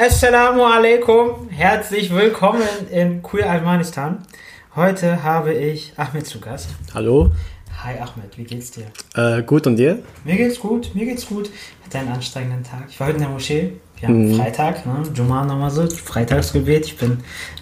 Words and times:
Assalamu 0.00 0.62
alaikum, 0.62 1.48
herzlich 1.50 2.14
willkommen 2.14 2.62
in 2.92 3.20
Queer 3.20 3.50
Afghanistan. 3.50 4.18
Heute 4.76 5.24
habe 5.24 5.52
ich 5.52 5.92
Ahmed 5.96 6.24
zu 6.24 6.38
Gast. 6.38 6.68
Hallo. 6.94 7.32
Hi 7.82 7.98
Ahmed, 7.98 8.38
wie 8.38 8.44
geht's 8.44 8.70
dir? 8.70 8.86
Äh, 9.16 9.42
gut 9.42 9.66
und 9.66 9.74
dir? 9.74 9.98
Mir 10.22 10.36
geht's 10.36 10.60
gut, 10.60 10.94
mir 10.94 11.04
geht's 11.04 11.26
gut. 11.26 11.50
Ich 11.50 11.84
hatte 11.84 11.98
einen 11.98 12.12
anstrengenden 12.12 12.62
Tag. 12.62 12.84
Ich 12.88 13.00
war 13.00 13.08
heute 13.08 13.16
in 13.16 13.22
der 13.22 13.32
Moschee. 13.32 13.72
Wir 13.98 14.08
haben 14.08 14.28
mhm. 14.28 14.36
Freitag, 14.36 14.86
ne? 14.86 15.02
Jum'a 15.12 15.44
Namazı, 15.44 15.88
Freitagsgebet. 15.88 16.86
Ich 16.86 16.96
bin 16.96 17.18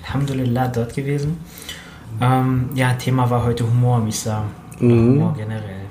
Alhamdulillah 0.07 0.69
dort 0.69 0.95
gewesen. 0.95 1.41
Ähm, 2.21 2.69
ja, 2.75 2.93
Thema 2.93 3.31
war 3.31 3.47
heute 3.47 3.65
Humor 3.65 3.97
im 3.97 4.09
Islam. 4.09 4.51
Mhm. 4.79 4.91
Humor 4.91 5.35
generell. 5.39 5.87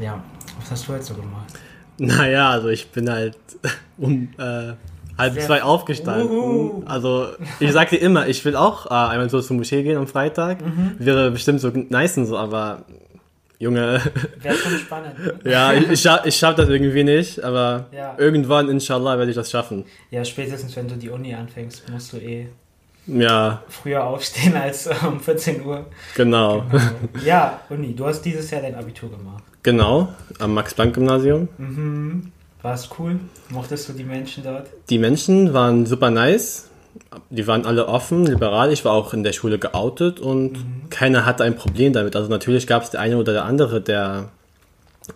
Ja, 0.00 0.18
was 0.58 0.70
hast 0.70 0.88
du 0.88 0.94
heute 0.94 1.04
so 1.04 1.12
gemacht? 1.12 1.52
Naja, 1.98 2.48
also 2.48 2.68
ich 2.68 2.90
bin 2.90 3.10
halt 3.10 3.36
um 3.98 4.30
äh, 4.38 4.72
halb 5.18 5.40
zwei 5.40 5.62
aufgestanden. 5.62 6.28
Uhu. 6.28 6.82
Also 6.86 7.28
ich 7.60 7.72
sag 7.72 7.90
dir 7.90 7.98
immer, 7.98 8.26
ich 8.28 8.44
will 8.44 8.56
auch 8.56 8.86
äh, 8.86 8.94
einmal 8.94 9.30
so 9.30 9.40
zur 9.40 9.56
Moschee 9.56 9.82
gehen 9.82 9.96
am 9.96 10.06
Freitag. 10.06 10.60
Mhm. 10.64 10.96
Wäre 10.98 11.30
bestimmt 11.30 11.60
so 11.60 11.70
nice 11.70 12.18
und 12.18 12.26
so, 12.26 12.36
aber 12.36 12.84
Junge. 13.58 14.00
Wäre 14.40 14.56
schon 14.56 14.78
spannend. 14.78 15.18
Ne? 15.18 15.34
ja, 15.50 15.72
ich, 15.72 15.90
ich, 15.90 16.00
scha 16.00 16.22
ich 16.24 16.36
schaff 16.36 16.56
das 16.56 16.68
irgendwie 16.68 17.04
nicht, 17.04 17.42
aber 17.42 17.86
ja. 17.92 18.14
irgendwann, 18.18 18.68
inshallah, 18.68 19.16
werde 19.16 19.30
ich 19.30 19.36
das 19.36 19.50
schaffen. 19.50 19.84
Ja, 20.10 20.24
spätestens 20.24 20.76
wenn 20.76 20.88
du 20.88 20.96
die 20.96 21.10
Uni 21.10 21.34
anfängst, 21.34 21.88
musst 21.90 22.12
du 22.12 22.18
eh 22.18 22.48
ja. 23.06 23.62
früher 23.68 24.04
aufstehen 24.04 24.56
als 24.56 24.88
um 25.06 25.20
14 25.20 25.64
Uhr. 25.64 25.86
Genau. 26.16 26.64
genau. 26.70 26.84
Ja, 27.24 27.60
Uni, 27.70 27.94
du 27.94 28.06
hast 28.06 28.22
dieses 28.22 28.50
Jahr 28.50 28.62
dein 28.62 28.74
Abitur 28.74 29.10
gemacht. 29.10 29.44
Genau, 29.62 30.08
am 30.40 30.52
Max-Planck-Gymnasium. 30.54 31.48
Mhm. 31.56 32.32
War 32.64 32.72
es 32.72 32.88
cool? 32.98 33.20
Mochtest 33.50 33.90
du 33.90 33.92
die 33.92 34.04
Menschen 34.04 34.42
dort? 34.42 34.68
Die 34.88 34.98
Menschen 34.98 35.52
waren 35.52 35.84
super 35.84 36.08
nice. 36.08 36.70
Die 37.28 37.46
waren 37.46 37.66
alle 37.66 37.88
offen, 37.88 38.24
liberal. 38.24 38.72
Ich 38.72 38.86
war 38.86 38.92
auch 38.92 39.12
in 39.12 39.22
der 39.22 39.34
Schule 39.34 39.58
geoutet 39.58 40.18
und 40.18 40.52
mhm. 40.52 40.88
keiner 40.88 41.26
hatte 41.26 41.44
ein 41.44 41.56
Problem 41.56 41.92
damit. 41.92 42.16
Also 42.16 42.30
natürlich 42.30 42.66
gab 42.66 42.82
es 42.82 42.88
der 42.88 43.00
eine 43.00 43.18
oder 43.18 43.34
der 43.34 43.44
andere, 43.44 43.82
der 43.82 44.30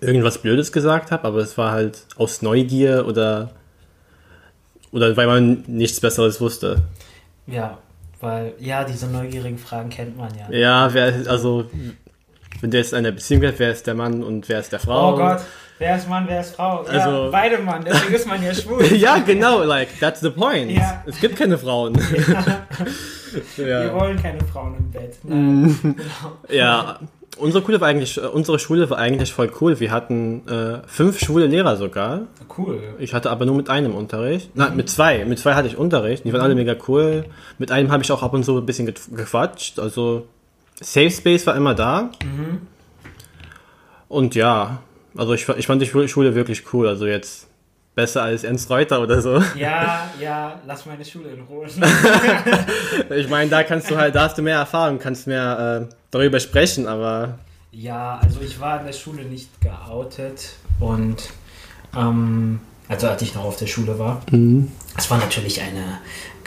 irgendwas 0.03 0.43
Blödes 0.43 0.73
gesagt 0.73 1.11
hat, 1.11 1.25
aber 1.25 1.39
es 1.39 1.57
war 1.57 1.73
halt 1.73 2.05
aus 2.19 2.43
Neugier 2.43 3.07
oder, 3.09 3.53
oder 4.93 5.17
weil 5.17 5.27
man 5.27 5.65
nichts 5.67 6.01
Besseres 6.01 6.43
wusste. 6.43 6.83
Ja, 7.47 7.79
weil, 8.21 8.53
ja, 8.59 8.85
diese 8.85 9.07
neugierigen 9.07 9.57
Fragen 9.57 9.89
kennt 9.89 10.19
man 10.19 10.29
ja. 10.37 10.51
Ja, 10.55 10.93
wer, 10.93 11.15
also, 11.31 11.65
wenn 12.61 12.71
du 12.71 12.77
jetzt 12.77 12.93
in 12.93 12.99
einer 12.99 13.13
Beziehung 13.13 13.41
bist, 13.41 13.59
wer 13.59 13.73
ist 13.73 13.87
der 13.87 13.95
Mann 13.95 14.23
und 14.23 14.51
wer 14.51 14.61
ist 14.61 14.71
der 14.71 14.81
Frau? 14.81 15.15
Oh 15.15 15.17
Gott, 15.17 15.41
wer 15.79 15.97
ist 15.97 16.09
Mann, 16.09 16.25
wer 16.29 16.41
ist 16.41 16.55
Frau? 16.55 16.81
Also, 16.81 16.93
ja, 16.93 17.31
beide 17.31 17.59
Mann, 17.59 17.85
deswegen 17.85 18.15
ist 18.15 18.27
man 18.27 18.43
ja 18.43 18.55
schwul. 18.55 18.85
ja, 18.95 19.19
genau, 19.19 19.63
like, 19.63 19.99
that's 20.01 20.21
the 20.21 20.31
point. 20.31 20.71
Ja. 20.71 21.03
Es 21.07 21.21
gibt 21.21 21.37
keine 21.37 21.59
Frauen. 21.59 21.95
ja. 23.57 23.85
Wir 23.85 23.95
wollen 23.95 24.21
keine 24.21 24.43
Frauen 24.45 24.77
im 24.77 24.91
Bett. 24.91 25.17
Nein, 25.23 25.63
mm. 25.63 25.81
genau. 25.83 25.99
Ja, 26.49 26.99
Unsere 27.39 27.65
Schule 27.65 27.81
war 27.81 27.89
eigentlich, 27.89 28.21
unsere 28.21 28.59
Schule 28.59 28.91
war 28.91 28.99
eigentlich 28.99 29.33
voll 29.33 29.51
cool. 29.61 29.79
Wir 29.79 29.93
hatten 29.93 30.47
äh, 30.49 30.81
fünf 30.87 31.21
schwule 31.21 31.47
Lehrer 31.47 31.77
sogar. 31.77 32.23
Cool. 32.57 32.81
Ich 32.99 33.15
hatte 33.15 33.31
aber 33.31 33.47
nur 33.47 33.55
mit 33.55 33.71
einem 33.71 33.95
Unterricht. 33.95 34.55
Mhm. 34.57 34.63
Nein, 34.63 34.77
mit 34.77 34.91
zwei. 34.91 35.25
Mit 35.25 35.39
zwei 35.39 35.55
hatte 35.55 35.69
ich 35.69 35.77
Unterricht. 35.77 36.25
Die 36.25 36.33
waren 36.33 36.41
mhm. 36.41 36.45
alle 36.45 36.55
mega 36.57 36.75
cool. 36.89 37.27
Mit 37.59 37.71
einem 37.71 37.93
habe 37.93 38.03
ich 38.03 38.11
auch 38.11 38.23
ab 38.23 38.35
und 38.35 38.45
zu 38.45 38.59
ein 38.59 38.67
bisschen 38.67 38.87
gequatscht. 38.87 39.79
Also 39.79 40.27
Safe 40.81 41.11
Space 41.11 41.47
war 41.47 41.55
immer 41.55 41.75
da. 41.75 42.11
Mhm. 42.25 42.63
Und 44.09 44.35
ja, 44.35 44.81
also 45.17 45.33
ich, 45.35 45.49
ich 45.49 45.67
fand 45.67 45.83
die 45.83 45.87
Schule 45.87 46.35
wirklich 46.35 46.73
cool. 46.73 46.89
Also 46.89 47.07
jetzt 47.07 47.49
besser 47.99 48.23
als 48.23 48.45
Ernst 48.45 48.71
Reuter 48.71 49.03
oder 49.03 49.21
so. 49.21 49.43
Ja, 49.57 50.09
ja, 50.21 50.61
lass 50.67 50.87
meine 50.87 51.05
Schule 51.05 51.31
in 51.31 51.41
Ruhe. 51.43 51.67
ich 53.17 53.29
meine, 53.29 53.51
da 53.51 53.65
kannst 53.65 53.91
du 53.91 53.97
halt, 53.97 54.15
da 54.15 54.23
hast 54.23 54.39
du 54.39 54.43
mehr 54.43 54.59
Erfahrung, 54.59 55.01
kannst 55.01 55.27
mehr 55.27 55.89
äh, 55.91 55.95
darüber 56.13 56.39
sprechen, 56.39 56.87
aber. 56.87 57.41
Ja, 57.73 58.21
also 58.23 58.41
ich 58.41 58.61
war 58.61 58.79
in 58.79 58.87
der 58.87 58.93
Schule 58.93 59.25
nicht 59.25 59.49
geoutet 59.61 60.55
und 60.79 61.29
ähm, 61.97 62.61
also 62.89 63.09
als 63.09 63.21
ich 63.23 63.35
noch 63.35 63.45
auf 63.45 63.57
der 63.57 63.67
Schule 63.67 63.99
war. 63.99 64.23
Mhm. 64.31 64.71
Es 64.97 65.11
war 65.11 65.19
natürlich 65.19 65.61
eine 65.61 65.99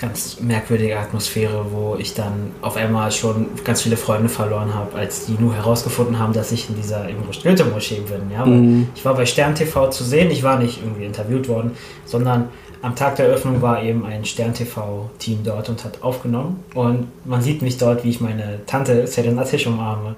ganz 0.02 0.40
merkwürdige 0.40 0.98
Atmosphäre, 0.98 1.68
wo 1.72 1.96
ich 1.98 2.16
dann 2.16 2.52
auf 2.62 2.76
einmal 2.76 3.12
schon 3.12 3.50
ganz 3.64 3.84
viele 3.84 3.98
Freunde 3.98 4.30
verloren 4.30 4.74
habe, 4.74 4.98
als 4.98 5.28
die 5.28 5.34
nur 5.40 5.54
herausgefunden 5.54 6.18
haben, 6.18 6.34
dass 6.34 6.52
ich 6.52 6.70
in 6.70 6.76
dieser 6.76 7.08
Goethe-Moschee 7.44 8.02
bin. 8.02 8.32
Ja? 8.32 8.46
Mhm. 8.46 8.90
Ich 8.96 9.06
war 9.06 9.14
bei 9.14 9.28
Stern 9.28 9.54
TV 9.54 9.90
zu 9.90 10.04
sehen, 10.04 10.32
ich 10.32 10.42
war 10.42 10.58
nicht 10.58 10.80
irgendwie 10.82 11.06
interviewt 11.06 11.48
worden, 11.48 11.72
sondern 12.06 12.50
am 12.82 12.96
Tag 12.96 13.18
der 13.18 13.28
Eröffnung 13.28 13.62
war 13.62 13.84
eben 13.84 14.04
ein 14.06 14.26
Stern 14.26 14.56
TV-Team 14.56 15.42
dort 15.44 15.70
und 15.70 15.84
hat 15.86 16.02
aufgenommen. 16.02 16.64
Und 16.74 17.08
man 17.26 17.42
sieht 17.44 17.62
mich 17.62 17.78
dort, 17.78 18.04
wie 18.04 18.10
ich 18.10 18.22
meine 18.22 18.66
Tante 18.66 19.06
Seren 19.06 19.38
Atesh 19.38 19.68
umarme. 19.68 20.16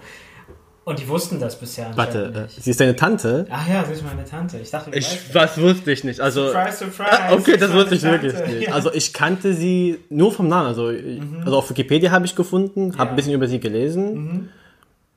Und 0.85 0.99
die 0.99 1.07
wussten 1.07 1.39
das 1.39 1.57
bisher 1.57 1.95
Warte, 1.95 2.47
äh, 2.49 2.61
sie 2.61 2.71
ist 2.71 2.79
deine 2.79 2.95
Tante? 2.95 3.45
Ach 3.49 3.67
ja, 3.69 3.85
sie 3.85 3.93
ist 3.93 4.03
meine 4.03 4.25
Tante. 4.25 4.57
Ich 4.57 4.69
dachte, 4.69 4.91
ich, 4.93 5.33
was 5.33 5.59
wusste 5.59 5.91
ich 5.93 6.03
nicht. 6.03 6.19
Also, 6.19 6.47
surprise, 6.47 6.77
surprise. 6.77 7.21
Okay, 7.31 7.57
das 7.57 7.71
wusste 7.71 7.95
ich 7.95 8.01
Tante. 8.01 8.23
wirklich 8.23 8.47
nicht. 8.47 8.67
Ja. 8.67 8.73
Also 8.73 8.93
ich 8.93 9.13
kannte 9.13 9.53
sie 9.53 9.99
nur 10.09 10.33
vom 10.33 10.49
Namen. 10.49 10.67
Also, 10.67 10.91
mhm. 10.91 11.41
also 11.45 11.57
auf 11.57 11.69
Wikipedia 11.69 12.11
habe 12.11 12.25
ich 12.25 12.35
gefunden, 12.35 12.97
habe 12.97 13.05
ja. 13.05 13.09
ein 13.11 13.15
bisschen 13.15 13.33
über 13.33 13.47
sie 13.47 13.61
gelesen. 13.61 14.13
Mhm. 14.13 14.49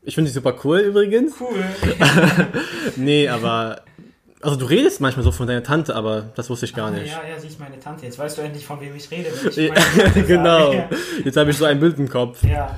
Ich 0.03 0.15
finde 0.15 0.31
sie 0.31 0.35
super 0.35 0.55
cool 0.63 0.79
übrigens. 0.79 1.33
Cool. 1.41 1.65
nee, 2.97 3.29
aber 3.29 3.83
also 4.41 4.57
du 4.57 4.67
redest 4.67 5.01
manchmal 5.01 5.25
so 5.25 5.33
von 5.33 5.49
deiner 5.49 5.65
Tante, 5.65 5.97
aber 5.97 6.31
das 6.37 6.49
wusste 6.49 6.67
ich 6.67 6.75
gar 6.75 6.93
nicht. 6.93 7.11
Ja, 7.11 7.23
ja, 7.29 7.41
sie 7.41 7.49
ist 7.49 7.59
meine 7.59 7.81
Tante. 7.81 8.07
Jetzt 8.07 8.17
weißt 8.17 8.39
du 8.39 8.43
endlich, 8.43 8.65
von 8.65 8.81
wem 8.81 8.95
ich 8.95 9.11
rede. 9.11 9.31
Ich 9.49 10.27
genau. 10.29 10.89
Jetzt 11.25 11.37
habe 11.37 11.51
ich 11.51 11.57
so 11.57 11.65
ein 11.65 11.81
Bild 11.81 11.99
im 11.99 12.09
Kopf. 12.09 12.45
Ja. 12.45 12.77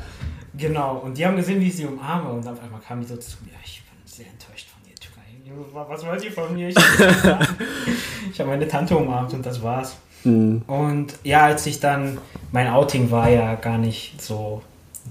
Genau, 0.58 0.96
und 0.98 1.16
die 1.16 1.24
haben 1.24 1.36
gesehen, 1.36 1.60
wie 1.60 1.69
ich 1.69 1.76
sie 1.76 1.86
umarme 1.86 2.30
und 2.30 2.46
auf 2.46 2.60
einmal 2.62 2.80
kamen 2.80 3.02
die 3.02 3.06
so 3.06 3.16
zu 3.16 3.36
mir, 3.44 3.52
ich 3.64 3.82
bin 3.82 3.98
sehr 4.04 4.26
enttäuscht 4.26 4.69
von 4.69 4.82
dir, 4.84 4.94
Türkei. 4.96 5.88
Was 5.88 6.04
wollt 6.04 6.24
ihr 6.24 6.32
von 6.32 6.52
mir? 6.54 6.69
Ich 6.69 6.76
habe 6.76 7.38
hab 8.38 8.46
meine 8.46 8.66
Tante 8.66 8.96
umarmt 8.96 9.32
und 9.34 9.46
das 9.46 9.62
war's. 9.62 9.96
Mhm. 10.24 10.62
Und 10.66 11.14
ja, 11.22 11.44
als 11.44 11.66
ich 11.66 11.80
dann, 11.80 12.19
mein 12.50 12.66
Outing 12.69 13.10
war 13.10 13.30
ja 13.30 13.54
gar 13.54 13.78
nicht 13.78 14.20
so 14.20 14.62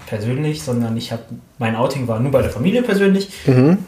persönlich, 0.06 0.62
sondern 0.62 0.96
ich 0.96 1.12
habe, 1.12 1.22
mein 1.58 1.76
Outing 1.76 2.06
war 2.06 2.20
nur 2.20 2.30
bei 2.30 2.42
der 2.42 2.50
Familie 2.50 2.82
persönlich. 2.82 3.30
Mhm. 3.46 3.78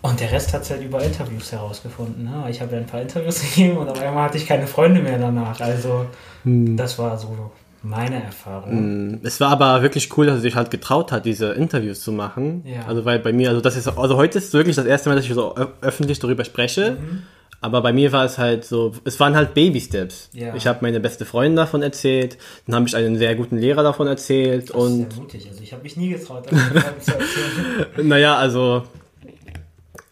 Und 0.00 0.20
der 0.20 0.30
Rest 0.30 0.52
hat 0.54 0.62
es 0.62 0.70
halt 0.70 0.82
über 0.82 1.02
Interviews 1.02 1.52
herausgefunden. 1.52 2.24
Ne? 2.24 2.46
Ich 2.50 2.60
habe 2.60 2.72
ja 2.72 2.78
ein 2.78 2.86
paar 2.86 3.00
Interviews 3.00 3.40
gegeben 3.54 3.76
und 3.78 3.88
auf 3.88 4.00
einmal 4.00 4.24
hatte 4.24 4.38
ich 4.38 4.46
keine 4.46 4.66
Freunde 4.66 5.00
mehr 5.00 5.18
danach. 5.18 5.60
Also, 5.60 6.06
mhm. 6.44 6.76
das 6.76 6.98
war 6.98 7.18
so 7.18 7.50
meine 7.82 8.22
Erfahrung. 8.22 9.12
Mm, 9.12 9.20
es 9.22 9.40
war 9.40 9.50
aber 9.50 9.82
wirklich 9.82 10.16
cool, 10.16 10.26
dass 10.26 10.36
er 10.36 10.40
sich 10.40 10.56
halt 10.56 10.70
getraut 10.70 11.12
hat, 11.12 11.24
diese 11.24 11.52
Interviews 11.52 12.00
zu 12.00 12.12
machen. 12.12 12.64
Ja. 12.66 12.86
Also 12.86 13.04
weil 13.04 13.18
bei 13.18 13.32
mir, 13.32 13.48
also 13.50 13.60
das 13.60 13.76
ist, 13.76 13.86
also 13.88 14.16
heute 14.16 14.38
ist 14.38 14.52
wirklich 14.52 14.76
das 14.76 14.86
erste 14.86 15.08
Mal, 15.08 15.16
dass 15.16 15.24
ich 15.24 15.34
so 15.34 15.54
öffentlich 15.80 16.18
darüber 16.18 16.44
spreche. 16.44 16.92
Mhm. 17.00 17.22
Aber 17.60 17.82
bei 17.82 17.92
mir 17.92 18.12
war 18.12 18.24
es 18.24 18.38
halt 18.38 18.64
so, 18.64 18.92
es 19.04 19.18
waren 19.18 19.34
halt 19.34 19.54
Baby-Steps. 19.54 20.30
Ja. 20.32 20.54
Ich 20.54 20.66
habe 20.68 20.78
meine 20.82 21.00
beste 21.00 21.24
Freundin 21.24 21.56
davon 21.56 21.82
erzählt, 21.82 22.38
dann 22.66 22.76
habe 22.76 22.86
ich 22.86 22.94
einen 22.94 23.18
sehr 23.18 23.34
guten 23.34 23.58
Lehrer 23.58 23.82
davon 23.82 24.06
erzählt. 24.06 24.70
Das 24.70 24.76
und 24.76 25.02
ist 25.02 25.12
sehr 25.12 25.22
mutig, 25.22 25.48
also 25.48 25.62
ich 25.62 25.72
habe 25.72 25.82
mich 25.82 25.96
nie 25.96 26.10
getraut, 26.10 26.46
davon 26.46 27.00
zu 27.00 27.12
erzählen. 27.12 27.86
naja, 28.08 28.36
also, 28.36 28.84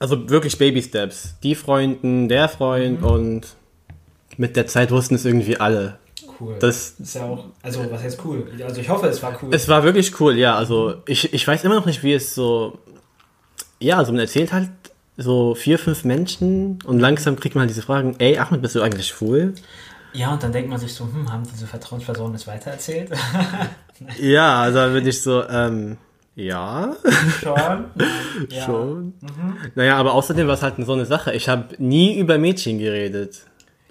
also 0.00 0.28
wirklich 0.28 0.58
Baby-Steps. 0.58 1.36
Die 1.44 1.54
Freunden, 1.54 2.28
der 2.28 2.48
Freund 2.48 3.02
mhm. 3.02 3.06
und 3.06 3.42
mit 4.36 4.56
der 4.56 4.66
Zeit 4.66 4.90
wussten 4.90 5.14
es 5.14 5.24
irgendwie 5.24 5.58
alle 5.58 5.98
cool. 6.40 6.56
Das 6.58 6.94
ist 6.98 7.14
ja 7.14 7.24
auch, 7.24 7.46
also 7.62 7.90
was 7.90 8.02
heißt 8.02 8.20
cool? 8.24 8.50
Also 8.64 8.80
ich 8.80 8.88
hoffe, 8.88 9.06
es 9.06 9.22
war 9.22 9.38
cool. 9.42 9.54
Es 9.54 9.68
war 9.68 9.84
wirklich 9.84 10.20
cool, 10.20 10.36
ja. 10.36 10.56
Also 10.56 10.96
ich, 11.06 11.32
ich 11.32 11.46
weiß 11.46 11.64
immer 11.64 11.76
noch 11.76 11.86
nicht, 11.86 12.02
wie 12.02 12.14
es 12.14 12.34
so, 12.34 12.78
ja, 13.78 13.98
also 13.98 14.12
man 14.12 14.20
erzählt 14.20 14.52
halt 14.52 14.70
so 15.16 15.54
vier, 15.54 15.78
fünf 15.78 16.04
Menschen 16.04 16.78
und 16.84 17.00
langsam 17.00 17.36
kriegt 17.36 17.54
man 17.54 17.62
halt 17.62 17.70
diese 17.70 17.82
Fragen, 17.82 18.16
ey 18.18 18.38
Ahmed, 18.38 18.62
bist 18.62 18.74
du 18.74 18.82
eigentlich 18.82 19.08
schwul? 19.08 19.54
Ja, 20.12 20.32
und 20.32 20.42
dann 20.42 20.52
denkt 20.52 20.70
man 20.70 20.78
sich 20.78 20.94
so, 20.94 21.04
hm, 21.04 21.30
haben 21.30 21.42
diese 21.52 21.66
Vertrauenspersonen 21.66 22.32
das 22.32 22.46
weitererzählt? 22.46 23.10
ja, 24.20 24.62
also 24.62 24.78
dann 24.78 24.94
bin 24.94 25.06
ich 25.06 25.20
so, 25.20 25.46
ähm, 25.48 25.98
ja. 26.34 26.94
Schon? 27.40 27.84
Ja. 28.50 28.64
Schon. 28.66 29.14
Mhm. 29.22 29.56
Naja, 29.74 29.96
aber 29.96 30.12
außerdem 30.12 30.46
war 30.46 30.54
es 30.54 30.62
halt 30.62 30.74
so 30.78 30.92
eine 30.92 31.06
Sache. 31.06 31.32
Ich 31.32 31.48
habe 31.48 31.74
nie 31.78 32.18
über 32.18 32.36
Mädchen 32.36 32.78
geredet. 32.78 33.46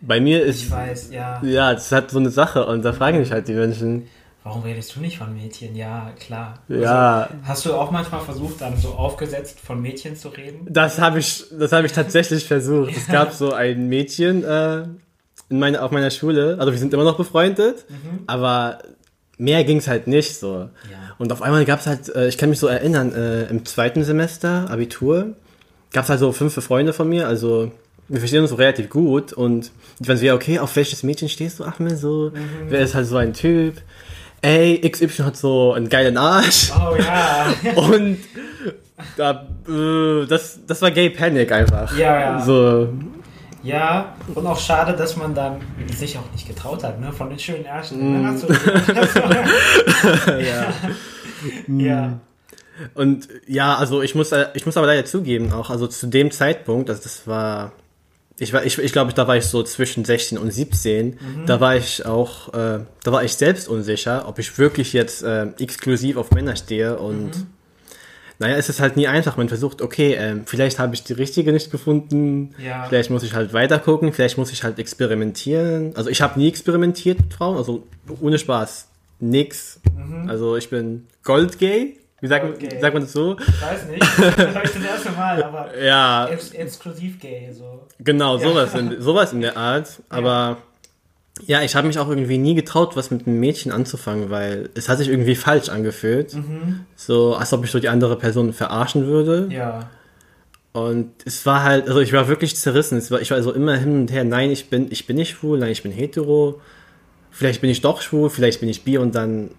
Bei 0.06 0.20
mir 0.20 0.44
ist. 0.44 0.64
Ich 0.64 0.72
weiß, 0.72 1.10
ja. 1.12 1.42
Ja, 1.44 1.74
das 1.74 1.92
hat 1.92 2.12
so 2.12 2.20
eine 2.20 2.30
Sache 2.30 2.66
und 2.66 2.84
da 2.84 2.94
fragen 2.94 3.20
mich 3.20 3.32
halt 3.32 3.48
die 3.48 3.54
Menschen. 3.54 4.08
Warum 4.44 4.62
redest 4.62 4.96
du 4.96 5.00
nicht 5.00 5.18
von 5.18 5.34
Mädchen? 5.34 5.76
Ja, 5.76 6.12
klar. 6.20 6.60
Ja. 6.68 7.24
Also, 7.24 7.34
hast 7.44 7.66
du 7.66 7.74
auch 7.74 7.90
manchmal 7.90 8.22
versucht, 8.22 8.62
dann 8.62 8.78
so 8.78 8.90
aufgesetzt 8.90 9.60
von 9.60 9.82
Mädchen 9.82 10.16
zu 10.16 10.30
reden? 10.30 10.68
Das 10.70 11.00
habe 11.00 11.18
ich, 11.18 11.46
das 11.58 11.72
habe 11.72 11.88
ich 11.88 11.94
tatsächlich 11.94 12.46
versucht. 12.46 12.96
Es 12.96 13.08
gab 13.08 13.34
so 13.34 13.54
ein 13.54 13.90
Mädchen 13.90 14.44
äh, 14.44 14.84
in 15.50 15.60
meine, 15.60 15.82
auf 15.82 15.90
meiner 15.90 16.12
Schule. 16.12 16.58
Also 16.60 16.72
wir 16.72 16.78
sind 16.78 16.94
immer 16.94 17.04
noch 17.04 17.18
befreundet, 17.18 17.86
mhm. 17.90 18.20
aber 18.28 18.80
mehr 19.40 19.64
ging 19.64 19.78
es 19.78 19.88
halt 19.88 20.06
nicht 20.06 20.38
so. 20.38 20.70
Ja. 20.92 21.16
Und 21.18 21.32
auf 21.32 21.42
einmal 21.42 21.66
gab 21.66 21.80
es 21.80 21.88
halt, 21.88 22.16
äh, 22.16 22.28
ich 22.28 22.38
kann 22.38 22.50
mich 22.50 22.60
so 22.60 22.68
erinnern, 22.68 23.14
äh, 23.14 23.46
im 23.46 23.66
zweiten 23.66 24.04
Semester 24.04 24.70
Abitur 24.70 25.36
gab 25.92 26.04
es 26.04 26.10
halt 26.10 26.20
so 26.20 26.32
fünf 26.32 26.54
Freunde 26.54 26.94
von 26.94 27.10
mir, 27.10 27.28
also 27.28 27.72
wir 28.08 28.20
verstehen 28.20 28.42
uns 28.42 28.52
so 28.52 28.56
relativ 28.56 28.90
gut 28.90 29.34
und 29.34 29.72
die 30.00 30.08
waren 30.08 30.18
so, 30.18 30.26
ja, 30.26 30.36
okay, 30.36 30.60
auf 30.60 30.76
welches 30.76 31.04
Mädchen 31.04 31.30
stehst 31.30 31.60
du, 31.60 31.64
Ahmed? 31.64 31.98
So, 31.98 32.32
mhm. 32.34 32.70
wer 32.70 32.82
ist 32.82 32.96
halt 32.96 33.08
so 33.08 33.18
ein 33.18 33.34
Typ? 33.34 33.82
Ey, 34.42 34.80
XY 34.88 35.24
hat 35.24 35.38
so 35.38 35.74
einen 35.74 35.90
geilen 35.90 36.18
Arsch. 36.18 36.72
Oh 36.76 36.96
ja. 36.96 37.48
und 37.76 38.20
da, 39.18 39.48
äh, 39.68 40.26
das, 40.28 40.60
das 40.68 40.82
war 40.82 40.92
Gay 40.92 41.10
Panic 41.10 41.52
einfach. 41.52 41.98
Ja, 41.98 42.20
ja. 42.20 42.42
So. 42.42 42.90
Ja, 43.64 44.16
und 44.36 44.46
auch 44.46 44.60
schade, 44.60 44.94
dass 44.96 45.18
man 45.18 45.34
dann 45.34 45.58
sich 45.98 46.16
auch 46.18 46.32
nicht 46.32 46.48
getraut 46.48 46.84
hat, 46.84 47.00
ne? 47.02 47.12
Von 47.12 47.30
den 47.30 47.40
schönen 47.40 47.66
Ärschen. 47.66 48.22
Mm. 48.22 48.38
ja. 50.40 50.74
ja. 51.68 52.20
Und 52.94 53.28
ja, 53.48 53.76
also 53.76 54.04
ich 54.04 54.14
muss, 54.14 54.32
ich 54.54 54.66
muss 54.68 54.78
aber 54.78 54.86
leider 54.86 55.06
zugeben, 55.06 55.52
auch 55.52 55.72
also 55.72 55.88
zu 55.88 56.06
dem 56.06 56.30
Zeitpunkt, 56.30 56.92
also 56.92 57.02
das 57.02 57.26
war, 57.26 57.72
ich 58.38 58.52
war, 58.52 58.66
ich, 58.66 58.78
ich 58.78 58.92
glaube, 58.92 59.14
da 59.14 59.28
war 59.28 59.38
ich 59.38 59.46
so 59.46 59.64
zwischen 59.64 60.04
16 60.04 60.38
und 60.38 60.52
17, 60.52 61.08
mhm. 61.08 61.18
da 61.46 61.62
war 61.62 61.76
ich 61.76 62.06
auch, 62.06 62.50
äh, 62.50 62.80
da 63.04 63.12
war 63.12 63.24
ich 63.24 63.34
selbst 63.36 63.70
unsicher, 63.70 64.28
ob 64.28 64.40
ich 64.40 64.58
wirklich 64.58 64.92
jetzt 64.94 65.24
äh, 65.24 65.48
exklusiv 65.60 66.18
auf 66.18 66.32
Männer 66.32 66.58
stehe 66.58 66.98
und 66.98 67.28
mhm. 67.28 67.48
naja, 68.40 68.58
es 68.58 68.68
ist 68.68 68.82
halt 68.82 68.98
nie 68.98 69.08
einfach. 69.08 69.38
Man 69.38 69.48
versucht, 69.48 69.82
okay, 69.82 70.16
äh, 70.16 70.36
vielleicht 70.46 70.80
habe 70.80 70.94
ich 70.96 71.04
die 71.04 71.14
richtige 71.14 71.54
nicht 71.54 71.72
gefunden, 71.72 72.54
ja. 72.58 72.86
vielleicht 72.90 73.10
muss 73.10 73.24
ich 73.24 73.34
halt 73.34 73.54
weiter 73.54 73.80
gucken, 73.80 74.12
vielleicht 74.12 74.38
muss 74.38 74.52
ich 74.52 74.64
halt 74.64 74.80
experimentieren. 74.80 75.96
Also 75.96 76.10
ich 76.10 76.22
habe 76.22 76.38
nie 76.38 76.50
experimentiert 76.50 77.22
mit 77.22 77.34
Frauen, 77.34 77.56
also 77.56 77.88
ohne 78.20 78.38
Spaß, 78.38 78.90
nix. 79.22 79.80
Mhm. 79.96 80.30
Also 80.30 80.58
ich 80.58 80.70
bin 80.70 81.08
goldgay 81.24 81.98
wie 82.26 82.30
sagt, 82.30 82.44
okay. 82.44 82.80
sagt 82.82 82.94
man 82.96 83.04
das 83.04 83.12
so? 83.12 83.38
Ich 83.38 83.62
weiß 83.62 83.86
nicht. 83.88 84.02
Das 84.02 84.56
habe 84.56 84.66
ich 84.66 84.72
das 84.72 84.84
erste 84.84 85.12
Mal, 85.12 85.44
aber 85.44 85.78
ja. 85.84 86.28
Ex 86.28 86.50
exklusiv 86.50 87.20
gay. 87.20 87.52
So. 87.54 87.86
Genau, 88.00 88.40
sowas, 88.40 88.74
ja. 88.74 88.80
in, 88.80 89.00
sowas 89.00 89.32
in 89.32 89.42
der 89.42 89.56
Art. 89.56 90.02
Aber 90.10 90.58
ja, 91.42 91.60
ja 91.60 91.62
ich 91.64 91.76
habe 91.76 91.86
mich 91.86 92.00
auch 92.00 92.10
irgendwie 92.10 92.40
nie 92.40 92.56
getraut, 92.56 92.96
was 92.96 93.12
mit 93.12 93.28
einem 93.28 93.40
Mädchen 93.40 93.72
anzufangen, 93.72 94.32
weil 94.32 94.72
es 94.74 94.90
hat 94.90 94.98
sich 94.98 95.08
irgendwie 95.08 95.36
falsch 95.36 95.70
angefühlt. 95.70 96.34
Mhm. 96.34 96.86
So, 96.96 97.36
als 97.36 97.54
ob 97.54 97.64
ich 97.64 97.70
so 97.70 97.80
die 97.80 97.90
andere 97.90 98.18
Person 98.18 98.54
verarschen 98.54 99.06
würde. 99.06 99.48
Ja. 99.52 99.92
Und 100.74 101.12
es 101.26 101.46
war 101.46 101.62
halt, 101.62 101.88
also 101.88 102.00
ich 102.00 102.12
war 102.12 102.28
wirklich 102.28 102.56
zerrissen. 102.56 102.98
Es 102.98 103.12
war, 103.12 103.22
ich 103.22 103.30
war 103.30 103.44
so 103.44 103.54
immer 103.54 103.78
hin 103.78 104.02
und 104.02 104.12
her, 104.12 104.24
nein, 104.24 104.50
ich 104.50 104.72
bin, 104.72 104.88
ich 104.90 105.06
bin 105.06 105.18
nicht 105.18 105.30
schwul, 105.30 105.60
nein, 105.60 105.72
ich 105.72 105.84
bin 105.84 105.92
hetero. 105.92 106.60
Vielleicht 107.30 107.62
bin 107.62 107.70
ich 107.70 107.82
doch 107.82 108.02
schwul, 108.02 108.32
vielleicht 108.32 108.62
bin 108.62 108.70
ich 108.70 108.84
bi 108.84 108.98
und 108.98 109.14
dann 109.14 109.52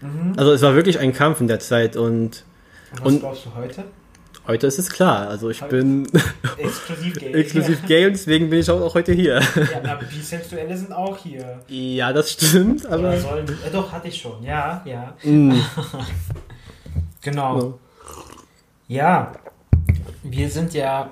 Mhm. 0.00 0.34
Also 0.36 0.52
es 0.52 0.62
war 0.62 0.74
wirklich 0.74 0.98
ein 0.98 1.12
Kampf 1.12 1.40
in 1.40 1.48
der 1.48 1.60
Zeit 1.60 1.96
und. 1.96 2.04
Und 2.04 2.44
was 2.92 3.12
und, 3.12 3.20
glaubst 3.20 3.46
du 3.46 3.54
heute? 3.54 3.84
Heute 4.46 4.68
ist 4.68 4.78
es 4.78 4.90
klar. 4.90 5.28
Also 5.28 5.50
ich 5.50 5.60
heute 5.60 5.76
bin 5.76 6.08
exklusiv 6.56 7.14
gay. 7.18 7.32
exklusiv 7.32 7.86
gay 7.86 8.06
und 8.06 8.12
deswegen 8.12 8.48
bin 8.48 8.60
ich 8.60 8.70
auch 8.70 8.94
heute 8.94 9.12
hier. 9.12 9.40
Ja, 9.40 9.92
aber 9.92 10.04
Bisexuelle 10.04 10.76
sind 10.76 10.92
auch 10.92 11.18
hier. 11.18 11.60
Ja, 11.68 12.12
das 12.12 12.32
stimmt, 12.32 12.86
aber. 12.86 13.14
Ja, 13.14 13.20
sollen, 13.20 13.46
äh, 13.48 13.70
doch, 13.72 13.90
hatte 13.90 14.08
ich 14.08 14.20
schon. 14.20 14.42
Ja, 14.42 14.82
ja. 14.84 15.14
Mm. 15.24 15.54
genau. 17.22 17.78
Ja. 18.88 19.32
Wir 20.22 20.48
sind 20.48 20.74
ja 20.74 21.10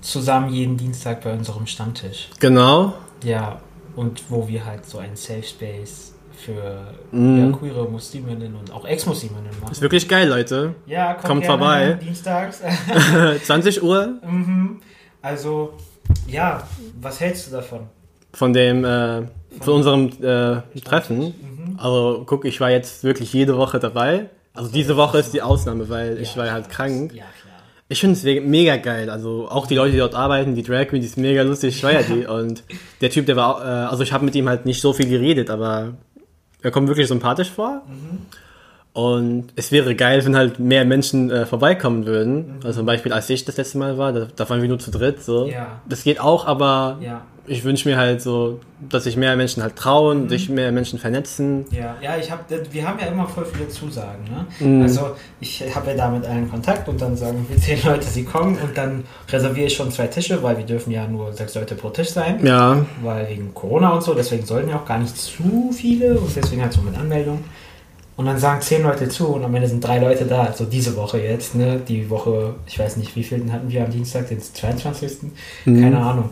zusammen 0.00 0.50
jeden 0.50 0.76
Dienstag 0.76 1.22
bei 1.22 1.32
unserem 1.32 1.66
Stammtisch. 1.66 2.30
Genau. 2.40 2.94
Ja, 3.22 3.60
und 3.96 4.22
wo 4.30 4.48
wir 4.48 4.64
halt 4.64 4.86
so 4.86 4.98
ein 4.98 5.16
Safe 5.16 5.42
Space 5.42 6.14
für 6.40 6.94
mm. 7.12 7.38
ja, 7.38 7.56
queere 7.56 7.88
Musliminnen 7.88 8.54
und 8.54 8.72
auch 8.72 8.84
Ex-Musliminnen 8.84 9.50
machen. 9.60 9.72
Ist 9.72 9.80
wirklich 9.80 10.08
geil, 10.08 10.28
Leute. 10.28 10.74
Ja, 10.86 11.14
kommt, 11.14 11.26
kommt 11.26 11.46
vorbei. 11.46 11.98
Dienstags. 12.02 12.62
20 13.44 13.82
Uhr. 13.82 14.18
Mhm. 14.24 14.80
Also, 15.22 15.74
ja, 16.26 16.66
was 17.00 17.20
hältst 17.20 17.48
du 17.48 17.52
davon? 17.52 17.80
Von 18.32 18.52
dem, 18.52 18.84
äh, 18.84 19.22
von 19.60 19.74
unserem 19.74 20.06
äh, 20.22 20.80
Treffen. 20.80 21.18
Mhm. 21.18 21.78
Also, 21.78 22.24
guck, 22.26 22.44
ich 22.44 22.60
war 22.60 22.70
jetzt 22.70 23.04
wirklich 23.04 23.32
jede 23.32 23.56
Woche 23.56 23.78
dabei. 23.78 24.30
Also, 24.54 24.70
diese 24.70 24.96
Woche 24.96 25.18
ist 25.18 25.32
die 25.32 25.42
Ausnahme, 25.42 25.88
weil 25.88 26.14
ja, 26.14 26.20
ich 26.20 26.36
war 26.36 26.50
halt 26.50 26.70
krank. 26.70 27.12
Ja, 27.12 27.24
klar. 27.40 27.50
Ich 27.92 27.98
finde 27.98 28.14
es 28.14 28.22
mega 28.44 28.76
geil. 28.76 29.10
Also 29.10 29.48
auch 29.48 29.66
die 29.66 29.74
Leute, 29.74 29.90
die 29.90 29.98
dort 29.98 30.14
arbeiten, 30.14 30.54
die 30.54 30.62
Drag 30.62 30.86
Queen, 30.86 31.00
die 31.00 31.08
ist 31.08 31.16
mega 31.16 31.42
lustig, 31.42 31.74
ich 31.74 31.80
feiere 31.80 32.04
die. 32.04 32.24
Und 32.28 32.62
der 33.00 33.10
Typ, 33.10 33.26
der 33.26 33.34
war, 33.34 33.64
äh, 33.64 33.88
also 33.88 34.04
ich 34.04 34.12
habe 34.12 34.24
mit 34.24 34.36
ihm 34.36 34.48
halt 34.48 34.64
nicht 34.64 34.80
so 34.80 34.92
viel 34.92 35.08
geredet, 35.08 35.50
aber 35.50 35.94
er 36.62 36.70
kommt 36.70 36.88
wirklich 36.88 37.08
sympathisch 37.08 37.50
vor. 37.50 37.82
Mhm. 37.86 38.18
Und 38.92 39.48
es 39.54 39.70
wäre 39.70 39.94
geil, 39.94 40.24
wenn 40.24 40.36
halt 40.36 40.58
mehr 40.58 40.84
Menschen 40.84 41.30
äh, 41.30 41.46
vorbeikommen 41.46 42.06
würden. 42.06 42.56
Mhm. 42.56 42.60
Also 42.64 42.80
zum 42.80 42.86
Beispiel, 42.86 43.12
als 43.12 43.30
ich 43.30 43.44
das 43.44 43.56
letzte 43.56 43.78
Mal 43.78 43.98
war, 43.98 44.12
da, 44.12 44.26
da 44.34 44.48
waren 44.50 44.60
wir 44.62 44.68
nur 44.68 44.80
zu 44.80 44.90
dritt. 44.90 45.22
So. 45.22 45.46
Ja. 45.46 45.80
Das 45.88 46.02
geht 46.02 46.20
auch, 46.20 46.46
aber 46.46 46.98
ja. 47.00 47.22
Ich 47.46 47.64
wünsche 47.64 47.88
mir 47.88 47.96
halt 47.96 48.22
so, 48.22 48.60
dass 48.88 49.04
sich 49.04 49.16
mehr 49.16 49.36
Menschen 49.36 49.62
halt 49.62 49.76
trauen, 49.76 50.24
mhm. 50.24 50.28
sich 50.28 50.48
mehr 50.48 50.72
Menschen 50.72 50.98
vernetzen. 50.98 51.64
Ja, 51.70 51.96
ja, 52.00 52.16
ich 52.16 52.30
habe, 52.30 52.42
wir 52.70 52.86
haben 52.86 52.98
ja 52.98 53.06
immer 53.06 53.26
voll 53.26 53.44
viele 53.44 53.68
Zusagen. 53.68 54.24
Ne? 54.24 54.66
Mhm. 54.66 54.82
Also 54.82 55.16
ich 55.40 55.64
habe 55.74 55.90
ja 55.90 55.96
da 55.96 56.10
mit 56.10 56.24
allen 56.26 56.50
Kontakt 56.50 56.88
und 56.88 57.00
dann 57.00 57.16
sagen 57.16 57.46
wir 57.48 57.56
zehn 57.60 57.82
Leute, 57.84 58.06
sie 58.06 58.24
kommen 58.24 58.56
und 58.56 58.76
dann 58.76 59.04
reserviere 59.28 59.66
ich 59.66 59.74
schon 59.74 59.90
zwei 59.90 60.06
Tische, 60.06 60.42
weil 60.42 60.58
wir 60.58 60.64
dürfen 60.64 60.90
ja 60.90 61.06
nur 61.06 61.32
sechs 61.32 61.54
Leute 61.54 61.74
pro 61.74 61.90
Tisch 61.90 62.10
sein. 62.10 62.44
Ja. 62.44 62.84
Weil 63.02 63.28
wegen 63.28 63.52
Corona 63.54 63.90
und 63.90 64.02
so, 64.02 64.14
deswegen 64.14 64.46
sollten 64.46 64.70
ja 64.70 64.76
auch 64.76 64.86
gar 64.86 64.98
nicht 64.98 65.16
zu 65.16 65.70
viele 65.72 66.18
und 66.18 66.34
deswegen 66.34 66.62
halt 66.62 66.72
so 66.72 66.82
mit 66.82 66.96
Anmeldung. 66.96 67.42
Und 68.16 68.26
dann 68.26 68.38
sagen 68.38 68.60
zehn 68.60 68.82
Leute 68.82 69.08
zu 69.08 69.28
und 69.28 69.44
am 69.44 69.54
Ende 69.54 69.66
sind 69.66 69.82
drei 69.82 69.98
Leute 69.98 70.26
da. 70.26 70.42
Also 70.42 70.66
diese 70.66 70.94
Woche 70.94 71.18
jetzt, 71.18 71.54
ne? 71.54 71.80
Die 71.88 72.10
Woche, 72.10 72.54
ich 72.66 72.78
weiß 72.78 72.98
nicht, 72.98 73.16
wie 73.16 73.22
viel 73.22 73.50
hatten 73.50 73.70
wir 73.70 73.82
am 73.82 73.90
Dienstag, 73.90 74.28
den 74.28 74.42
22. 74.42 75.32
Mhm. 75.64 75.80
Keine 75.80 75.98
Ahnung. 75.98 76.28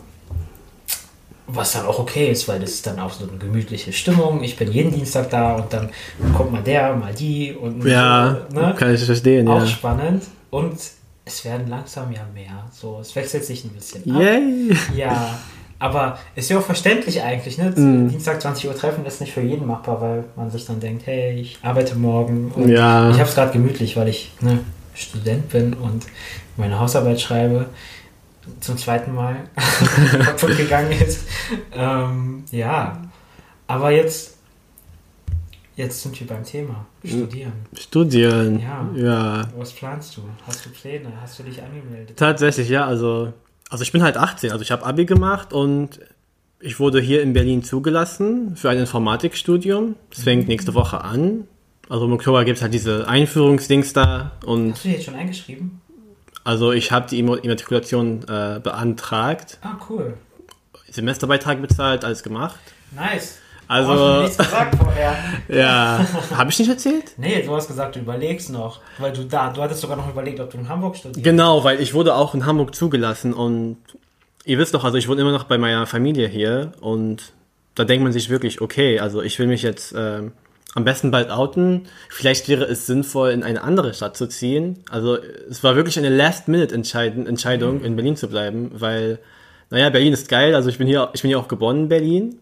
Was 1.50 1.72
dann 1.72 1.86
auch 1.86 1.98
okay 1.98 2.30
ist, 2.30 2.46
weil 2.46 2.60
das 2.60 2.70
ist 2.72 2.86
dann 2.86 2.98
auch 2.98 3.12
so 3.12 3.26
eine 3.26 3.38
gemütliche 3.38 3.92
Stimmung. 3.92 4.42
Ich 4.42 4.56
bin 4.56 4.70
jeden 4.70 4.92
Dienstag 4.92 5.30
da 5.30 5.56
und 5.56 5.72
dann 5.72 5.88
kommt 6.36 6.52
mal 6.52 6.62
der, 6.62 6.94
mal 6.94 7.14
die 7.14 7.54
und 7.54 7.84
ja, 7.86 8.42
so, 8.50 8.60
ne? 8.60 8.74
kann 8.76 8.94
ich 8.94 9.02
verstehen. 9.02 9.48
Auch 9.48 9.60
ja. 9.60 9.66
spannend. 9.66 10.24
Und 10.50 10.78
es 11.24 11.44
werden 11.44 11.68
langsam 11.68 12.12
ja 12.12 12.20
mehr. 12.34 12.64
So, 12.72 12.98
es 13.00 13.14
wechselt 13.16 13.44
sich 13.44 13.64
ein 13.64 13.70
bisschen 13.70 14.02
ab. 14.14 14.20
Yay! 14.20 14.76
Ja, 14.94 15.38
aber 15.78 16.18
ist 16.34 16.50
ja 16.50 16.58
auch 16.58 16.62
verständlich 16.62 17.22
eigentlich, 17.22 17.56
ne? 17.56 17.72
Mhm. 17.74 18.08
Dienstag 18.08 18.42
20 18.42 18.66
Uhr 18.68 18.76
treffen 18.76 19.06
ist 19.06 19.20
nicht 19.20 19.32
für 19.32 19.42
jeden 19.42 19.66
machbar, 19.66 20.00
weil 20.00 20.24
man 20.36 20.50
sich 20.50 20.66
dann 20.66 20.80
denkt, 20.80 21.06
hey, 21.06 21.32
ich 21.40 21.58
arbeite 21.62 21.94
morgen 21.96 22.50
und 22.54 22.68
Ja. 22.68 23.10
ich 23.10 23.18
habe 23.18 23.28
es 23.28 23.34
gerade 23.34 23.52
gemütlich, 23.52 23.96
weil 23.96 24.08
ich 24.08 24.32
ne, 24.40 24.60
Student 24.94 25.48
bin 25.50 25.74
und 25.74 26.06
meine 26.56 26.80
Hausarbeit 26.80 27.20
schreibe 27.20 27.66
zum 28.60 28.76
zweiten 28.76 29.14
Mal 29.14 29.36
kaputt 30.24 30.56
gegangen 30.56 30.92
ist. 30.92 31.26
Ähm, 31.72 32.44
ja, 32.50 33.02
aber 33.66 33.90
jetzt 33.90 34.38
jetzt 35.78 36.02
sind 36.02 36.18
wir 36.18 36.26
beim 36.26 36.44
Thema 36.44 36.86
Studieren. 37.04 37.52
Studieren. 37.78 38.60
Ja. 38.60 38.90
ja. 38.94 39.48
Was 39.56 39.72
planst 39.72 40.16
du? 40.16 40.22
Hast 40.46 40.66
du 40.66 40.70
Pläne? 40.70 41.12
Hast 41.20 41.38
du 41.38 41.44
dich 41.44 41.62
angemeldet? 41.62 42.16
Tatsächlich, 42.16 42.68
ja. 42.68 42.84
Also, 42.84 43.32
also 43.70 43.82
ich 43.82 43.92
bin 43.92 44.02
halt 44.02 44.16
18. 44.16 44.50
Also 44.50 44.62
ich 44.62 44.72
habe 44.72 44.84
Abi 44.84 45.06
gemacht 45.06 45.52
und 45.52 46.00
ich 46.60 46.80
wurde 46.80 47.00
hier 47.00 47.22
in 47.22 47.32
Berlin 47.32 47.62
zugelassen 47.62 48.56
für 48.56 48.70
ein 48.70 48.78
Informatikstudium. 48.78 49.94
Das 50.10 50.24
fängt 50.24 50.48
nächste 50.48 50.74
Woche 50.74 51.02
an. 51.02 51.44
Also 51.88 52.04
im 52.04 52.12
Oktober 52.12 52.44
gibt 52.44 52.58
es 52.58 52.62
halt 52.62 52.74
diese 52.74 53.08
Einführungsdings 53.08 53.92
da 53.92 54.32
und 54.44 54.72
Hast 54.72 54.84
du 54.84 54.88
dich 54.88 54.96
jetzt 54.98 55.06
schon 55.06 55.14
eingeschrieben? 55.14 55.80
Also 56.48 56.72
ich 56.72 56.90
habe 56.92 57.06
die 57.10 57.18
Immatrikulation 57.18 58.22
äh, 58.26 58.58
beantragt, 58.62 59.58
Ah, 59.62 59.76
cool. 59.90 60.14
Semesterbeitrag 60.90 61.60
bezahlt, 61.60 62.06
alles 62.06 62.22
gemacht. 62.22 62.58
Nice. 62.96 63.38
Also- 63.68 63.92
mir 63.92 64.22
nichts 64.22 64.38
gesagt 64.38 64.74
vorher. 64.76 65.14
Ja, 65.48 66.06
habe 66.34 66.50
ich 66.50 66.58
nicht 66.58 66.70
erzählt? 66.70 67.12
Nee, 67.18 67.42
du 67.42 67.54
hast 67.54 67.68
gesagt, 67.68 67.96
du 67.96 68.00
überlegst 68.00 68.48
noch. 68.50 68.80
Weil 68.96 69.12
du 69.12 69.24
da, 69.24 69.50
du 69.50 69.60
hattest 69.62 69.82
sogar 69.82 69.98
noch 69.98 70.08
überlegt, 70.08 70.40
ob 70.40 70.50
du 70.50 70.56
in 70.56 70.68
Hamburg 70.70 70.96
studierst. 70.96 71.22
Genau, 71.22 71.64
weil 71.64 71.80
ich 71.80 71.92
wurde 71.92 72.14
auch 72.14 72.34
in 72.34 72.46
Hamburg 72.46 72.74
zugelassen 72.74 73.34
und 73.34 73.76
ihr 74.46 74.56
wisst 74.56 74.72
doch, 74.72 74.84
also 74.84 74.96
ich 74.96 75.06
wohne 75.06 75.20
immer 75.20 75.32
noch 75.32 75.44
bei 75.44 75.58
meiner 75.58 75.86
Familie 75.86 76.28
hier 76.28 76.72
und 76.80 77.32
da 77.74 77.84
denkt 77.84 78.02
man 78.02 78.12
sich 78.12 78.30
wirklich, 78.30 78.62
okay, 78.62 78.98
also 79.00 79.20
ich 79.20 79.38
will 79.38 79.48
mich 79.48 79.62
jetzt 79.62 79.94
ähm, 79.94 80.32
am 80.74 80.84
besten 80.84 81.10
bald 81.10 81.30
outen. 81.30 81.86
Vielleicht 82.08 82.48
wäre 82.48 82.64
es 82.64 82.86
sinnvoll, 82.86 83.30
in 83.30 83.42
eine 83.42 83.62
andere 83.62 83.94
Stadt 83.94 84.16
zu 84.16 84.28
ziehen. 84.28 84.84
Also 84.90 85.16
es 85.50 85.64
war 85.64 85.76
wirklich 85.76 85.98
eine 85.98 86.10
Last-Minute-Entscheidung, 86.10 87.82
in 87.82 87.96
Berlin 87.96 88.16
zu 88.16 88.28
bleiben, 88.28 88.70
weil, 88.74 89.18
naja, 89.70 89.90
Berlin 89.90 90.12
ist 90.12 90.28
geil, 90.28 90.54
also 90.54 90.68
ich 90.68 90.78
bin 90.78 90.86
hier, 90.86 91.10
ich 91.14 91.22
bin 91.22 91.28
hier 91.28 91.38
auch 91.38 91.48
geboren 91.48 91.82
in 91.82 91.88
Berlin 91.88 92.38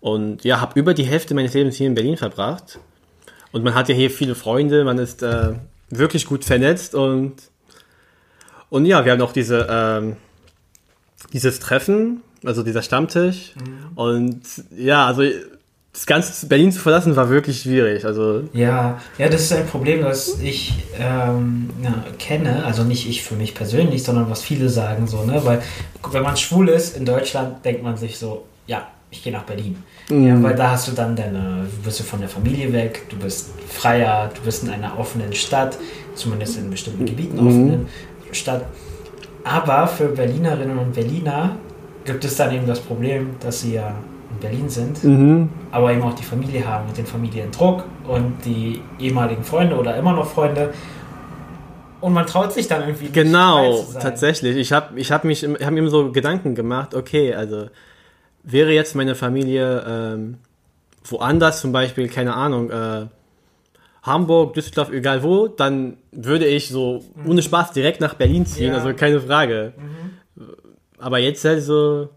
und 0.00 0.44
ja, 0.44 0.60
habe 0.60 0.78
über 0.78 0.94
die 0.94 1.04
Hälfte 1.04 1.34
meines 1.34 1.54
Lebens 1.54 1.76
hier 1.76 1.86
in 1.86 1.94
Berlin 1.94 2.16
verbracht. 2.16 2.78
Und 3.52 3.64
man 3.64 3.74
hat 3.74 3.88
ja 3.88 3.94
hier 3.94 4.10
viele 4.10 4.34
Freunde, 4.34 4.84
man 4.84 4.98
ist 4.98 5.22
äh, 5.22 5.54
wirklich 5.90 6.26
gut 6.26 6.44
vernetzt 6.44 6.94
und 6.94 7.34
und 8.70 8.84
ja, 8.84 9.02
wir 9.06 9.12
haben 9.12 9.22
auch 9.22 9.32
diese 9.32 9.66
ähm, 9.70 10.16
dieses 11.32 11.58
Treffen, 11.58 12.22
also 12.44 12.62
dieser 12.62 12.82
Stammtisch. 12.82 13.54
Und 13.94 14.42
ja, 14.76 15.06
also 15.06 15.22
das 15.98 16.06
ganze 16.06 16.46
Berlin 16.46 16.70
zu 16.70 16.78
verlassen 16.78 17.16
war 17.16 17.28
wirklich 17.28 17.62
schwierig. 17.62 18.04
Also 18.04 18.42
Ja, 18.52 19.00
ja, 19.18 19.28
das 19.28 19.42
ist 19.42 19.52
ein 19.52 19.66
Problem, 19.66 20.02
das 20.02 20.38
ich 20.40 20.72
ähm, 20.96 21.70
ja, 21.82 21.92
kenne. 22.20 22.64
Also 22.64 22.84
nicht 22.84 23.08
ich 23.08 23.24
für 23.24 23.34
mich 23.34 23.52
persönlich, 23.52 24.04
sondern 24.04 24.30
was 24.30 24.40
viele 24.42 24.68
sagen 24.68 25.08
so, 25.08 25.24
ne? 25.24 25.40
Weil 25.44 25.60
wenn 26.12 26.22
man 26.22 26.36
schwul 26.36 26.68
ist 26.68 26.96
in 26.96 27.04
Deutschland, 27.04 27.64
denkt 27.64 27.82
man 27.82 27.96
sich 27.96 28.16
so, 28.16 28.44
ja, 28.68 28.86
ich 29.10 29.24
gehe 29.24 29.32
nach 29.32 29.42
Berlin. 29.42 29.82
Ja, 30.08 30.40
weil 30.40 30.54
da 30.54 30.70
hast 30.70 30.86
du 30.86 30.92
dann 30.92 31.16
deine, 31.16 31.66
du 31.68 31.82
bist 31.82 32.00
von 32.02 32.20
der 32.20 32.28
Familie 32.28 32.72
weg, 32.72 33.02
du 33.08 33.16
bist 33.16 33.50
freier, 33.66 34.30
du 34.32 34.40
bist 34.42 34.62
in 34.62 34.70
einer 34.70 34.96
offenen 34.96 35.32
Stadt, 35.32 35.78
zumindest 36.14 36.58
in 36.58 36.70
bestimmten 36.70 37.06
Gebieten 37.06 37.40
offenen 37.40 37.88
Stadt. 38.30 38.64
Aber 39.42 39.88
für 39.88 40.08
Berlinerinnen 40.08 40.78
und 40.78 40.92
Berliner 40.94 41.56
gibt 42.04 42.24
es 42.24 42.36
dann 42.36 42.54
eben 42.54 42.68
das 42.68 42.78
Problem, 42.78 43.30
dass 43.40 43.62
sie 43.62 43.74
ja 43.74 43.96
Berlin 44.40 44.68
sind, 44.68 45.02
mhm. 45.04 45.48
aber 45.70 45.92
eben 45.92 46.02
auch 46.02 46.14
die 46.14 46.24
Familie 46.24 46.66
haben 46.66 46.88
und 46.88 46.96
den 46.96 47.06
Familiendruck 47.06 47.84
und 48.06 48.44
die 48.44 48.80
ehemaligen 48.98 49.44
Freunde 49.44 49.76
oder 49.76 49.96
immer 49.96 50.12
noch 50.12 50.26
Freunde. 50.26 50.72
Und 52.00 52.12
man 52.12 52.26
traut 52.26 52.52
sich 52.52 52.68
dann 52.68 52.82
irgendwie 52.82 53.10
genau, 53.10 53.84
tatsächlich. 54.00 54.56
Ich 54.56 54.72
habe 54.72 54.98
ich 55.00 55.10
hab 55.10 55.24
mich 55.24 55.44
hab 55.44 55.72
mir 55.72 55.88
so 55.88 56.12
Gedanken 56.12 56.54
gemacht, 56.54 56.94
okay, 56.94 57.34
also 57.34 57.68
wäre 58.44 58.72
jetzt 58.72 58.94
meine 58.94 59.14
Familie 59.14 59.84
ähm, 59.86 60.38
woanders, 61.04 61.60
zum 61.60 61.72
Beispiel, 61.72 62.08
keine 62.08 62.34
Ahnung, 62.34 62.70
äh, 62.70 63.06
Hamburg, 64.02 64.54
Düsseldorf, 64.54 64.90
egal 64.90 65.22
wo, 65.22 65.48
dann 65.48 65.98
würde 66.12 66.46
ich 66.46 66.68
so 66.68 67.04
ohne 67.26 67.42
Spaß 67.42 67.72
direkt 67.72 68.00
nach 68.00 68.14
Berlin 68.14 68.46
ziehen, 68.46 68.68
Mhm. 68.68 68.72
Ja. 68.72 68.80
Mhm. 68.80 68.86
also 68.86 68.96
keine 68.96 69.20
Frage. 69.20 69.72
Aber 70.98 71.18
jetzt 71.18 71.44
halt 71.44 71.62
so, 71.62 72.08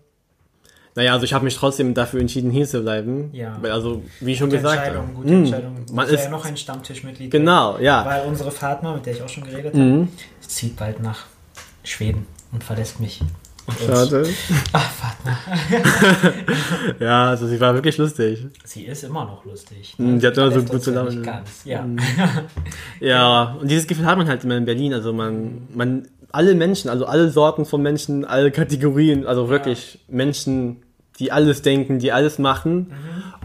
naja, 0.95 1.13
also 1.13 1.23
ich 1.25 1.33
habe 1.33 1.45
mich 1.45 1.55
trotzdem 1.55 1.93
dafür 1.93 2.19
entschieden, 2.21 2.51
hier 2.51 2.67
zu 2.67 2.81
bleiben. 2.81 3.29
Ja. 3.33 3.57
Weil 3.61 3.71
Also, 3.71 4.03
wie 4.19 4.35
schon 4.35 4.49
Gute 4.49 4.61
gesagt. 4.61 4.85
Entscheidung, 4.87 5.13
gute 5.15 5.29
mh, 5.31 5.37
Entscheidung. 5.39 5.75
Man 5.93 6.07
ist, 6.07 6.23
ja 6.25 6.29
noch 6.29 6.45
ein 6.45 6.57
Stammtischmitglied. 6.57 7.31
genau, 7.31 7.77
ja. 7.79 8.05
Weil 8.05 8.23
unsere 8.27 8.51
Fatma, 8.51 8.95
mit 8.95 9.05
der 9.05 9.13
ich 9.13 9.21
auch 9.21 9.29
schon 9.29 9.43
geredet 9.45 9.73
Mhm. 9.73 9.99
habe, 10.01 10.07
zieht 10.41 10.75
bald 10.75 11.01
nach 11.01 11.25
Schweden 11.83 12.25
und 12.51 12.63
verlässt 12.63 12.99
mich. 12.99 13.21
Schade. 13.85 14.27
Ach, 14.73 14.91
Fatma. 14.91 15.37
Ja, 16.99 17.29
also 17.29 17.47
sie 17.47 17.59
war 17.59 17.73
wirklich 17.73 17.97
lustig. 17.97 18.45
Sie 18.65 18.83
ist 18.85 19.03
immer 19.03 19.23
noch 19.25 19.45
lustig. 19.45 19.93
Mhm, 19.97 20.19
die 20.19 20.27
hat 20.27 20.37
immer 20.37 20.51
so 20.51 20.63
gute 20.63 20.91
Laune. 20.91 21.21
Ganz. 21.21 21.61
Ja. 21.65 21.85
Ja, 22.99 23.55
und 23.59 23.69
dieses 23.69 23.87
Gefühl 23.87 24.05
hat 24.05 24.17
man 24.17 24.27
halt 24.27 24.43
immer 24.43 24.57
in 24.57 24.65
Berlin. 24.65 24.93
Also 24.93 25.13
man, 25.13 25.67
man, 25.73 26.07
alle 26.31 26.55
Menschen, 26.55 26.89
also 26.89 27.05
alle 27.05 27.29
Sorten 27.29 27.65
von 27.65 27.81
Menschen, 27.81 28.25
alle 28.25 28.51
Kategorien, 28.51 29.25
also 29.25 29.49
wirklich 29.49 29.99
Menschen, 30.07 30.83
die 31.19 31.31
alles 31.31 31.61
denken, 31.61 31.99
die 31.99 32.11
alles 32.11 32.39
machen. 32.39 32.93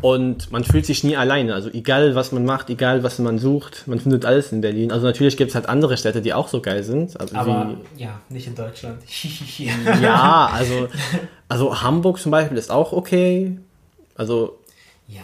Und 0.00 0.52
man 0.52 0.62
fühlt 0.64 0.86
sich 0.86 1.04
nie 1.04 1.16
alleine. 1.16 1.54
Also 1.54 1.70
egal, 1.70 2.14
was 2.14 2.30
man 2.32 2.44
macht, 2.44 2.70
egal, 2.70 3.02
was 3.02 3.18
man 3.18 3.38
sucht, 3.38 3.86
man 3.86 3.98
findet 3.98 4.24
alles 4.24 4.52
in 4.52 4.60
Berlin. 4.60 4.92
Also 4.92 5.06
natürlich 5.06 5.36
gibt 5.36 5.50
es 5.50 5.54
halt 5.54 5.68
andere 5.68 5.96
Städte, 5.96 6.20
die 6.20 6.32
auch 6.32 6.48
so 6.48 6.60
geil 6.60 6.82
sind. 6.82 7.18
Also 7.18 7.34
Aber 7.34 7.76
ja, 7.96 8.20
nicht 8.28 8.46
in 8.46 8.54
Deutschland. 8.54 9.02
wie, 9.06 9.64
ja, 10.02 10.50
also, 10.52 10.88
also 11.48 11.82
Hamburg 11.82 12.18
zum 12.18 12.30
Beispiel 12.30 12.58
ist 12.58 12.70
auch 12.70 12.92
okay. 12.92 13.58
Also 14.16 14.58
ja, 15.08 15.22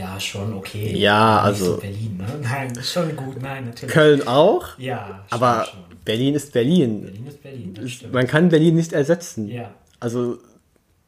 ja, 0.00 0.18
schon 0.20 0.52
okay. 0.54 0.96
Ja, 0.96 1.40
also- 1.40 1.74
so 1.74 1.76
Berlin, 1.80 2.16
ne? 2.18 2.26
Nein, 2.42 2.72
schon 2.82 3.14
gut, 3.16 3.40
nein, 3.42 3.66
natürlich. 3.66 3.94
Köln 3.94 4.26
auch. 4.26 4.66
Ja, 4.78 5.22
schon, 5.28 5.38
Aber 5.40 5.64
schon. 5.66 5.80
Berlin 6.04 6.34
ist 6.34 6.52
Berlin. 6.52 7.02
Berlin 7.02 7.26
ist 7.26 7.42
Berlin, 7.42 7.74
das 7.74 7.90
stimmt. 7.90 8.12
Man 8.14 8.26
kann 8.26 8.48
Berlin 8.48 8.74
nicht 8.76 8.92
ersetzen. 8.92 9.48
Ja. 9.48 9.70
Also 10.00 10.38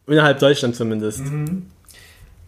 innerhalb 0.07 0.39
Deutschland 0.39 0.77
zumindest. 0.77 1.21
Mhm. 1.21 1.67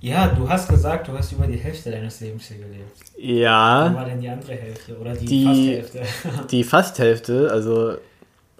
Ja, 0.00 0.26
du 0.28 0.46
hast 0.46 0.68
gesagt, 0.68 1.08
du 1.08 1.12
hast 1.16 1.32
über 1.32 1.46
die 1.46 1.56
Hälfte 1.56 1.90
deines 1.90 2.20
Lebens 2.20 2.46
hier 2.48 2.58
gelebt. 2.58 2.98
Wo 3.16 3.20
Ja, 3.22 3.94
war 3.94 4.04
denn 4.04 4.20
die 4.20 4.28
andere 4.28 4.52
Hälfte? 4.52 4.98
Oder 4.98 5.14
die, 5.14 5.24
Die- 5.24 5.44
fast 5.46 5.60
Hälfte? 5.96 6.02
die 6.50 6.64
fast 6.64 6.98
Hälfte. 6.98 7.50
Also, 7.50 7.94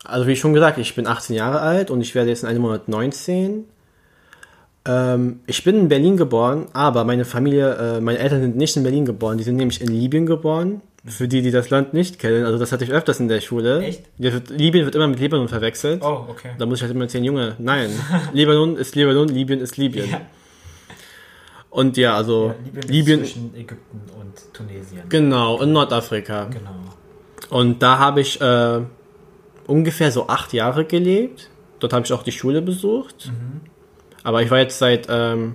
also 0.05 0.27
wie 0.27 0.37
schon 0.37 0.55
gesagt, 0.55 0.79
ich 0.79 0.95
bin 0.95 1.07
18 1.07 1.37
Jahre 1.37 1.61
alt 1.61 1.91
und 1.91 2.01
ich 2.01 2.15
werde 2.15 2.31
jetzt 2.31 2.45
in 2.45 2.49
einem 2.49 2.63
Monat 2.63 2.89
19. 2.89 3.65
Ähm, 4.87 5.41
ich 5.47 5.65
bin 5.65 5.77
in 5.77 5.89
Berlin 5.89 6.17
geboren, 6.17 6.67
aber 6.73 7.05
meine 7.05 7.25
Familie, 7.25 7.75
äh, 7.97 8.01
meine 8.01 8.19
Eltern 8.19 8.43
sind 8.43 8.57
nicht 8.57 8.77
in 8.77 8.83
Berlin 8.83 9.05
geboren, 9.07 9.39
die 9.39 9.45
sind 9.45 9.57
nämlich 9.57 9.81
in 9.81 9.89
Libyen 9.89 10.27
geboren. 10.27 10.83
Für 11.07 11.29
die, 11.29 11.43
die 11.43 11.51
das 11.51 11.69
Land 11.69 11.93
nicht 11.93 12.19
kennen, 12.19 12.47
also 12.47 12.59
das 12.59 12.73
hatte 12.73 12.85
ich 12.85 12.91
öfters 12.91 13.21
in 13.21 13.29
der 13.29 13.43
Schule. 13.43 13.83
Echt? 13.83 14.05
Wird, 14.17 14.49
Libyen 14.49 14.87
wird 14.87 14.95
immer 14.95 15.07
mit 15.07 15.21
Libanon 15.21 15.49
verwechselt. 15.49 16.03
Oh, 16.03 16.25
okay. 16.31 16.53
Da 16.59 16.65
muss 16.65 16.79
ich 16.79 16.83
halt 16.83 16.93
immer 16.95 17.05
erzählen, 17.05 17.25
Junge, 17.25 17.57
nein. 17.59 17.91
Libanon 18.33 18.77
ist 18.77 18.95
Libanon, 18.97 19.29
Libyen 19.29 19.61
ist 19.61 19.77
Libyen. 19.77 20.11
Ja. 20.11 20.21
Und 21.69 21.97
ja, 21.97 22.17
also 22.17 22.49
Ja, 22.49 22.55
Libyen, 22.65 22.89
Libyen, 22.89 23.19
zwischen 23.21 23.55
Ägypten 23.55 24.01
und 24.19 24.55
Tunesien. 24.55 25.03
genau, 25.09 25.61
in 25.61 25.73
Nordafrika. 25.73 26.45
Genau. 26.45 26.71
Und 27.51 27.83
da 27.83 27.99
habe 27.99 28.21
ich 28.23 28.41
äh, 28.41 28.81
ungefähr 29.67 30.11
so 30.11 30.29
acht 30.29 30.53
Jahre 30.55 30.85
gelebt. 30.87 31.51
Dort 31.81 31.93
habe 31.93 32.07
ich 32.07 32.13
auch 32.13 32.23
die 32.23 32.33
Schule 32.33 32.63
besucht. 32.63 33.31
Aber 34.25 34.43
ich 34.43 34.51
war 34.51 34.59
jetzt 34.59 34.79
seit, 34.79 35.07
ähm, 35.09 35.55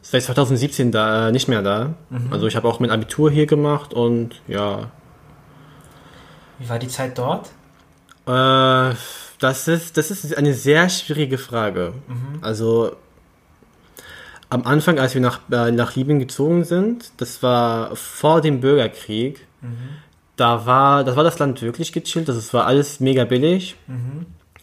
seit 0.00 0.22
2017 0.22 0.90
da, 0.90 1.28
äh, 1.28 1.32
nicht 1.32 1.48
mehr 1.48 1.60
da. 1.60 1.94
Also 2.30 2.46
ich 2.46 2.56
habe 2.56 2.66
auch 2.66 2.80
mein 2.80 2.90
Abitur 2.90 3.30
hier 3.30 3.46
gemacht 3.46 3.92
und 3.92 4.40
ja. 4.46 4.90
Wie 6.58 6.68
war 6.68 6.78
die 6.78 6.88
Zeit 6.88 7.18
dort? 7.18 7.50
Äh, 8.26 8.94
das, 9.38 9.68
ist, 9.68 9.96
das 9.98 10.10
ist 10.10 10.36
eine 10.36 10.54
sehr 10.54 10.88
schwierige 10.88 11.36
Frage. 11.36 11.92
Also 12.40 12.96
am 14.50 14.62
Anfang, 14.64 14.98
als 14.98 15.14
wir 15.14 15.20
nach, 15.20 15.40
äh, 15.50 15.70
nach 15.72 15.94
Libyen 15.94 16.20
gezogen 16.20 16.64
sind, 16.64 17.12
das 17.18 17.42
war 17.42 17.94
vor 17.96 18.40
dem 18.40 18.60
Bürgerkrieg. 18.60 19.46
Da 20.36 20.64
war, 20.66 21.02
das 21.04 21.16
war 21.16 21.24
das 21.24 21.38
Land 21.40 21.60
wirklich 21.62 21.92
gechillt, 21.92 22.28
das 22.28 22.54
war 22.54 22.66
alles 22.66 23.00
mega 23.00 23.24
billig. 23.24 23.74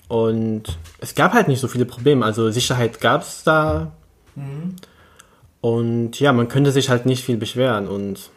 Und 0.08 0.64
es 1.00 1.16
gab 1.16 1.34
halt 1.34 1.48
nicht 1.48 1.60
so 1.60 1.68
viele 1.68 1.86
Probleme. 1.86 2.24
Also 2.26 2.50
Sicherheit 2.52 3.02
gab 3.02 3.22
es 3.24 3.44
da. 3.44 3.92
Und 5.62 6.20
ja, 6.20 6.32
man 6.34 6.48
könnte 6.48 6.72
sich 6.72 6.90
halt 6.90 7.06
nicht 7.06 7.24
viel 7.24 7.38
beschweren. 7.38 7.88
Und 7.88 8.30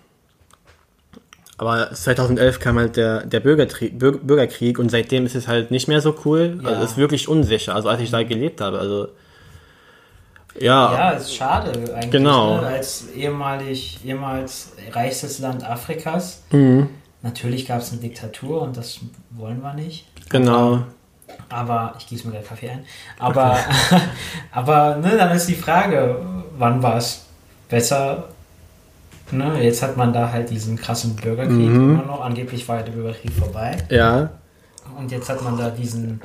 aber 1.59 1.93
2011 1.93 2.61
kam 2.61 2.79
halt 2.79 2.97
der, 2.97 3.27
der 3.27 3.41
Bürgerkrieg, 3.41 3.99
Bürger- 3.99 4.19
Bürgerkrieg 4.21 4.79
und 4.79 4.91
seitdem 4.91 5.27
ist 5.27 5.35
es 5.35 5.49
halt 5.49 5.71
nicht 5.73 5.89
mehr 5.89 6.01
so 6.01 6.15
cool. 6.25 6.61
Ja. 6.63 6.69
Also 6.69 6.83
es 6.85 6.91
ist 6.93 6.97
wirklich 6.97 7.29
unsicher. 7.29 7.75
Also 7.75 7.89
als 7.89 8.01
ich 8.01 8.11
da 8.11 8.23
gelebt 8.23 8.61
habe, 8.61 8.79
also 8.79 9.09
ja, 10.59 10.93
Ja, 10.93 11.11
ist 11.11 11.35
schade 11.35 11.71
eigentlich. 11.95 12.11
Genau. 12.13 12.61
Ne? 12.61 12.67
Als 12.67 13.09
ehemalig, 13.11 13.99
ehemals 14.05 14.73
reichstes 14.93 15.41
Land 15.41 15.69
Afrikas. 15.69 16.43
Mhm. 16.51 16.89
Natürlich 17.23 17.67
gab 17.67 17.81
es 17.81 17.91
eine 17.91 18.01
Diktatur 18.01 18.63
und 18.63 18.77
das 18.77 19.01
wollen 19.31 19.61
wir 19.61 19.75
nicht. 19.75 20.07
genau. 20.31 20.85
Aber 21.49 21.95
ich 21.99 22.07
gieße 22.07 22.27
mir 22.27 22.33
gleich 22.33 22.47
Kaffee 22.47 22.71
ein. 22.71 22.85
Aber, 23.19 23.57
aber 24.53 24.97
ne, 24.97 25.17
dann 25.17 25.35
ist 25.35 25.47
die 25.49 25.55
Frage, 25.55 26.17
wann 26.59 26.83
war 26.83 26.97
es 26.97 27.25
besser? 27.69 28.29
Ne, 29.31 29.63
jetzt 29.63 29.83
hat 29.83 29.97
man 29.97 30.13
da 30.13 30.31
halt 30.33 30.49
diesen 30.51 30.77
krassen 30.77 31.15
Bürgerkrieg 31.17 31.57
Mhm. 31.71 31.95
immer 31.95 32.05
noch. 32.05 32.21
Angeblich 32.23 32.67
war 32.69 32.77
ja 32.79 32.83
der 32.83 32.93
Bürgerkrieg 32.93 33.33
vorbei. 33.33 33.77
Ja, 33.91 34.31
Und 34.97 35.11
jetzt 35.13 35.29
hat 35.29 35.43
man 35.43 35.57
da 35.59 35.69
diesen 35.71 36.21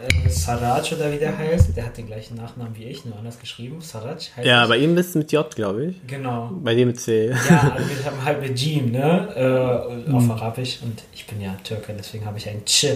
äh, 0.00 0.28
Saraj 0.30 0.92
oder 0.94 1.12
wie 1.12 1.18
der 1.18 1.36
heißt. 1.36 1.76
Der 1.76 1.84
hat 1.86 1.96
den 1.98 2.06
gleichen 2.06 2.36
Nachnamen 2.36 2.74
wie 2.76 2.84
ich, 2.84 3.04
nur 3.04 3.16
anders 3.18 3.38
geschrieben. 3.38 3.80
Saraj 3.82 4.30
heißt 4.36 4.46
ja, 4.46 4.60
das. 4.60 4.68
bei 4.70 4.78
ihm 4.78 4.96
ist 4.96 5.08
es 5.10 5.14
mit 5.14 5.30
J, 5.32 5.54
glaube 5.54 5.86
ich. 5.86 6.06
Genau. 6.06 6.50
Bei 6.62 6.74
dem 6.74 6.88
mit 6.88 7.00
C. 7.00 7.28
Ja, 7.28 7.72
also 7.76 7.88
wir 7.88 8.04
haben 8.04 8.24
halt 8.24 8.40
mit 8.40 8.58
Jim, 8.58 8.92
ne? 8.92 9.28
Äh, 9.34 10.08
Mhm. 10.08 10.14
auf 10.14 10.30
Arabisch. 10.30 10.78
Und 10.82 11.02
ich 11.12 11.26
bin 11.26 11.40
ja 11.40 11.54
Türke, 11.64 11.94
deswegen 11.98 12.24
habe 12.26 12.38
ich 12.38 12.48
ein 12.48 12.64
Tsch. 12.64 12.86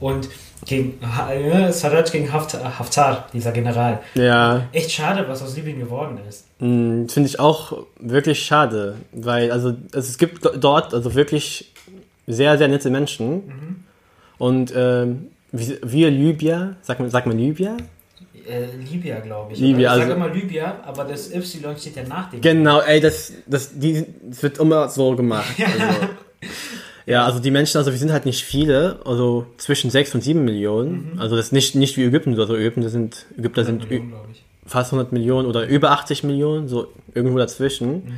Und 0.00 0.28
gegen 0.66 0.98
äh, 1.02 1.72
Saraj 1.72 2.10
gegen 2.10 2.32
Haftar, 2.32 2.78
Haftar, 2.78 3.26
dieser 3.32 3.52
General. 3.52 4.00
Ja. 4.14 4.66
Echt 4.72 4.90
schade, 4.92 5.24
was 5.28 5.42
aus 5.42 5.56
Libyen 5.56 5.78
geworden 5.78 6.18
ist. 6.28 6.46
Mm, 6.58 7.06
Finde 7.06 7.28
ich 7.28 7.40
auch 7.40 7.84
wirklich 8.00 8.42
schade, 8.42 8.96
weil 9.12 9.50
also 9.52 9.74
es 9.92 10.18
gibt 10.18 10.48
dort 10.62 10.94
also 10.94 11.14
wirklich 11.14 11.72
sehr, 12.26 12.58
sehr 12.58 12.68
nette 12.68 12.90
Menschen. 12.90 13.84
Und 14.38 14.72
ähm, 14.76 15.28
wir, 15.52 15.78
wir 15.82 16.10
Libyer, 16.10 16.76
sagt 16.82 17.00
man, 17.00 17.10
sagt 17.10 17.26
man 17.26 17.38
Libyer? 17.38 17.76
Äh, 18.48 18.66
Libya, 18.90 19.20
glaube 19.20 19.52
ich. 19.52 19.58
Libya, 19.60 19.94
ich 19.94 20.00
sage 20.00 20.12
also- 20.14 20.24
immer 20.24 20.34
Libya, 20.34 20.80
aber 20.86 21.04
das 21.04 21.32
Y 21.34 21.76
steht 21.76 21.96
ja 21.96 22.02
nach 22.04 22.30
dem. 22.30 22.40
Genau, 22.40 22.80
ey, 22.80 23.00
das, 23.00 23.32
das, 23.46 23.78
die, 23.78 24.04
das 24.22 24.42
wird 24.42 24.58
immer 24.58 24.88
so 24.88 25.14
gemacht. 25.16 25.46
Also, 25.58 26.08
ja, 27.08 27.24
also 27.24 27.38
die 27.38 27.50
Menschen, 27.50 27.78
also 27.78 27.90
wir 27.90 27.98
sind 27.98 28.12
halt 28.12 28.26
nicht 28.26 28.44
viele, 28.44 29.00
also 29.06 29.46
zwischen 29.56 29.90
6 29.90 30.16
und 30.16 30.20
7 30.22 30.44
Millionen. 30.44 31.18
Also 31.18 31.36
das 31.36 31.46
ist 31.46 31.52
nicht, 31.52 31.74
nicht 31.74 31.96
wie 31.96 32.04
Ägypten 32.04 32.34
oder 32.34 32.46
so. 32.46 32.54
Ägypten 32.54 32.86
sind, 32.88 33.24
Ägypter 33.38 33.64
sind 33.64 33.88
Millionen, 33.88 34.12
fast 34.66 34.92
100 34.92 35.12
Millionen 35.12 35.48
oder 35.48 35.66
über 35.66 35.92
80 35.92 36.24
Millionen, 36.24 36.68
so 36.68 36.88
irgendwo 37.14 37.38
dazwischen. 37.38 38.14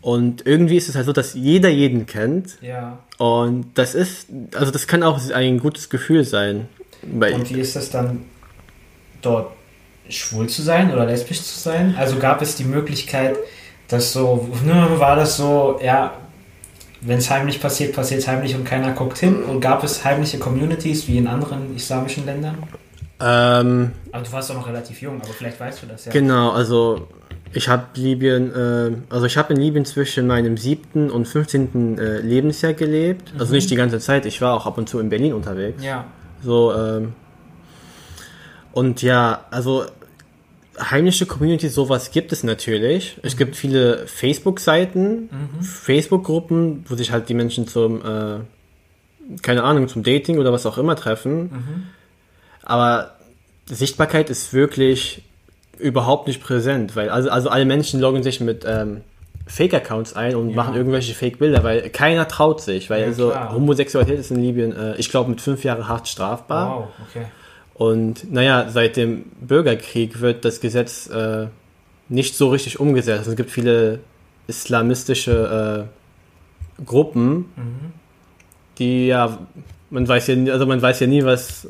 Und 0.00 0.46
irgendwie 0.46 0.76
ist 0.76 0.88
es 0.88 0.96
halt 0.96 1.06
so, 1.06 1.12
dass 1.12 1.34
jeder 1.34 1.68
jeden 1.68 2.06
kennt. 2.06 2.58
Ja. 2.60 2.98
Und 3.18 3.66
das 3.74 3.94
ist, 3.94 4.28
also 4.54 4.72
das 4.72 4.88
kann 4.88 5.04
auch 5.04 5.20
ein 5.30 5.60
gutes 5.60 5.88
Gefühl 5.88 6.24
sein. 6.24 6.68
Und 7.02 7.50
wie 7.50 7.60
ist 7.60 7.76
das 7.76 7.90
dann 7.90 8.24
dort 9.22 9.52
schwul 10.08 10.48
zu 10.48 10.62
sein 10.62 10.92
oder 10.92 11.06
lesbisch 11.06 11.42
zu 11.42 11.58
sein? 11.58 11.94
Also 11.96 12.16
gab 12.16 12.42
es 12.42 12.56
die 12.56 12.64
Möglichkeit, 12.64 13.36
dass 13.86 14.12
so, 14.12 14.48
ne, 14.64 14.88
war 14.98 15.14
das 15.14 15.36
so, 15.36 15.78
ja, 15.82 16.14
wenn 17.00 17.18
es 17.18 17.30
heimlich 17.30 17.60
passiert, 17.60 17.94
passiert 17.94 18.20
es 18.20 18.28
heimlich 18.28 18.54
und 18.54 18.64
keiner 18.64 18.92
guckt 18.92 19.18
hin? 19.18 19.42
Und 19.42 19.60
gab 19.60 19.84
es 19.84 20.04
heimliche 20.04 20.38
Communities 20.38 21.06
wie 21.08 21.18
in 21.18 21.26
anderen 21.26 21.74
islamischen 21.74 22.26
Ländern? 22.26 22.58
Ähm, 23.20 23.92
Aber 24.12 24.24
du 24.24 24.32
warst 24.32 24.50
doch 24.50 24.54
noch 24.54 24.68
relativ 24.68 25.02
jung, 25.02 25.20
aber 25.20 25.32
vielleicht 25.32 25.58
weißt 25.58 25.82
du 25.82 25.86
das 25.86 26.04
ja. 26.04 26.12
Genau, 26.12 26.50
also 26.50 27.08
ich 27.52 27.68
habe 27.68 27.86
Libyen, 27.94 28.54
äh, 28.54 29.12
also 29.12 29.26
ich 29.26 29.36
habe 29.36 29.54
in 29.54 29.60
Libyen 29.60 29.84
zwischen 29.84 30.26
meinem 30.26 30.56
siebten 30.56 31.10
und 31.10 31.26
15. 31.26 31.98
Äh, 31.98 32.18
Lebensjahr 32.20 32.74
gelebt. 32.74 33.32
Also 33.38 33.52
nicht 33.54 33.70
die 33.70 33.76
ganze 33.76 33.98
Zeit, 33.98 34.26
ich 34.26 34.40
war 34.40 34.54
auch 34.54 34.66
ab 34.66 34.78
und 34.78 34.88
zu 34.88 35.00
in 35.00 35.08
Berlin 35.08 35.32
unterwegs. 35.32 35.82
Ja. 35.82 36.04
So, 36.42 36.72
ähm, 36.74 37.14
und 38.72 39.02
ja, 39.02 39.46
also 39.50 39.86
heimliche 40.80 41.26
Communities, 41.26 41.74
sowas 41.74 42.10
gibt 42.10 42.32
es 42.32 42.42
natürlich. 42.42 43.18
Es 43.22 43.36
gibt 43.36 43.56
viele 43.56 44.06
Facebook-Seiten, 44.06 45.28
Facebook-Gruppen, 45.60 46.84
wo 46.88 46.94
sich 46.94 47.12
halt 47.12 47.28
die 47.28 47.34
Menschen 47.34 47.66
zum, 47.66 48.00
äh, 48.04 48.38
keine 49.42 49.64
Ahnung, 49.64 49.88
zum 49.88 50.02
Dating 50.02 50.38
oder 50.38 50.52
was 50.52 50.66
auch 50.66 50.78
immer 50.78 50.96
treffen. 50.96 51.50
Aber 52.62 53.12
Sichtbarkeit 53.66 54.30
ist 54.30 54.52
wirklich 54.52 55.22
überhaupt 55.78 56.26
nicht 56.26 56.42
präsent, 56.42 56.96
weil 56.96 57.08
also, 57.10 57.30
also 57.30 57.48
alle 57.50 57.64
Menschen 57.64 58.00
loggen 58.00 58.22
sich 58.22 58.40
mit 58.40 58.64
ähm, 58.66 59.02
Fake-Accounts 59.46 60.14
ein 60.14 60.34
und 60.34 60.50
Ja. 60.50 60.56
machen 60.56 60.74
irgendwelche 60.74 61.14
Fake-Bilder, 61.14 61.62
weil 61.62 61.88
keiner 61.90 62.26
traut 62.28 62.60
sich, 62.60 62.90
weil 62.90 63.02
Ja, 63.02 63.06
also 63.06 63.30
klar. 63.30 63.52
Homosexualität 63.54 64.18
ist 64.18 64.30
in 64.30 64.42
Libyen, 64.42 64.76
äh, 64.76 64.96
ich 64.96 65.08
glaube, 65.10 65.30
mit 65.30 65.40
fünf 65.40 65.64
Jahren 65.64 65.88
hart 65.88 66.08
strafbar. 66.08 66.78
Wow, 66.80 66.88
okay. 67.08 67.26
Und 67.78 68.30
naja, 68.32 68.68
seit 68.70 68.96
dem 68.96 69.24
Bürgerkrieg 69.40 70.20
wird 70.20 70.44
das 70.44 70.60
Gesetz 70.60 71.06
äh, 71.08 71.46
nicht 72.08 72.34
so 72.36 72.50
richtig 72.50 72.80
umgesetzt. 72.80 73.18
Also 73.20 73.30
es 73.30 73.36
gibt 73.36 73.50
viele 73.50 74.00
islamistische 74.48 75.86
äh, 76.78 76.82
Gruppen, 76.84 77.46
die 78.78 79.06
ja, 79.06 79.38
man 79.90 80.06
weiß 80.08 80.26
ja, 80.28 80.36
nie- 80.36 80.50
also 80.50 80.66
man 80.66 80.80
weiß 80.82 81.00
ja 81.00 81.06
nie, 81.06 81.24
was, 81.24 81.68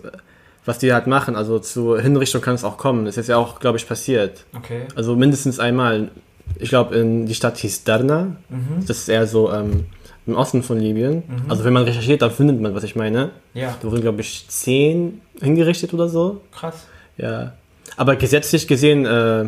was 0.65 0.79
die 0.79 0.93
halt 0.93 1.07
machen. 1.07 1.37
Also 1.37 1.59
zur 1.59 2.01
Hinrichtung 2.01 2.41
kann 2.41 2.55
es 2.55 2.65
auch 2.65 2.77
kommen. 2.79 3.05
Das 3.05 3.17
ist 3.17 3.29
ja 3.29 3.37
auch, 3.37 3.61
glaube 3.61 3.79
ich, 3.79 3.87
passiert. 3.87 4.45
Okay. 4.57 4.83
Also 4.95 5.15
mindestens 5.17 5.59
einmal. 5.61 6.11
Ich 6.59 6.71
glaube, 6.71 6.97
in 6.97 7.27
die 7.27 7.35
Stadt 7.35 7.59
hieß 7.59 7.85
Darna. 7.85 8.37
Mhm. 8.49 8.87
Das 8.87 8.99
ist 8.99 9.09
eher 9.09 9.27
so 9.27 9.53
ähm, 9.53 9.85
im 10.29 10.37
Osten 10.37 10.63
von 10.63 10.79
Libyen. 10.79 11.23
Also 11.49 11.65
wenn 11.65 11.73
man 11.73 11.85
recherchiert, 11.85 12.23
dann 12.23 12.31
findet 12.31 12.61
man, 12.61 12.75
was 12.75 12.85
ich 12.85 12.95
meine. 12.97 13.31
Ja, 13.55 13.77
Da 13.83 13.91
wurden, 13.91 14.03
glaube 14.03 14.21
ich, 14.21 14.45
zehn 14.49 15.21
hingerichtet 15.41 15.93
oder 15.95 16.09
so. 16.09 16.41
krass. 16.53 16.87
Ja. 17.17 17.55
Aber 17.97 18.15
gesetzlich 18.17 18.69
gesehen 18.69 19.07
äh, 19.07 19.47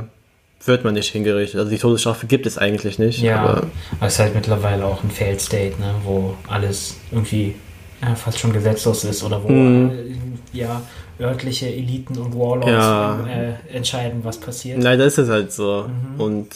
wird 0.64 0.84
man 0.84 0.94
nicht 0.94 1.10
hingerichtet. 1.12 1.58
Also 1.60 1.70
die 1.70 1.78
Todesstrafe 1.78 2.26
gibt 2.26 2.46
es 2.46 2.58
eigentlich 2.58 2.98
nicht. 2.98 3.20
Ja, 3.22 3.40
Aber 3.40 3.50
aber 3.98 4.06
es 4.06 4.14
ist 4.14 4.18
halt 4.18 4.34
mittlerweile 4.34 4.84
auch 4.86 5.02
ein 5.04 5.10
Failed 5.10 5.40
State, 5.40 5.78
ne, 5.80 5.94
wo 6.04 6.34
alles 6.48 6.96
irgendwie 7.12 7.54
ja, 8.02 8.14
fast 8.14 8.38
schon 8.38 8.52
gesetzlos 8.52 9.04
ist 9.04 9.22
oder 9.22 9.42
wo 9.44 9.48
Mhm. 9.50 9.90
äh, 9.90 10.56
ja, 10.58 10.82
örtliche 11.20 11.66
Eliten 11.66 12.16
und 12.18 12.34
Warlords 12.34 12.70
Ja. 12.70 13.26
äh, 13.26 13.76
entscheiden, 13.76 14.20
was 14.24 14.38
passiert. 14.38 14.82
leider 14.82 15.04
ist 15.04 15.18
es 15.18 15.28
halt 15.28 15.52
so. 15.52 15.84
Mhm. 16.14 16.20
Und 16.20 16.46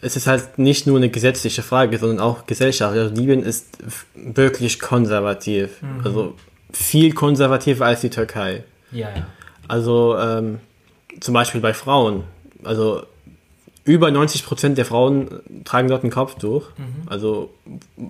es 0.00 0.16
ist 0.16 0.26
halt 0.26 0.58
nicht 0.58 0.86
nur 0.86 0.96
eine 0.96 1.08
gesetzliche 1.08 1.62
Frage, 1.62 1.98
sondern 1.98 2.20
auch 2.20 2.46
gesellschaftlich. 2.46 3.02
Also 3.02 3.14
Libyen 3.14 3.42
ist 3.42 3.66
wirklich 4.14 4.78
konservativ. 4.78 5.82
Mhm. 5.82 6.00
Also 6.04 6.34
viel 6.72 7.12
konservativer 7.12 7.86
als 7.86 8.00
die 8.02 8.10
Türkei. 8.10 8.64
Ja, 8.92 9.08
ja. 9.08 9.26
Also 9.66 10.16
ähm, 10.18 10.60
zum 11.20 11.34
Beispiel 11.34 11.60
bei 11.60 11.74
Frauen. 11.74 12.24
Also 12.64 13.02
über 13.88 14.10
90 14.10 14.44
Prozent 14.44 14.76
der 14.78 14.84
Frauen 14.84 15.28
tragen 15.64 15.88
dort 15.88 16.04
ein 16.04 16.10
Kopftuch. 16.10 16.66
Also 17.06 17.50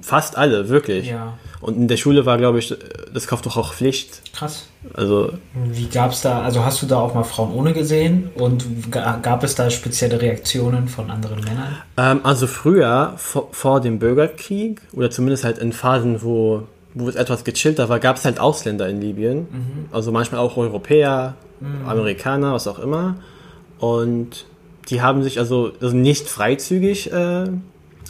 fast 0.03 0.37
alle, 0.37 0.69
wirklich. 0.69 1.05
Mhm. 1.07 1.11
Ja, 1.11 1.39
Und 1.61 1.77
in 1.77 1.89
der 1.89 1.97
Schule 1.97 2.27
war, 2.27 2.37
glaube 2.37 2.59
ich, 2.59 2.75
das 3.15 3.27
Kopftuch 3.29 3.57
auch 3.57 3.73
Pflicht. 3.73 4.23
krass. 4.35 4.67
Also 4.95 5.33
Wie 5.55 5.87
gab's 5.87 6.21
da, 6.23 6.43
also 6.43 6.65
hast 6.65 6.83
du 6.83 6.87
da 6.87 6.97
auch 6.99 7.15
mal 7.15 7.23
Frauen 7.25 7.53
ohne 7.53 7.73
gesehen 7.73 8.31
und 8.35 8.91
ga- 8.91 9.19
gab 9.23 9.43
es 9.45 9.55
da 9.55 9.71
spezielle 9.71 10.21
Reaktionen 10.21 10.89
von 10.89 11.11
anderen 11.11 11.41
Männern? 11.41 11.77
Ähm, 11.97 12.21
also 12.25 12.47
früher, 12.47 13.15
vor, 13.17 13.49
vor 13.53 13.81
dem 13.81 13.99
Bürgerkrieg, 13.99 14.81
oder 14.93 15.11
zumindest 15.11 15.45
halt 15.45 15.59
in 15.59 15.73
Phasen, 15.73 16.23
wo, 16.23 16.63
wo 16.95 17.09
es 17.09 17.15
etwas 17.17 17.45
gechillter 17.45 17.89
war, 17.89 18.01
gab 18.01 18.17
es 18.17 18.25
halt 18.25 18.41
Ausländer 18.41 18.89
in 18.89 19.01
Libyen. 19.01 19.47
Also 19.93 20.11
manchmal 20.13 20.41
auch 20.41 20.57
Europäer, 20.57 21.35
Amerikaner, 21.87 22.53
was 22.53 22.67
auch 22.69 22.79
immer. 22.79 23.17
Und 23.81 24.45
die 24.91 25.03
haben 25.03 25.23
sich 25.23 25.39
also, 25.39 25.73
also 25.81 25.95
nicht 25.97 26.29
freizügig 26.29 27.13
äh, 27.13 27.45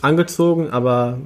angezogen, 0.03 0.71
aber 0.71 1.19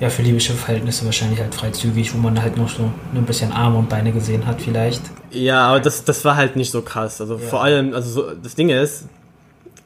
Ja, 0.00 0.10
für 0.10 0.22
libysche 0.22 0.52
Verhältnisse 0.52 1.04
wahrscheinlich 1.06 1.40
halt 1.40 1.54
freizügig, 1.54 2.14
wo 2.14 2.18
man 2.18 2.40
halt 2.40 2.56
noch 2.56 2.68
so 2.68 2.90
ein 3.14 3.24
bisschen 3.24 3.52
Arme 3.52 3.78
und 3.78 3.88
Beine 3.88 4.12
gesehen 4.12 4.46
hat 4.46 4.60
vielleicht. 4.60 5.02
ja, 5.30 5.66
aber 5.68 5.80
das, 5.80 6.04
das 6.04 6.24
war 6.24 6.36
halt 6.36 6.56
nicht 6.56 6.70
so 6.70 6.82
krass. 6.82 7.20
Also 7.20 7.38
vor 7.38 7.62
allem, 7.62 7.94
also 7.94 8.10
so, 8.10 8.34
das 8.34 8.54
Ding 8.54 8.68
ist, 8.68 9.06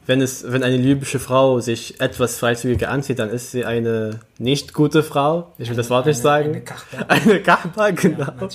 wenn 0.05 0.19
es, 0.21 0.43
wenn 0.51 0.63
eine 0.63 0.75
libysche 0.75 1.17
Frau 1.17 1.61
sich 1.61 2.01
etwas 2.01 2.37
freizügiger 2.37 2.89
anzieht, 2.91 3.19
dann 3.19 3.29
ist 3.29 3.51
sie 3.51 3.63
eine 3.63 4.19
nicht 4.37 4.73
gute 4.73 5.01
Frau. 5.01 5.53
Ich 5.57 5.69
will 5.69 5.77
das 5.77 5.89
Wort 5.89 6.05
nicht 6.05 6.17
Eine- 6.17 6.21
sagen. 6.23 6.49
Eine 6.51 6.61
Kachba. 6.61 7.05
Eine 7.07 7.39
Kappa, 7.41 7.89
genau. 7.91 8.25
Ja. 8.27 8.49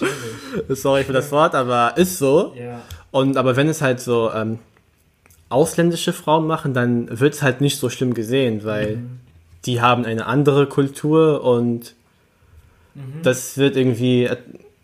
Sorry 0.76 1.04
für 1.04 1.14
das 1.14 1.32
Wort, 1.32 1.54
aber 1.54 1.94
ist 1.96 2.18
so. 2.18 2.52
Ja. 2.54 2.82
Und 3.10 3.38
aber 3.38 3.56
wenn 3.56 3.68
es 3.70 3.80
halt 3.80 3.98
so 4.00 4.30
ähm, 4.30 4.58
ausländische 5.50 6.12
Frauen 6.12 6.46
machen, 6.46 6.74
dann 6.74 7.20
wird 7.20 7.34
es 7.34 7.42
halt 7.42 7.60
nicht 7.60 7.78
so 7.78 7.90
schlimm 7.90 8.14
gesehen, 8.14 8.64
weil 8.64 8.96
Mhm. 8.96 9.20
die 9.64 9.80
haben 9.80 10.04
eine 10.04 10.26
andere 10.26 10.66
Kultur 10.66 11.42
und 11.42 11.94
Mhm. 12.94 13.22
das 13.22 13.56
wird 13.58 13.76
irgendwie 13.76 14.28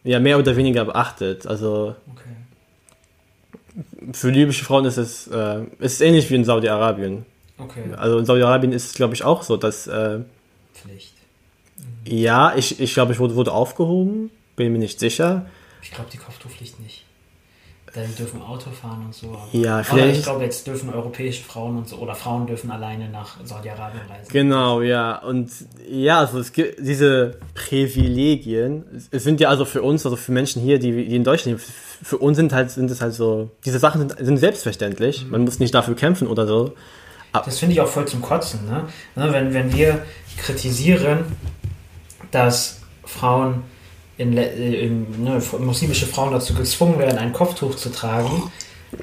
ja 0.04 0.20
mehr 0.20 0.38
oder 0.38 0.56
weniger 0.56 0.84
beachtet. 0.84 1.46
Also 1.46 1.94
Okay. 2.12 4.12
für 4.12 4.30
libysche 4.30 4.64
Frauen 4.64 4.84
ist 4.84 4.96
es 4.96 5.26
äh, 5.28 5.62
ist 5.80 6.00
ähnlich 6.00 6.30
wie 6.30 6.36
in 6.36 6.44
Saudi-Arabien. 6.44 7.24
Okay. 7.58 7.82
Also 7.96 8.18
in 8.18 8.26
Saudi-Arabien 8.26 8.72
ist 8.72 8.86
es 8.86 8.94
glaube 8.94 9.14
ich 9.14 9.24
auch 9.24 9.42
so, 9.42 9.56
dass 9.56 9.86
äh, 9.86 10.20
Pflicht. 10.74 11.14
ja 12.04 12.54
ich 12.56 12.80
ich 12.80 12.94
glaube 12.94 13.12
ich 13.12 13.18
wurde 13.18 13.34
wurde 13.34 13.52
aufgehoben, 13.52 14.30
bin 14.56 14.72
mir 14.72 14.78
nicht 14.78 15.00
sicher. 15.00 15.46
Ich 15.82 15.90
glaube, 15.90 16.10
die 16.12 16.18
Kopftuchpflicht 16.18 16.80
nicht. 16.80 17.03
Dann 17.94 18.12
dürfen 18.16 18.42
Auto 18.42 18.70
fahren 18.70 19.04
und 19.06 19.14
so. 19.14 19.28
Aber, 19.28 19.46
Ja, 19.52 19.76
aber 19.76 19.84
vielleicht- 19.84 20.18
ich 20.18 20.22
glaube, 20.24 20.42
jetzt 20.42 20.66
dürfen 20.66 20.92
europäische 20.92 21.44
Frauen 21.44 21.76
und 21.78 21.88
so, 21.88 21.96
oder 21.98 22.14
Frauen 22.16 22.46
dürfen 22.46 22.70
alleine 22.72 23.08
nach 23.08 23.36
Saudi-Arabien 23.44 24.02
reisen. 24.10 24.32
Genau, 24.32 24.82
ja. 24.82 25.18
Und 25.22 25.50
ja, 25.88 26.18
also 26.18 26.40
es 26.40 26.52
gibt 26.52 26.84
diese 26.84 27.38
Privilegien, 27.54 28.84
es 29.12 29.22
sind 29.22 29.40
ja 29.40 29.48
also 29.48 29.64
für 29.64 29.82
uns, 29.82 30.04
also 30.04 30.16
für 30.16 30.32
Menschen 30.32 30.60
hier, 30.60 30.80
die, 30.80 30.90
die 31.06 31.14
in 31.14 31.22
Deutschland 31.22 31.58
leben, 31.58 31.72
für 32.02 32.18
uns 32.18 32.36
sind 32.36 32.52
halt, 32.52 32.70
sind 32.72 32.90
es 32.90 33.00
halt 33.00 33.14
so, 33.14 33.50
diese 33.64 33.78
Sachen 33.78 34.00
sind, 34.00 34.16
sind 34.18 34.36
selbstverständlich. 34.38 35.26
Man 35.30 35.42
muss 35.42 35.60
nicht 35.60 35.72
dafür 35.72 35.94
kämpfen 35.94 36.26
oder 36.26 36.46
so. 36.46 36.74
Das 37.32 37.58
finde 37.58 37.74
ich 37.74 37.80
auch 37.80 37.88
voll 37.88 38.06
zum 38.06 38.22
Kotzen, 38.22 38.66
ne? 38.66 38.84
ne 39.16 39.32
wenn, 39.32 39.54
wenn 39.54 39.72
wir 39.72 40.02
kritisieren, 40.36 41.24
dass 42.30 42.80
Frauen, 43.04 43.62
in, 44.16 44.36
äh, 44.36 44.86
in, 44.86 45.24
ne, 45.24 45.40
muslimische 45.58 46.06
Frauen 46.06 46.32
dazu 46.32 46.54
gezwungen 46.54 46.98
werden, 46.98 47.18
ein 47.18 47.32
Kopftuch 47.32 47.74
zu 47.74 47.90
tragen, 47.90 48.50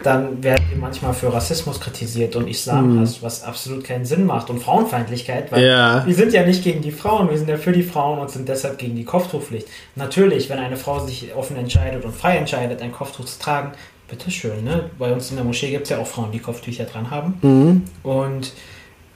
dann 0.03 0.41
werden 0.41 0.65
wir 0.69 0.77
manchmal 0.77 1.13
für 1.13 1.33
Rassismus 1.33 1.79
kritisiert 1.79 2.35
und 2.37 2.47
Islamhass, 2.47 3.21
was 3.21 3.43
absolut 3.43 3.83
keinen 3.83 4.05
Sinn 4.05 4.25
macht 4.25 4.49
und 4.49 4.63
Frauenfeindlichkeit, 4.63 5.51
weil 5.51 5.65
Ja. 5.65 6.05
wir 6.05 6.15
sind 6.15 6.31
ja 6.31 6.45
nicht 6.45 6.63
gegen 6.63 6.81
die 6.81 6.91
Frauen, 6.91 7.29
wir 7.29 7.37
sind 7.37 7.49
ja 7.49 7.57
für 7.57 7.73
die 7.73 7.83
Frauen 7.83 8.19
und 8.19 8.29
sind 8.31 8.47
deshalb 8.47 8.77
gegen 8.77 8.95
die 8.95 9.03
Kopftuchpflicht. 9.03 9.67
Natürlich, 9.95 10.49
wenn 10.49 10.59
eine 10.59 10.77
Frau 10.77 11.05
sich 11.05 11.33
offen 11.35 11.57
entscheidet 11.57 12.05
und 12.05 12.15
frei 12.15 12.37
entscheidet, 12.37 12.81
ein 12.81 12.93
Kopftuch 12.93 13.25
zu 13.25 13.37
tragen, 13.39 13.71
bitteschön, 14.07 14.63
ne? 14.63 14.89
Bei 14.97 15.11
uns 15.11 15.29
in 15.29 15.35
der 15.37 15.45
Moschee 15.45 15.71
gibt 15.71 15.83
es 15.83 15.89
ja 15.89 15.97
auch 15.99 16.07
Frauen, 16.07 16.31
die 16.31 16.39
Kopftücher 16.39 16.85
dran 16.85 17.11
haben. 17.11 17.85
Und 18.03 18.53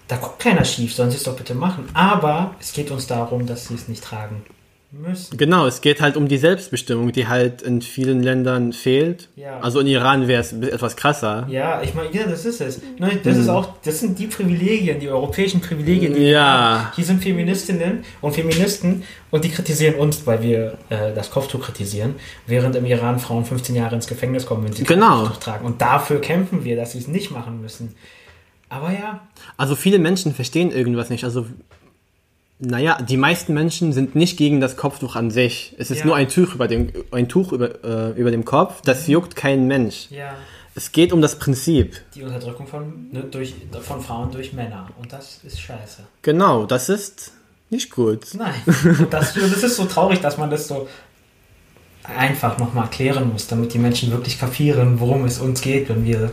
da 0.08 0.18
guckt 0.18 0.40
keiner 0.40 0.64
schief, 0.66 0.94
sollen 0.94 1.10
sie 1.12 1.18
es 1.18 1.24
doch 1.24 1.36
bitte 1.36 1.56
machen. 1.56 1.90
Aber 1.94 2.56
es 2.60 2.74
geht 2.74 2.92
uns 2.92 3.08
darum, 3.08 3.46
dass 3.46 3.68
sie 3.68 3.76
es 3.76 3.88
nicht 3.88 4.04
tragen 4.04 4.44
müssen. 5.02 5.38
Genau, 5.38 5.66
es 5.68 5.82
geht 5.82 6.02
halt 6.02 6.18
um 6.18 6.28
die 6.28 6.38
Selbstbestimmung, 6.38 7.12
die 7.12 7.28
halt 7.28 7.62
in 7.62 7.82
vielen 7.82 8.22
Ländern 8.24 8.74
fehlt. 8.74 9.30
Ja. 9.36 9.60
Also 9.60 9.80
in 9.80 9.88
Iran 9.88 10.28
wäre 10.28 10.42
es 10.42 10.54
etwas 10.54 10.96
krasser. 10.96 11.46
Ja, 11.50 11.82
ich 11.82 11.94
meine, 11.94 12.12
ja, 12.14 12.26
das 12.28 12.46
ist 12.46 12.62
es. 12.62 12.82
Das 13.24 13.38
ist 13.38 13.50
auch, 13.50 13.74
das 13.84 14.00
sind 14.00 14.18
die 14.20 14.28
Privilegien, 14.28 15.00
die 15.00 15.10
europäischen 15.10 15.62
Privilegien, 15.62 16.14
die 16.14 16.30
Ja. 16.30 16.92
Hier 16.96 17.06
sind 17.06 17.22
Feministinnen 17.24 18.04
und 18.22 18.34
Feministen 18.34 19.04
und 19.32 19.44
die 19.44 19.50
kritisieren 19.50 19.96
uns, 19.96 20.26
weil 20.26 20.42
wir 20.42 20.78
äh, 20.90 21.14
das 21.14 21.32
Kopftuch 21.32 21.62
kritisieren, 21.62 22.16
während 22.48 22.76
im 22.76 22.86
Iran 22.86 23.20
Frauen 23.20 23.46
15 23.46 23.76
Jahre 23.76 23.96
ins 23.96 24.08
Gefängnis 24.08 24.46
kommen, 24.46 24.64
wenn 24.66 24.74
sie 24.74 24.84
Genau. 24.84 25.24
Kopftuch 25.24 25.38
tragen. 25.40 25.66
Und 25.66 25.82
dafür 25.82 26.22
kämpfen 26.22 26.64
wir, 26.64 26.76
dass 26.76 26.94
sie 26.94 27.00
es 27.00 27.08
nicht 27.08 27.32
machen 27.32 27.62
müssen. 27.62 27.96
Aber 28.70 28.92
ja, 28.92 29.22
Also 29.58 29.76
viele 29.76 30.00
Menschen 30.00 30.34
verstehen 30.34 30.72
irgendwas 30.72 31.10
nicht. 31.10 31.24
Also, 31.24 31.46
naja, 32.60 33.02
die 33.02 33.18
meisten 33.18 33.54
Menschen 33.54 33.92
sind 33.94 34.16
nicht 34.16 34.38
gegen 34.38 34.62
das 34.62 34.78
Kopftuch 34.78 35.16
an 35.16 35.30
sich. 35.32 35.76
Es 35.78 35.92
ist 35.92 36.00
Ja. 36.00 36.06
nur 36.06 36.16
ein 36.16 36.30
Tuch 36.30 36.56
über 36.56 36.68
dem, 36.68 36.92
ein 37.12 37.28
Tuch 37.28 37.52
über, 37.52 37.84
äh, 37.84 38.12
über 38.20 38.32
dem 38.32 38.46
Kopf. 38.46 38.82
Das 38.84 39.08
juckt 39.08 39.36
kein 39.36 39.68
Mensch. 39.68 40.08
ja, 40.10 40.36
Es 40.78 40.92
geht 40.92 41.14
um 41.14 41.22
das 41.22 41.40
Prinzip. 41.40 42.02
Die 42.16 42.24
Unterdrückung 42.24 42.68
von, 42.68 43.08
ne, 43.12 43.24
durch, 43.24 43.54
von 43.82 44.02
Frauen 44.02 44.32
durch 44.32 44.52
Männer. 44.54 44.90
Und 45.02 45.12
das 45.14 45.40
ist 45.44 45.60
scheiße. 45.62 46.04
Genau, 46.22 46.66
das 46.66 46.90
ist 46.90 47.32
nicht 47.70 47.92
gut. 47.92 48.28
Nein. 48.34 48.54
Und 49.00 49.12
das, 49.14 49.34
das 49.34 49.64
ist 49.64 49.76
so 49.78 49.86
traurig, 49.86 50.20
dass 50.20 50.38
man 50.38 50.50
das 50.50 50.68
so 50.68 50.88
einfach 52.04 52.58
nochmal 52.58 52.86
erklären 52.86 53.32
muss, 53.32 53.48
damit 53.48 53.74
die 53.74 53.80
Menschen 53.80 54.12
wirklich 54.12 54.40
kapieren, 54.40 55.00
worum 55.00 55.26
es 55.26 55.40
uns 55.40 55.62
geht, 55.62 55.90
wenn 55.90 56.04
wir 56.06 56.32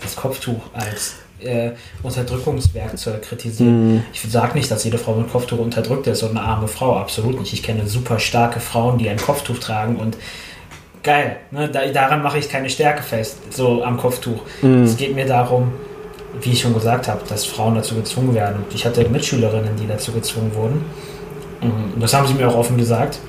das 0.00 0.16
Kopftuch 0.16 0.60
als 0.72 1.16
äh, 1.44 1.72
Unterdrückungswerkzeug 2.02 3.22
kritisieren. 3.22 3.94
Mhm. 3.94 4.02
Ich 4.12 4.20
sage 4.22 4.54
nicht, 4.54 4.70
dass 4.70 4.84
jede 4.84 4.98
Frau 4.98 5.14
mit 5.14 5.30
Kopftuch 5.30 5.58
unterdrückt 5.58 6.06
ist 6.06 6.22
und 6.22 6.30
eine 6.30 6.42
arme 6.42 6.68
Frau, 6.68 6.96
absolut 6.96 7.40
nicht. 7.40 7.52
Ich 7.52 7.62
kenne 7.62 7.86
super 7.86 8.18
starke 8.18 8.60
Frauen, 8.60 8.98
die 8.98 9.08
ein 9.08 9.18
Kopftuch 9.18 9.58
tragen 9.58 9.96
und 9.96 10.16
geil, 11.02 11.36
ne? 11.50 11.68
da, 11.68 11.86
daran 11.86 12.22
mache 12.22 12.38
ich 12.38 12.48
keine 12.48 12.70
Stärke 12.70 13.02
fest, 13.02 13.38
so 13.50 13.82
am 13.84 13.96
Kopftuch. 13.96 14.40
Mhm. 14.62 14.84
Es 14.84 14.96
geht 14.96 15.14
mir 15.14 15.26
darum, 15.26 15.72
wie 16.40 16.52
ich 16.52 16.60
schon 16.60 16.74
gesagt 16.74 17.08
habe, 17.08 17.20
dass 17.28 17.44
Frauen 17.44 17.74
dazu 17.74 17.94
gezwungen 17.94 18.34
werden. 18.34 18.64
Und 18.64 18.74
ich 18.74 18.86
hatte 18.86 19.06
Mitschülerinnen, 19.08 19.76
die 19.76 19.86
dazu 19.86 20.12
gezwungen 20.12 20.54
wurden. 20.54 20.84
Und 21.60 22.00
das 22.00 22.14
haben 22.14 22.26
sie 22.26 22.34
mir 22.34 22.48
auch 22.48 22.56
offen 22.56 22.76
gesagt. 22.76 23.20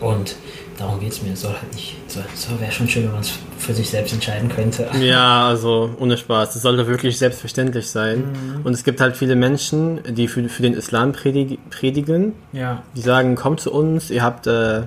Und 0.00 0.36
darum 0.78 1.00
geht 1.00 1.12
es 1.12 1.22
mir. 1.22 1.32
Es 1.32 1.40
soll 1.42 1.52
halt 1.52 1.74
nicht. 1.74 1.96
So, 2.08 2.20
so 2.34 2.60
wäre 2.60 2.70
schon 2.72 2.88
schön, 2.88 3.04
wenn 3.04 3.12
man 3.12 3.20
es 3.22 3.32
für 3.58 3.72
sich 3.74 3.88
selbst 3.90 4.12
entscheiden 4.12 4.48
könnte. 4.48 4.88
Ja, 5.00 5.48
also 5.48 5.94
ohne 5.98 6.16
Spaß. 6.16 6.54
Es 6.56 6.62
sollte 6.62 6.86
wirklich 6.86 7.18
selbstverständlich 7.18 7.88
sein. 7.88 8.60
Und 8.64 8.72
es 8.72 8.84
gibt 8.84 9.00
halt 9.00 9.16
viele 9.16 9.36
Menschen, 9.36 10.00
die 10.14 10.28
für, 10.28 10.48
für 10.48 10.62
den 10.62 10.74
Islam 10.74 11.12
predig 11.12 11.58
predigen. 11.70 12.32
Ja. 12.52 12.82
Die 12.94 13.00
sagen, 13.00 13.34
kommt 13.36 13.60
zu 13.60 13.72
uns, 13.72 14.10
ihr 14.10 14.22
habt, 14.22 14.46
äh, 14.46 14.82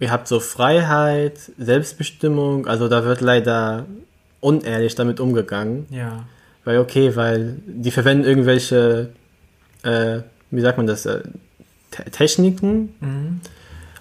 ihr 0.00 0.10
habt 0.10 0.28
so 0.28 0.40
Freiheit, 0.40 1.38
Selbstbestimmung. 1.58 2.66
Also 2.66 2.88
da 2.88 3.04
wird 3.04 3.20
leider 3.20 3.86
unehrlich 4.40 4.94
damit 4.94 5.20
umgegangen. 5.20 5.86
Ja. 5.90 6.24
Weil 6.64 6.78
okay, 6.78 7.14
weil 7.16 7.56
die 7.66 7.90
verwenden 7.90 8.24
irgendwelche, 8.24 9.10
äh, 9.82 10.18
wie 10.50 10.60
sagt 10.60 10.76
man 10.78 10.86
das, 10.86 11.06
äh, 11.06 11.22
Te- 11.90 12.10
Techniken, 12.10 12.92
Mhm. 13.00 13.40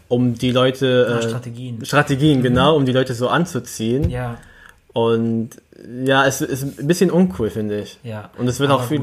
Um 0.08 0.36
die 0.36 0.52
Leute... 0.52 1.08
Ja, 1.10 1.18
Äh, 1.18 1.30
Strategien. 1.30 1.86
Strategien, 1.86 2.42
genau, 2.42 2.76
um 2.76 2.86
die 2.86 2.92
Leute 2.92 3.14
so 3.14 3.28
anzuziehen. 3.30 4.10
Ja. 4.10 4.38
Und 4.94 5.50
ja, 6.06 6.26
es 6.26 6.42
ist 6.42 6.80
ein 6.80 6.88
bisschen 6.88 7.12
uncool, 7.12 7.50
finde 7.50 7.82
ich. 7.82 8.00
Ja. 8.04 8.30
Und 8.38 8.48
es 8.48 8.60
wird 8.60 8.72
auch 8.72 8.84
viel, 8.84 9.02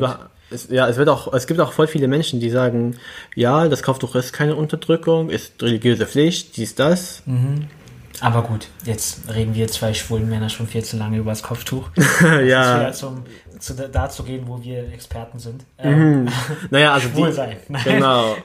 es, 0.50 0.68
ja, 0.70 0.88
es 0.88 0.96
wird 0.96 1.08
auch, 1.08 1.32
es 1.32 1.46
gibt 1.46 1.60
auch 1.60 1.72
voll 1.72 1.86
viele 1.86 2.08
Menschen, 2.08 2.40
die 2.40 2.50
sagen, 2.50 2.96
ja, 3.34 3.68
das 3.68 3.82
Kopftuch 3.82 4.14
ist 4.14 4.32
keine 4.32 4.56
Unterdrückung, 4.56 5.30
ist 5.30 5.62
religiöse 5.62 6.06
Pflicht, 6.06 6.56
dies, 6.56 6.74
das. 6.74 7.22
Mhm. 7.26 7.66
Aber 8.20 8.42
gut, 8.42 8.68
jetzt 8.84 9.20
reden 9.34 9.54
wir 9.54 9.66
zwei 9.66 9.94
schwulen 9.94 10.28
Männer 10.28 10.48
schon 10.48 10.68
viel 10.68 10.84
zu 10.84 10.96
lange 10.96 11.18
über 11.18 11.30
das 11.30 11.42
Kopftuch. 11.42 11.88
Jetzt 11.96 12.20
ja, 12.48 12.80
wieder 12.80 12.92
zum, 12.92 13.24
zu, 13.62 13.74
dazu 13.74 14.24
gehen, 14.24 14.42
wo 14.46 14.62
wir 14.62 14.92
Experten 14.92 15.38
sind. 15.38 15.64
Ähm, 15.78 16.28
naja, 16.70 16.92
also 16.94 17.08
die, 17.08 17.32
sein. 17.32 17.56
Genau, 17.84 18.36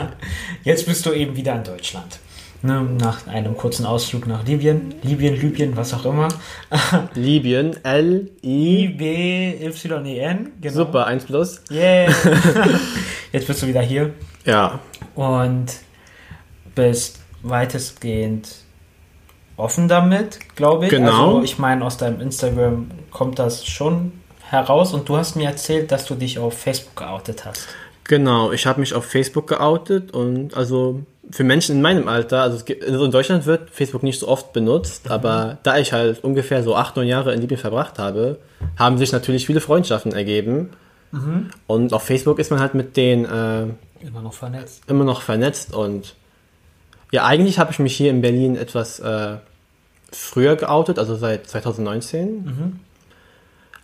Jetzt 0.64 0.86
bist 0.86 1.04
du 1.06 1.12
eben 1.12 1.36
wieder 1.36 1.54
in 1.54 1.64
Deutschland. 1.64 2.18
Ne, 2.62 2.82
nach 2.82 3.26
einem 3.26 3.58
kurzen 3.58 3.84
Ausflug 3.84 4.26
nach 4.26 4.42
Libyen, 4.46 4.94
Libyen, 5.02 5.38
Libyen, 5.38 5.76
was 5.76 5.92
auch 5.92 6.06
immer. 6.06 6.28
Libyen, 7.14 7.84
L, 7.84 8.30
I, 8.42 8.84
I-B-Y-E-N, 8.86 10.52
genau. 10.62 10.74
super, 10.74 11.06
1 11.06 11.24
plus. 11.24 11.60
Yeah. 11.70 12.10
Jetzt 13.32 13.46
bist 13.46 13.62
du 13.62 13.66
wieder 13.66 13.82
hier 13.82 14.14
Ja, 14.46 14.80
und 15.14 15.66
bist 16.74 17.20
weitestgehend 17.42 18.48
offen 19.58 19.88
damit, 19.88 20.38
glaube 20.56 20.86
ich. 20.86 20.90
Genau. 20.90 21.36
Also 21.36 21.42
ich 21.42 21.58
meine, 21.58 21.84
aus 21.84 21.98
deinem 21.98 22.22
Instagram 22.22 22.90
kommt 23.10 23.38
das 23.38 23.66
schon 23.66 24.12
heraus 24.54 24.94
und 24.94 25.08
du 25.08 25.16
hast 25.16 25.36
mir 25.36 25.48
erzählt, 25.48 25.90
dass 25.92 26.06
du 26.06 26.14
dich 26.14 26.38
auf 26.38 26.54
Facebook 26.58 26.96
geoutet 26.96 27.44
hast. 27.44 27.68
genau, 28.04 28.52
ich 28.52 28.66
habe 28.66 28.80
mich 28.80 28.94
auf 28.94 29.04
Facebook 29.04 29.46
geoutet 29.46 30.12
und 30.12 30.54
also 30.56 31.00
für 31.30 31.42
Menschen 31.44 31.76
in 31.76 31.82
meinem 31.82 32.06
Alter, 32.06 32.42
also, 32.42 32.62
gibt, 32.64 32.84
in 32.84 33.10
Deutschland 33.10 33.46
wird 33.46 33.70
Facebook 33.70 34.02
nicht 34.02 34.18
so 34.20 34.28
oft 34.28 34.52
benutzt, 34.52 35.10
aber 35.10 35.56
da 35.62 35.78
ich 35.78 35.92
halt 35.94 36.22
ungefähr 36.22 36.62
so 36.62 36.76
acht, 36.76 36.96
neun 36.96 37.06
Jahre 37.06 37.32
in 37.32 37.40
Libyen 37.40 37.58
verbracht 37.58 37.98
habe, 37.98 38.38
haben 38.78 38.98
sich 38.98 39.10
natürlich 39.12 39.46
viele 39.46 39.60
Freundschaften 39.60 40.12
ergeben. 40.12 40.70
Und 41.66 41.92
auf 41.92 42.02
Facebook 42.02 42.38
ist 42.40 42.50
man 42.50 42.58
halt 42.60 42.74
mit 42.74 42.96
denen 42.96 43.24
äh, 43.24 44.06
Immer 44.06 44.20
noch 44.20 44.34
vernetzt. 44.34 44.82
immer 44.88 45.04
noch 45.04 45.22
vernetzt 45.22 45.72
und 45.72 46.14
ja, 47.12 47.24
eigentlich 47.24 47.60
habe 47.60 47.70
ich 47.70 47.78
mich 47.78 47.96
hier 47.96 48.10
in 48.10 48.20
Berlin 48.20 48.56
etwas 48.56 48.98
äh, 48.98 49.36
früher 50.10 50.56
geoutet, 50.56 50.98
also 50.98 51.14
seit 51.14 51.46
2019. 51.46 52.80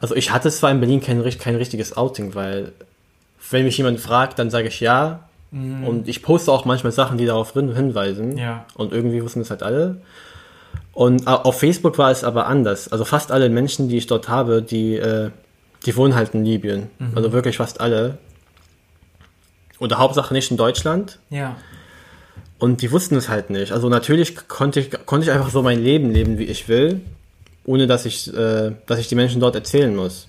Also 0.01 0.15
ich 0.17 0.31
hatte 0.33 0.51
zwar 0.51 0.71
in 0.71 0.81
Berlin 0.81 1.01
kein, 1.01 1.23
kein 1.39 1.57
richtiges 1.57 1.97
Outing, 1.97 2.35
weil 2.35 2.73
wenn 3.51 3.65
mich 3.65 3.77
jemand 3.79 4.01
fragt, 4.01 4.39
dann 4.39 4.51
sage 4.51 4.69
ich 4.69 4.81
ja. 4.81 5.29
Und 5.53 6.07
ich 6.07 6.23
poste 6.23 6.53
auch 6.53 6.65
manchmal 6.65 6.93
Sachen, 6.93 7.19
die 7.19 7.27
darauf 7.27 7.53
hin- 7.55 7.75
hinweisen. 7.75 8.39
Ja. 8.39 8.67
Und 8.77 8.93
irgendwie 8.93 9.21
wussten 9.21 9.41
es 9.41 9.51
halt 9.51 9.65
alle. 9.65 9.97
Und 10.93 11.27
au- 11.27 11.39
auf 11.43 11.59
Facebook 11.59 11.99
war 11.99 12.13
es 12.13 12.23
aber 12.23 12.47
anders. 12.47 12.87
Also 12.93 13.05
fast 13.05 13.33
alle 13.33 13.49
Menschen, 13.51 13.89
die 13.89 13.97
ich 13.97 14.07
dort 14.07 14.29
habe, 14.29 14.63
die, 14.63 14.95
äh, 14.95 15.31
die 15.87 15.97
wohnen 15.97 16.15
halt 16.15 16.35
in 16.35 16.45
Libyen. 16.45 16.89
Also 17.17 17.33
wirklich 17.33 17.57
fast 17.57 17.81
alle. 17.81 18.19
Oder 19.81 19.99
Hauptsache 19.99 20.33
nicht 20.35 20.51
in 20.53 20.57
Deutschland. 20.57 21.19
Ja. 21.31 21.57
Und 22.61 22.83
die 22.83 22.93
wussten 22.93 23.17
es 23.17 23.29
halt 23.29 23.51
nicht. 23.51 23.73
Also 23.73 23.89
natürlich 23.89 24.47
konnte 24.47 24.79
ich, 24.81 24.91
konnte 25.07 25.27
ich 25.27 25.33
einfach 25.33 25.51
so 25.51 25.63
mein 25.63 25.83
Leben 25.83 26.13
leben, 26.13 26.39
wie 26.39 26.45
ich 26.45 26.69
will, 26.69 27.01
ohne 27.65 27.87
dass 27.87 28.07
ich, 28.07 28.33
äh, 28.35 28.73
dass 28.87 28.99
ich 28.99 29.09
die 29.09 29.15
Menschen 29.15 29.41
dort 29.41 29.55
erzählen 29.55 29.95
muss. 29.95 30.29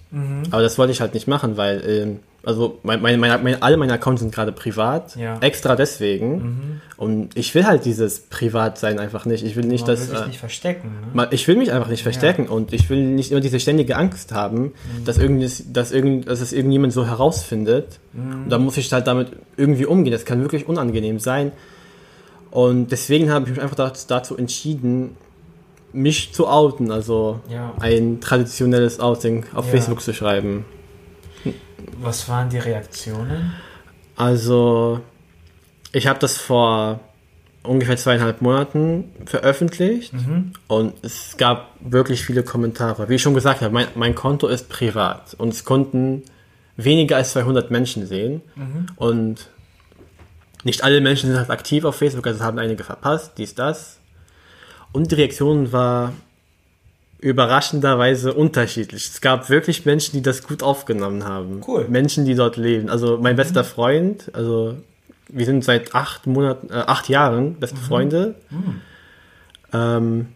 Aber 0.52 0.62
das 0.62 0.78
wollte 0.78 0.92
ich 0.92 1.00
halt 1.02 1.14
nicht 1.14 1.28
machen, 1.28 1.56
weil, 1.58 1.82
ähm, 1.88 2.20
also 2.44 2.80
mein, 2.84 3.02
mein, 3.02 3.20
mein, 3.20 3.62
alle 3.62 3.78
meine 3.78 3.94
Accounts 3.94 4.22
sind 4.22 4.34
gerade 4.34 4.52
privat, 4.52 5.16
Ja. 5.16 5.38
extra 5.42 5.76
deswegen. 5.76 6.82
Und 6.98 7.38
ich 7.38 7.54
will 7.56 7.66
halt 7.66 7.86
dieses 7.86 8.22
Privatsein 8.22 9.00
einfach 9.00 9.26
nicht. 9.26 9.46
Ich 9.46 9.56
will 9.56 9.66
nicht, 9.66 9.88
Man 9.88 9.96
dass... 9.96 10.12
will 10.12 10.18
äh, 10.18 10.28
nicht 10.28 10.40
verstecken. 10.40 10.92
Ne? 11.14 11.28
Ich 11.32 11.48
will 11.48 11.56
mich 11.56 11.72
einfach 11.72 11.88
nicht 11.88 12.04
verstecken 12.04 12.48
und 12.48 12.74
ich 12.74 12.90
will 12.90 13.04
nicht 13.04 13.32
immer 13.32 13.42
diese 13.42 13.60
ständige 13.60 13.96
Angst 13.96 14.34
haben, 14.34 14.74
dass, 15.06 15.18
irgendes, 15.18 15.72
dass, 15.72 15.92
irgend, 15.92 16.28
dass 16.28 16.42
es 16.42 16.52
irgendjemand 16.52 16.94
so 16.94 17.06
herausfindet. 17.06 18.00
Und 18.14 18.50
da 18.50 18.58
muss 18.58 18.76
ich 18.78 18.92
halt 18.92 19.08
damit 19.08 19.30
irgendwie 19.56 19.86
umgehen. 19.86 20.12
Das 20.12 20.26
kann 20.26 20.42
wirklich 20.42 20.68
unangenehm 20.68 21.20
sein. 21.20 21.52
Und 22.50 22.92
deswegen 22.92 23.32
habe 23.32 23.46
ich 23.46 23.52
mich 23.52 23.62
einfach 23.62 23.94
dazu 24.08 24.36
entschieden, 24.36 25.16
mich 25.94 26.34
zu 26.34 26.48
outen, 26.48 26.92
also 26.92 27.40
Ja. 27.50 27.74
ein 27.80 28.22
traditionelles 28.22 29.00
Outing 29.00 29.46
auf 29.54 29.66
Ja. 29.66 29.72
Facebook 29.72 30.02
zu 30.02 30.14
schreiben. 30.14 30.66
Was 32.00 32.28
waren 32.30 32.50
die 32.50 32.58
Reaktionen? 32.60 33.54
Also, 34.16 35.00
ich 35.92 36.08
habe 36.08 36.20
das 36.20 36.38
vor 36.38 37.00
ungefähr 37.64 37.98
zweieinhalb 37.98 38.42
Monaten 38.42 39.06
veröffentlicht 39.26 40.14
und 40.68 40.94
es 41.04 41.38
gab 41.38 41.70
wirklich 41.80 42.24
viele 42.24 42.44
Kommentare. 42.44 43.08
Wie 43.10 43.16
ich 43.16 43.22
schon 43.22 43.34
gesagt 43.36 43.62
habe, 43.62 43.72
mein, 43.74 43.88
mein 43.96 44.16
Konto 44.16 44.48
ist 44.48 44.68
privat 44.70 45.36
und 45.38 45.50
es 45.50 45.64
konnten 45.64 46.24
weniger 46.78 47.18
als 47.18 47.32
200 47.34 47.70
Menschen 47.70 48.08
sehen 48.08 48.42
und 48.96 49.50
nicht 50.64 50.84
alle 50.84 51.02
Menschen 51.02 51.30
sind 51.30 51.38
halt 51.38 51.50
aktiv 51.52 51.84
auf 51.86 51.96
Facebook, 51.96 52.26
also 52.28 52.40
haben 52.44 52.58
einige 52.60 52.84
verpasst, 52.84 53.34
dies, 53.38 53.54
das. 53.56 54.00
Und 54.94 55.12
die 55.12 55.16
Reaktion 55.16 55.72
war 55.72 56.14
überraschenderweise 57.20 58.34
unterschiedlich. 58.34 59.06
Es 59.08 59.22
gab 59.22 59.50
wirklich 59.50 59.86
Menschen, 59.86 60.14
die 60.14 60.22
das 60.22 60.44
gut 60.46 60.64
aufgenommen 60.64 61.24
haben. 61.24 61.62
Cool. 61.66 61.86
Menschen, 61.88 62.26
die 62.26 62.36
dort 62.36 62.58
leben. 62.58 62.90
Also 62.90 63.20
mein 63.22 63.36
bester 63.36 63.64
Freund, 63.64 64.32
also 64.34 64.76
wir 65.28 65.46
sind 65.46 65.64
seit 65.64 65.94
acht 65.94 66.26
Monaten, 66.26 66.70
äh, 66.72 66.74
acht 66.74 67.10
Jahren 67.10 67.56
beste 67.56 67.78
Freunde. 67.78 68.36
Ähm, 69.72 70.28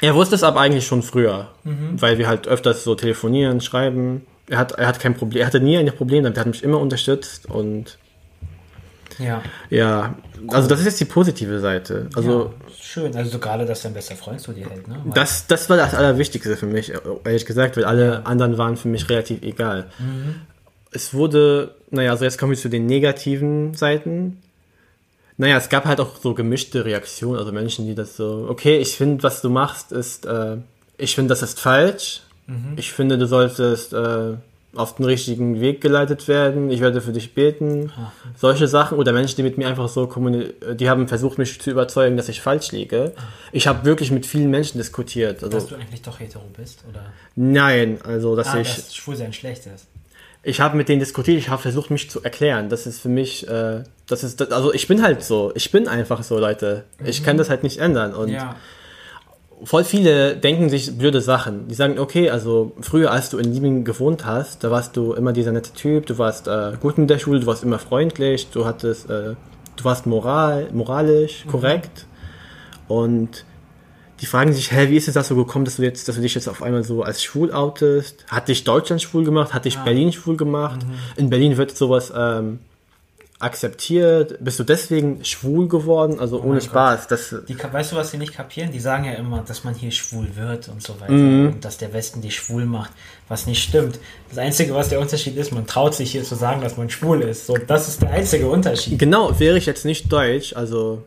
er 0.00 0.14
wusste 0.14 0.34
es 0.34 0.42
aber 0.42 0.60
eigentlich 0.60 0.86
schon 0.86 1.02
früher, 1.02 1.48
weil 1.64 2.18
wir 2.18 2.28
halt 2.28 2.46
öfters 2.46 2.84
so 2.84 2.94
telefonieren, 2.94 3.60
schreiben. 3.60 4.24
Er 4.48 4.58
hat, 4.58 4.72
er 4.72 4.86
hat 4.86 5.00
kein 5.00 5.14
Problem, 5.14 5.40
er 5.40 5.46
hatte 5.46 5.60
nie 5.60 5.76
ein 5.78 5.86
Problem 5.86 6.22
damit, 6.22 6.36
er 6.36 6.42
hat 6.42 6.46
mich 6.46 6.62
immer 6.62 6.78
unterstützt 6.78 7.46
und 7.50 7.98
Ja. 9.18 9.42
ja, 9.68 10.14
also 10.48 10.68
das 10.68 10.80
ist 10.80 10.86
jetzt 10.86 11.00
die 11.00 11.04
positive 11.04 11.60
Seite. 11.60 12.08
Also 12.14 12.44
ja, 12.68 12.72
schön. 12.80 13.14
Also 13.16 13.30
so 13.32 13.38
gerade, 13.38 13.64
dass 13.66 13.82
dein 13.82 13.94
bester 13.94 14.16
Freund 14.16 14.40
zu 14.40 14.52
dir 14.52 14.68
hält, 14.68 14.86
ne? 14.88 15.00
Weil- 15.04 15.12
Das, 15.14 15.46
das 15.46 15.68
war 15.70 15.76
das 15.76 15.94
Allerwichtigste 15.94 16.56
für 16.56 16.66
mich, 16.66 16.92
ehrlich 17.24 17.46
gesagt, 17.46 17.76
weil 17.76 17.84
alle 17.84 18.24
anderen 18.26 18.58
waren 18.58 18.76
für 18.76 18.88
mich 18.88 19.08
relativ 19.08 19.42
egal. 19.42 19.86
Es 20.92 21.14
wurde, 21.14 21.74
naja, 21.90 22.10
also 22.10 22.24
jetzt 22.24 22.38
kommen 22.38 22.52
wir 22.52 22.58
zu 22.58 22.68
den 22.68 22.86
negativen 22.86 23.74
Seiten. 23.74 24.42
Naja, 25.36 25.56
es 25.56 25.68
gab 25.68 25.84
halt 25.86 26.00
auch 26.00 26.16
so 26.20 26.34
gemischte 26.34 26.84
Reaktionen, 26.84 27.38
also 27.38 27.52
Menschen, 27.52 27.86
die 27.86 27.94
das 27.94 28.16
so, 28.16 28.46
okay, 28.50 28.76
ich 28.78 28.96
finde, 28.96 29.22
was 29.22 29.40
du 29.40 29.48
machst, 29.50 29.92
ist, 29.92 30.26
äh, 30.26 30.56
ich 30.98 31.14
finde, 31.14 31.28
das 31.30 31.42
ist 31.42 31.58
falsch. 31.60 32.22
Ich 32.76 32.92
finde, 32.92 33.16
du 33.16 33.26
solltest, 33.26 33.92
äh, 33.92 34.32
auf 34.74 34.94
den 34.94 35.04
richtigen 35.04 35.60
Weg 35.60 35.80
geleitet 35.80 36.28
werden, 36.28 36.70
ich 36.70 36.80
werde 36.80 37.00
für 37.00 37.12
dich 37.12 37.34
beten, 37.34 37.90
Ah. 37.96 38.12
solche 38.36 38.68
Sachen 38.68 38.98
oder 38.98 39.12
Menschen, 39.12 39.36
die 39.36 39.42
mit 39.42 39.58
mir 39.58 39.66
einfach 39.66 39.88
so 39.88 40.06
kommunizieren, 40.06 40.76
die 40.76 40.88
haben 40.88 41.08
versucht, 41.08 41.38
mich 41.38 41.60
zu 41.60 41.70
überzeugen, 41.72 42.16
dass 42.16 42.28
ich 42.28 42.40
falsch 42.40 42.70
liege. 42.70 43.12
Ich 43.50 43.66
habe 43.66 43.84
wirklich 43.84 44.12
mit 44.12 44.26
vielen 44.26 44.48
Menschen 44.50 44.78
diskutiert. 44.78 45.42
Dass 45.42 45.52
Also 45.54 45.66
du 45.70 45.74
eigentlich 45.74 46.02
doch 46.02 46.20
hetero 46.20 46.44
bist? 46.56 46.84
Oder 46.88 47.06
nein, 47.34 47.98
also 48.04 48.36
dass 48.36 48.48
ah, 48.48 48.60
ich 48.60 48.74
dass 48.76 48.94
Schwulsein 48.94 49.32
schlecht 49.32 49.66
ist. 49.66 49.86
ich 50.44 50.60
habe 50.60 50.76
mit 50.76 50.88
denen 50.88 51.00
diskutiert, 51.00 51.36
ich 51.38 51.48
habe 51.48 51.60
versucht, 51.60 51.90
mich 51.90 52.08
zu 52.08 52.22
erklären. 52.22 52.68
Das 52.68 52.86
ist 52.86 53.00
für 53.00 53.08
mich, 53.08 53.48
äh, 53.48 53.82
das 54.06 54.22
ist, 54.22 54.52
also 54.52 54.72
ich 54.72 54.86
bin 54.86 55.02
halt 55.02 55.24
so, 55.24 55.50
ich 55.56 55.72
bin 55.72 55.88
einfach 55.88 56.22
so, 56.22 56.38
Leute. 56.38 56.84
Ich 57.04 57.24
kann 57.24 57.36
das 57.36 57.50
halt 57.50 57.64
nicht 57.64 57.78
ändern. 57.78 58.14
Und 58.14 58.28
Ja. 58.28 58.54
Voll 59.64 59.84
viele 59.84 60.36
denken 60.36 60.68
sich 60.68 60.96
blöde 60.96 61.20
Sachen. 61.20 61.68
Die 61.68 61.74
sagen, 61.74 61.98
okay, 61.98 62.30
also 62.30 62.72
früher, 62.80 63.10
als 63.10 63.30
du 63.30 63.38
in 63.38 63.52
Libyen 63.52 63.84
gewohnt 63.84 64.24
hast, 64.24 64.64
da 64.64 64.70
warst 64.70 64.96
du 64.96 65.12
immer 65.12 65.32
dieser 65.32 65.52
nette 65.52 65.72
Typ, 65.72 66.06
du 66.06 66.18
warst 66.18 66.48
äh, 66.48 66.72
gut 66.80 66.98
in 66.98 67.06
der 67.06 67.18
Schule, 67.18 67.40
du 67.40 67.46
warst 67.46 67.62
immer 67.62 67.78
freundlich, 67.78 68.48
du 68.50 68.64
hattest, 68.64 69.08
äh, 69.10 69.34
du 69.76 69.84
warst 69.84 70.06
moral, 70.06 70.68
moralisch 70.72 71.44
korrekt. 71.50 72.06
Und 72.88 73.44
die 74.20 74.26
fragen 74.26 74.52
sich, 74.52 74.72
hä, 74.72 74.90
wie 74.90 74.96
ist 74.96 75.08
es 75.08 75.14
das 75.14 75.28
so 75.28 75.36
gekommen, 75.36 75.64
dass 75.64 75.76
du 75.76 75.82
jetzt, 75.82 76.08
dass 76.08 76.16
du 76.16 76.22
dich 76.22 76.34
jetzt 76.34 76.48
auf 76.48 76.62
einmal 76.62 76.84
so 76.84 77.02
als 77.02 77.22
schwul 77.22 77.52
outest? 77.52 78.26
Hat 78.28 78.48
dich 78.48 78.64
Deutschland 78.64 79.00
schwul 79.00 79.24
gemacht? 79.24 79.54
Hat 79.54 79.64
dich 79.64 79.78
Berlin 79.78 80.12
schwul 80.12 80.36
gemacht? 80.36 80.80
In 81.16 81.30
Berlin 81.30 81.56
wird 81.56 81.76
sowas 81.76 82.12
ähm, 82.14 82.58
akzeptiert. 83.40 84.36
Bist 84.40 84.60
du 84.60 84.64
deswegen 84.64 85.24
schwul 85.24 85.66
geworden? 85.66 86.20
Also 86.20 86.40
ohne 86.40 86.52
mein 86.52 86.60
Spaß. 86.60 87.08
Das, 87.08 87.34
Die, 87.48 87.56
weißt 87.58 87.92
du, 87.92 87.96
was 87.96 88.10
sie 88.10 88.18
nicht 88.18 88.34
kapieren? 88.34 88.70
Die 88.70 88.78
sagen 88.78 89.06
ja 89.06 89.12
immer, 89.12 89.42
dass 89.42 89.64
man 89.64 89.74
hier 89.74 89.90
schwul 89.90 90.28
wird 90.36 90.68
und 90.68 90.82
so 90.82 91.00
weiter. 91.00 91.12
Mhm. 91.12 91.46
Und 91.54 91.64
dass 91.64 91.78
der 91.78 91.92
Westen 91.92 92.20
dich 92.20 92.36
schwul 92.36 92.66
macht, 92.66 92.92
was 93.28 93.46
nicht 93.46 93.62
stimmt. 93.62 93.98
Das 94.28 94.38
Einzige, 94.38 94.74
was 94.74 94.90
der 94.90 95.00
Unterschied 95.00 95.36
ist, 95.36 95.52
man 95.52 95.66
traut 95.66 95.94
sich 95.94 96.12
hier 96.12 96.22
zu 96.22 96.34
sagen, 96.34 96.60
dass 96.60 96.76
man 96.76 96.90
schwul 96.90 97.22
ist. 97.22 97.46
So, 97.46 97.56
das 97.56 97.88
ist 97.88 98.02
der 98.02 98.10
einzige 98.10 98.46
Unterschied. 98.46 98.98
Genau, 98.98 99.40
wäre 99.40 99.56
ich 99.56 99.66
jetzt 99.66 99.86
nicht 99.86 100.12
deutsch, 100.12 100.54
also 100.54 101.02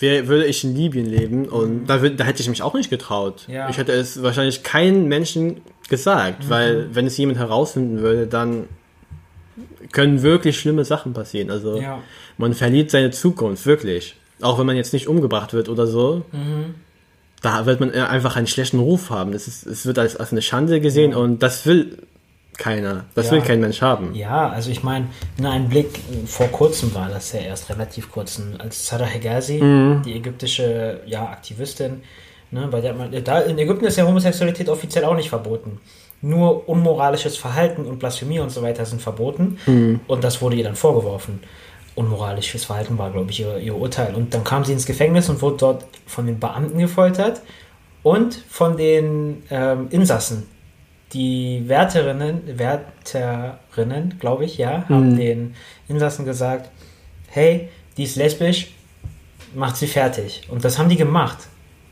wär, 0.00 0.26
würde 0.26 0.46
ich 0.46 0.64
in 0.64 0.74
Libyen 0.74 1.06
leben 1.06 1.48
und 1.48 1.86
da, 1.86 2.02
würd, 2.02 2.18
da 2.18 2.24
hätte 2.24 2.42
ich 2.42 2.48
mich 2.48 2.62
auch 2.62 2.74
nicht 2.74 2.90
getraut. 2.90 3.44
Ja. 3.46 3.70
Ich 3.70 3.78
hätte 3.78 3.92
es 3.92 4.22
wahrscheinlich 4.22 4.64
keinen 4.64 5.06
Menschen 5.06 5.60
gesagt, 5.88 6.48
weil 6.48 6.94
wenn 6.94 7.06
es 7.06 7.16
jemand 7.16 7.38
herausfinden 7.38 8.00
würde, 8.00 8.26
dann 8.26 8.68
können 9.92 10.22
wirklich 10.22 10.58
schlimme 10.58 10.84
Sachen 10.84 11.12
passieren. 11.12 11.50
Also 11.50 11.80
Ja. 11.80 11.98
man 12.38 12.54
verliert 12.54 12.90
seine 12.90 13.10
Zukunft, 13.10 13.66
wirklich. 13.66 14.16
Auch 14.40 14.58
wenn 14.58 14.66
man 14.66 14.76
jetzt 14.76 14.92
nicht 14.92 15.06
umgebracht 15.08 15.52
wird 15.52 15.68
oder 15.68 15.86
so. 15.86 16.24
Da 17.42 17.66
wird 17.66 17.80
man 17.80 17.90
eher 17.92 18.10
einfach 18.10 18.36
einen 18.36 18.46
schlechten 18.46 18.78
Ruf 18.78 19.10
haben. 19.10 19.32
Es, 19.32 19.48
ist, 19.48 19.66
es 19.66 19.86
wird 19.86 19.98
als, 19.98 20.16
als 20.16 20.32
eine 20.32 20.42
Schande 20.42 20.80
gesehen 20.80 21.14
und 21.14 21.42
das 21.42 21.64
will 21.66 21.98
keiner. 22.58 23.04
Das 23.14 23.26
Ja. 23.26 23.32
will 23.32 23.40
kein 23.40 23.60
Mensch 23.60 23.80
haben. 23.80 24.14
Ja, 24.14 24.48
also 24.50 24.70
ich 24.70 24.82
meine, 24.82 25.06
ein 25.42 25.68
Blick, 25.70 26.00
vor 26.26 26.48
kurzem 26.48 26.94
war 26.94 27.08
das 27.08 27.32
ja 27.32 27.40
erst 27.40 27.70
relativ 27.70 28.10
kurz, 28.10 28.40
als 28.58 28.86
Sada 28.86 29.06
Hegazi, 29.06 29.58
die 30.04 30.14
ägyptische 30.14 31.00
ja, 31.06 31.24
Aktivistin, 31.26 32.02
ne, 32.50 32.68
bei 32.70 32.82
der 32.82 32.92
man, 32.94 33.10
da 33.24 33.40
in 33.40 33.58
Ägypten 33.58 33.86
ist 33.86 33.96
ja 33.96 34.06
Homosexualität 34.06 34.68
offiziell 34.68 35.04
auch 35.04 35.16
nicht 35.16 35.30
verboten. 35.30 35.80
Nur 36.22 36.68
unmoralisches 36.68 37.36
Verhalten 37.36 37.86
und 37.86 37.98
Blasphemie 37.98 38.40
und 38.40 38.50
so 38.50 38.62
weiter 38.62 38.84
sind 38.84 39.00
verboten. 39.00 39.58
Und 40.06 40.22
das 40.24 40.42
wurde 40.42 40.56
ihr 40.56 40.64
dann 40.64 40.76
vorgeworfen. 40.76 41.40
Unmoralisches 41.94 42.64
Verhalten 42.64 42.98
war, 42.98 43.10
glaube 43.10 43.30
ich, 43.30 43.40
ihr, 43.40 43.58
ihr 43.58 43.74
Urteil. 43.74 44.14
Und 44.14 44.34
dann 44.34 44.44
kam 44.44 44.64
sie 44.64 44.72
ins 44.72 44.86
Gefängnis 44.86 45.28
und 45.28 45.40
wurde 45.42 45.56
dort 45.56 45.84
von 46.06 46.26
den 46.26 46.38
Beamten 46.38 46.78
gefoltert 46.78 47.40
und 48.02 48.34
von 48.48 48.76
den 48.76 49.42
ähm, 49.50 49.88
Insassen. 49.90 50.46
Die 51.12 51.64
Wärterinnen, 51.66 52.42
Wärterinnen, 52.56 54.16
glaube 54.20 54.44
ich, 54.44 54.58
ja, 54.58 54.84
haben 54.88 55.16
den 55.16 55.54
Insassen 55.88 56.24
gesagt, 56.24 56.70
hey, 57.28 57.68
die 57.96 58.04
ist 58.04 58.16
lesbisch, 58.16 58.72
macht 59.54 59.76
sie 59.76 59.88
fertig. 59.88 60.42
Und 60.48 60.64
das 60.64 60.78
haben 60.78 60.88
die 60.88 60.96
gemacht. 60.96 61.38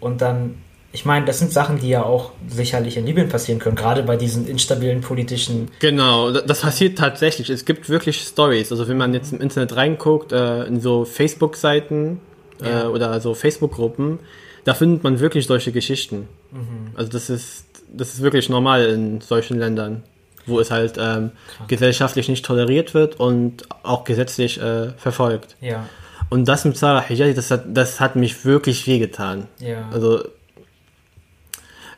Und 0.00 0.20
dann, 0.20 0.56
ich 0.92 1.05
meine, 1.05 1.27
das 1.27 1.38
sind 1.38 1.53
Sachen, 1.53 1.79
die 1.79 1.88
ja 1.90 2.03
auch 2.03 2.33
sicherlich 2.48 2.96
in 2.96 3.05
Libyen 3.07 3.29
passieren 3.29 3.59
können, 3.61 3.77
gerade 3.77 4.03
bei 4.03 4.16
diesen 4.16 4.48
instabilen 4.48 5.01
politischen. 5.03 5.70
Genau, 5.81 6.31
da- 6.33 6.40
das 6.40 6.61
passiert 6.62 6.96
tatsächlich. 6.98 7.51
Es 7.51 7.64
gibt 7.64 7.88
wirklich 7.90 8.20
Stories. 8.22 8.72
Also 8.72 8.88
wenn 8.88 8.96
man 8.96 9.12
jetzt 9.12 9.33
im 9.33 9.40
Internet 9.40 9.77
reinguckt, 9.77 10.33
äh, 10.33 10.64
in 10.64 10.81
so 10.81 11.05
Facebook-Seiten 11.05 12.20
Ja. 12.62 12.85
äh, 12.85 12.87
oder 12.87 13.20
so 13.20 13.35
Facebook-Gruppen, 13.35 14.18
da 14.64 14.74
findet 14.74 15.05
man 15.05 15.20
wirklich 15.20 15.46
solche 15.46 15.72
Geschichten. 15.72 16.29
Mhm. 16.51 16.92
Also 16.94 17.11
das 17.11 17.31
ist, 17.31 17.64
das 17.92 18.14
ist 18.14 18.22
wirklich 18.22 18.48
normal 18.48 18.87
in 18.87 19.20
solchen 19.20 19.59
Ländern, 19.59 20.03
wo 20.46 20.59
es 20.61 20.70
halt 20.70 20.94
ähm, 20.98 21.31
gesellschaftlich 21.68 22.29
nicht 22.29 22.44
toleriert 22.44 22.94
wird 22.94 23.20
und 23.20 23.64
auch 23.83 24.05
gesetzlich 24.05 24.61
äh, 24.61 24.90
verfolgt. 24.96 25.57
Ja, 25.61 25.87
Und 26.31 26.48
das 26.48 26.64
mit 26.64 26.77
Sarah 26.77 27.03
Hijazi, 27.03 27.35
das 27.35 27.51
hat, 27.51 27.64
das 27.68 28.01
hat 28.01 28.16
mich 28.16 28.44
wirklich 28.44 28.87
wehgetan. 28.87 29.46
ja. 29.61 29.88
Also 29.92 30.24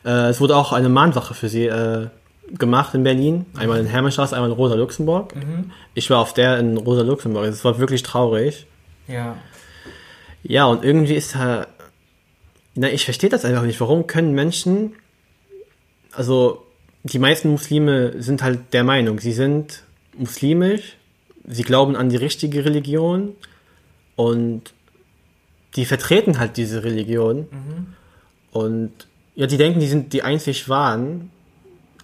äh, 0.05 0.29
es 0.29 0.39
wurde 0.41 0.55
auch 0.55 0.71
eine 0.73 0.89
Mahnwache 0.89 1.33
für 1.33 1.49
sie 1.49 1.65
äh, 1.65 2.07
gemacht 2.57 2.93
in 2.93 3.03
Berlin. 3.03 3.45
Einmal 3.55 3.79
in 3.79 3.85
Hermannstraße, 3.85 4.35
einmal 4.35 4.49
in 4.51 4.55
Rosa 4.55 4.75
Luxemburg. 4.75 5.33
Ich 5.93 6.09
war 6.09 6.19
auf 6.19 6.33
der 6.33 6.59
in 6.59 6.77
Rosa 6.77 7.01
Luxemburg. 7.03 7.45
Es 7.45 7.63
war 7.63 7.77
wirklich 7.79 8.03
traurig. 8.03 8.65
ja. 9.07 9.35
Ja, 10.43 10.65
und 10.65 10.83
irgendwie 10.83 11.13
ist 11.13 11.35
da. 11.35 11.67
Na, 12.73 12.89
ich 12.89 13.05
verstehe 13.05 13.29
das 13.29 13.45
einfach 13.45 13.61
nicht. 13.61 13.79
Warum 13.79 14.07
können 14.07 14.33
Menschen. 14.33 14.93
Also, 16.13 16.65
die 17.03 17.19
meisten 17.19 17.51
Muslime 17.51 18.19
sind 18.21 18.41
halt 18.41 18.73
der 18.73 18.83
Meinung, 18.83 19.19
sie 19.19 19.33
sind 19.33 19.83
muslimisch, 20.17 20.97
sie 21.47 21.61
glauben 21.61 21.95
an 21.95 22.09
die 22.09 22.15
richtige 22.15 22.65
Religion 22.65 23.35
und 24.15 24.73
die 25.75 25.85
vertreten 25.85 26.39
halt 26.39 26.57
diese 26.57 26.83
Religion. 26.83 27.47
Und 28.51 28.91
ja, 29.35 29.47
die 29.47 29.57
denken, 29.57 29.79
die 29.79 29.87
sind 29.87 30.13
die 30.13 30.23
einzig 30.23 30.67
wahren. 30.69 31.31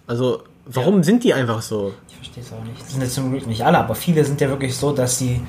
Also, 0.06 0.42
warum 0.66 1.02
sind 1.02 1.24
die 1.24 1.34
einfach 1.34 1.62
so? 1.62 1.94
Ich 2.08 2.14
verstehe 2.14 2.42
es 2.42 2.52
auch 2.52 2.64
nicht. 2.64 2.80
Das 2.80 2.92
sind 2.92 3.02
jetzt 3.02 3.14
zum 3.14 3.30
Glück 3.30 3.46
nicht 3.46 3.64
alle, 3.64 3.78
aber 3.78 3.94
viele 3.94 4.24
sind 4.24 4.40
ja 4.40 4.48
wirklich 4.48 4.74
so, 4.76 4.92
dass 4.92 5.18
sie 5.18 5.40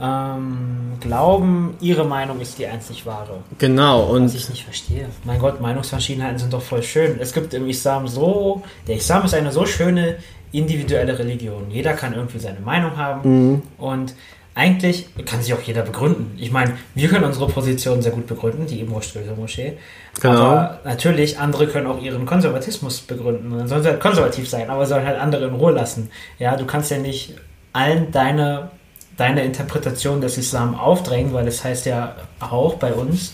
ähm, 0.00 0.94
glauben, 1.00 1.76
ihre 1.80 2.04
Meinung 2.04 2.40
ist 2.40 2.58
die 2.58 2.66
einzig 2.66 3.06
wahre. 3.06 3.38
Genau, 3.58 4.08
Was 4.08 4.10
und 4.10 4.34
ich 4.34 4.48
nicht 4.48 4.64
verstehe. 4.64 5.08
Mein 5.24 5.38
Gott, 5.38 5.60
Meinungsverschiedenheiten 5.60 6.38
sind 6.38 6.52
doch 6.52 6.62
voll 6.62 6.82
schön. 6.82 7.18
Es 7.20 7.32
gibt 7.32 7.54
im 7.54 7.68
Islam 7.68 8.08
so, 8.08 8.62
der 8.88 8.96
Islam 8.96 9.24
ist 9.24 9.34
eine 9.34 9.52
so 9.52 9.64
schöne 9.64 10.16
individuelle 10.50 11.18
Religion. 11.18 11.70
Jeder 11.70 11.94
kann 11.94 12.14
irgendwie 12.14 12.38
seine 12.38 12.60
Meinung 12.60 12.96
haben 12.96 13.62
und 13.78 14.14
eigentlich 14.54 15.06
kann 15.24 15.40
sich 15.40 15.54
auch 15.54 15.62
jeder 15.62 15.82
begründen. 15.82 16.36
Ich 16.36 16.50
meine, 16.50 16.76
wir 16.94 17.08
können 17.08 17.24
unsere 17.24 17.46
Position 17.46 18.02
sehr 18.02 18.12
gut 18.12 18.26
begründen, 18.26 18.66
die 18.66 18.80
Ibro-Ströse 18.80 19.32
Moschee. 19.34 19.78
Genau. 20.20 20.34
Aber 20.34 20.80
natürlich, 20.84 21.38
andere 21.38 21.66
können 21.66 21.86
auch 21.86 22.00
ihren 22.02 22.26
Konservatismus 22.26 23.00
begründen. 23.00 23.50
Dann 23.56 23.66
sollen 23.66 23.82
sie 23.82 23.88
halt 23.88 24.00
konservativ 24.00 24.48
sein, 24.48 24.68
aber 24.68 24.84
sollen 24.84 25.06
halt 25.06 25.18
andere 25.18 25.46
in 25.46 25.54
Ruhe 25.54 25.72
lassen. 25.72 26.10
Ja, 26.38 26.56
du 26.56 26.66
kannst 26.66 26.90
ja 26.90 26.98
nicht 26.98 27.34
allen 27.72 28.12
deine, 28.12 28.70
deine 29.16 29.42
Interpretation 29.42 30.20
des 30.20 30.36
Islam 30.36 30.74
aufdrängen, 30.74 31.32
weil 31.32 31.48
es 31.48 31.64
heißt 31.64 31.86
ja 31.86 32.16
auch 32.40 32.74
bei 32.74 32.92
uns, 32.92 33.32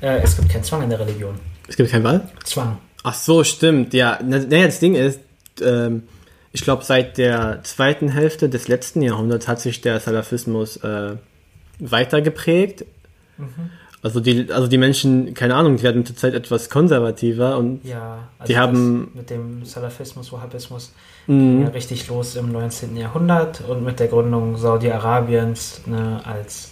äh, 0.00 0.20
es 0.22 0.36
gibt 0.36 0.48
keinen 0.48 0.62
Zwang 0.62 0.82
in 0.82 0.90
der 0.90 1.00
Religion. 1.00 1.40
es 1.66 1.76
gibt 1.76 1.90
keinen 1.90 2.04
Wahl? 2.04 2.28
Zwang. 2.44 2.78
Ach 3.02 3.14
so, 3.14 3.42
stimmt. 3.42 3.94
Ja, 3.94 4.18
na, 4.24 4.38
na, 4.38 4.66
das 4.66 4.78
Ding 4.78 4.94
ist, 4.94 5.20
ähm, 5.60 6.04
ich 6.56 6.62
glaube, 6.62 6.82
seit 6.84 7.18
der 7.18 7.60
zweiten 7.64 8.08
Hälfte 8.08 8.48
des 8.48 8.66
letzten 8.66 9.02
Jahrhunderts 9.02 9.46
hat 9.46 9.60
sich 9.60 9.82
der 9.82 10.00
Salafismus 10.00 10.78
äh, 10.78 11.16
weiter 11.78 12.22
geprägt. 12.22 12.86
Also 14.02 14.20
die, 14.20 14.50
also 14.50 14.66
die 14.66 14.78
Menschen, 14.78 15.34
keine 15.34 15.54
Ahnung, 15.54 15.76
die 15.76 15.82
werden 15.82 15.98
mit 15.98 16.08
der 16.08 16.16
Zeit 16.16 16.32
etwas 16.32 16.70
konservativer 16.70 17.58
und 17.58 17.84
Ja, 17.84 18.28
also 18.38 18.50
Die 18.50 18.58
haben- 18.58 19.10
mit 19.14 19.28
dem 19.28 19.64
Salafismus, 19.66 20.32
Wahhabismus 20.32 20.94
Mhm. 21.26 21.38
ging 21.58 21.62
ja 21.62 21.68
richtig 21.68 22.08
los 22.08 22.36
im 22.36 22.50
19. 22.52 22.96
Jahrhundert 22.96 23.60
und 23.68 23.84
mit 23.84 24.00
der 24.00 24.08
Gründung 24.08 24.56
Saudi-Arabiens 24.56 25.82
ne, 25.86 26.20
als 26.24 26.70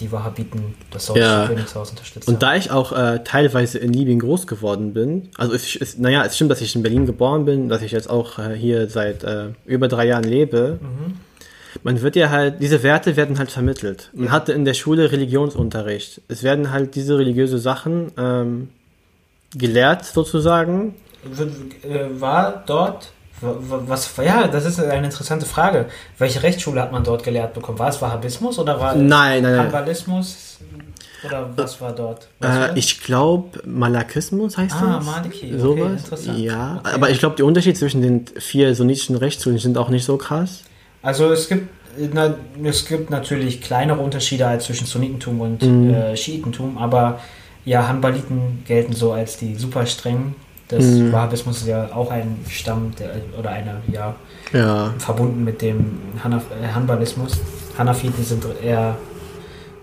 die 0.00 0.10
Wahhabiten 0.10 0.74
das 0.90 1.06
saudische 1.06 1.26
Ja. 1.26 1.46
Königshaus 1.46 1.90
unterstützt 1.90 2.28
Und 2.28 2.42
da 2.42 2.56
ich 2.56 2.70
auch 2.70 2.92
äh, 2.92 3.20
teilweise 3.24 3.78
in 3.78 3.92
Libyen 3.92 4.18
groß 4.18 4.46
geworden 4.46 4.92
bin, 4.94 5.28
also 5.36 5.54
es 5.54 5.76
ist, 5.76 5.98
naja, 5.98 6.24
es 6.24 6.36
stimmt, 6.36 6.50
dass 6.50 6.60
ich 6.60 6.74
in 6.74 6.82
Berlin 6.82 7.06
geboren 7.06 7.44
bin, 7.44 7.68
dass 7.68 7.82
ich 7.82 7.92
jetzt 7.92 8.08
auch 8.08 8.38
äh, 8.38 8.54
hier 8.54 8.88
seit 8.88 9.24
äh, 9.24 9.50
über 9.66 9.88
drei 9.88 10.06
Jahren 10.06 10.24
lebe. 10.24 10.78
Man 11.82 12.00
wird 12.02 12.16
ja 12.16 12.30
halt, 12.30 12.60
diese 12.60 12.82
Werte 12.82 13.16
werden 13.16 13.38
halt 13.38 13.50
vermittelt. 13.50 14.10
Man 14.14 14.32
hatte 14.32 14.52
in 14.52 14.64
der 14.64 14.74
Schule 14.74 15.12
Religionsunterricht. 15.12 16.22
Es 16.28 16.42
werden 16.42 16.72
halt 16.72 16.94
diese 16.94 17.18
religiöse 17.18 17.58
Sachen 17.58 18.10
ähm, 18.16 18.68
gelehrt 19.56 20.04
sozusagen. 20.04 20.94
Äh, 21.82 22.20
War 22.20 22.64
dort 22.66 23.12
Was, 23.40 24.10
ja, 24.24 24.48
das 24.48 24.64
ist 24.64 24.80
eine 24.80 25.06
interessante 25.06 25.46
Frage. 25.46 25.86
Welche 26.18 26.42
Rechtsschule 26.42 26.80
hat 26.82 26.92
man 26.92 27.04
dort 27.04 27.22
gelehrt 27.22 27.54
bekommen? 27.54 27.78
War 27.78 27.88
es 27.88 28.00
Wahhabismus 28.02 28.58
oder 28.58 28.78
war 28.80 28.92
es 28.94 28.96
Nein, 29.00 29.08
nein, 29.08 29.42
nein. 29.42 29.56
Kannibalismus? 29.56 30.58
Oder 31.24 31.48
was 31.56 31.80
war 31.80 31.92
dort? 31.92 32.28
Äh, 32.42 32.78
ich 32.78 33.02
glaube, 33.02 33.60
Malakismus 33.66 34.56
heißt 34.56 34.76
Ah, 34.76 34.96
das. 34.98 35.06
Maliki, 35.06 35.46
okay, 35.46 35.58
Sowas. 35.58 36.00
interessant. 36.04 36.38
Ja, 36.38 36.76
Okay. 36.80 36.94
aber 36.94 37.10
ich 37.10 37.18
glaube, 37.18 37.34
die 37.36 37.42
Unterschiede 37.42 37.76
zwischen 37.78 38.02
den 38.02 38.24
vier 38.38 38.74
sunnitischen 38.74 39.16
Rechtsschulen 39.16 39.58
sind 39.58 39.76
auch 39.78 39.88
nicht 39.88 40.04
so 40.04 40.16
krass. 40.16 40.62
Also 41.02 41.32
es 41.32 41.48
gibt, 41.48 41.68
na, 42.12 42.34
es 42.62 42.86
gibt 42.86 43.10
natürlich 43.10 43.60
kleinere 43.60 43.98
Unterschiede 44.00 44.46
als 44.46 44.66
zwischen 44.66 44.86
Sunnitentum 44.86 45.40
und 45.40 45.62
Mhm. 45.62 45.90
äh, 45.92 46.16
Schiitentum, 46.16 46.78
aber 46.78 47.18
ja, 47.64 47.86
Hanbaliten 47.88 48.62
gelten 48.66 48.92
so 48.94 49.12
als 49.12 49.36
die 49.38 49.56
super 49.56 49.86
strengen. 49.86 50.36
Das 50.68 50.84
Mhm. 50.84 51.12
Wahhabismus 51.12 51.62
ist 51.62 51.66
ja 51.68 51.88
auch 51.94 52.10
ein 52.10 52.44
Stamm 52.48 52.92
der, 52.98 53.10
oder 53.38 53.50
eine, 53.50 53.80
ja, 53.92 54.14
Ja. 54.52 54.92
verbunden 54.98 55.42
mit 55.44 55.62
dem 55.62 55.98
Hanaf 56.22 56.44
äh, 56.50 56.68
Hanbalismus. 56.74 57.40
Hanafiten 57.78 58.22
sind 58.22 58.44
eher 58.62 58.96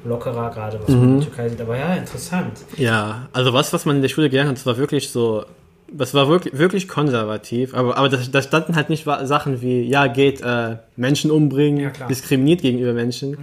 lockerer, 0.04 0.52
gerade 0.52 0.80
was 0.82 0.90
man 0.90 0.98
in 1.04 1.10
Mhm. 1.16 1.20
der 1.20 1.28
Türkei 1.28 1.50
sieht. 1.50 1.62
Aber 1.62 1.78
ja, 1.78 1.96
interessant. 1.96 2.52
Ja, 2.78 3.28
also 3.34 3.52
was, 3.54 3.74
was 3.74 3.86
man 3.86 3.96
in 3.96 4.02
der 4.04 4.10
Schule 4.10 4.30
gelernt 4.30 4.50
hat, 4.50 4.58
das 4.58 4.66
war 4.68 4.78
wirklich 4.78 5.10
so, 5.10 5.46
das 5.92 6.14
war 6.14 6.28
wirklich, 6.28 6.56
wirklich 6.58 6.88
konservativ, 6.88 7.74
aber, 7.74 7.98
aber 7.98 8.10
da 8.10 8.42
standen 8.42 8.76
halt 8.76 8.90
nicht 8.90 9.06
Sachen 9.24 9.62
wie, 9.62 9.82
ja, 9.82 10.06
geht 10.08 10.42
äh, 10.42 10.78
Menschen 10.96 11.32
umbringen, 11.32 11.80
Ja, 12.00 12.08
diskriminiert 12.08 12.62
gegenüber 12.62 12.94
Menschen. 12.94 13.38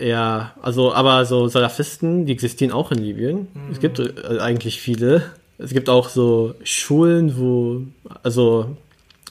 Ja, 0.00 0.52
also, 0.62 0.92
aber 0.94 1.24
so 1.26 1.48
Salafisten, 1.48 2.24
die 2.26 2.32
existieren 2.32 2.72
auch 2.72 2.92
in 2.92 2.98
Libyen. 2.98 3.48
Es 3.70 3.78
gibt 3.80 3.98
äh, 3.98 4.38
eigentlich 4.40 4.80
viele. 4.80 5.22
Es 5.58 5.70
gibt 5.72 5.88
auch 5.88 6.08
so 6.08 6.54
Schulen, 6.64 7.38
wo, 7.38 7.82
also, 8.22 8.76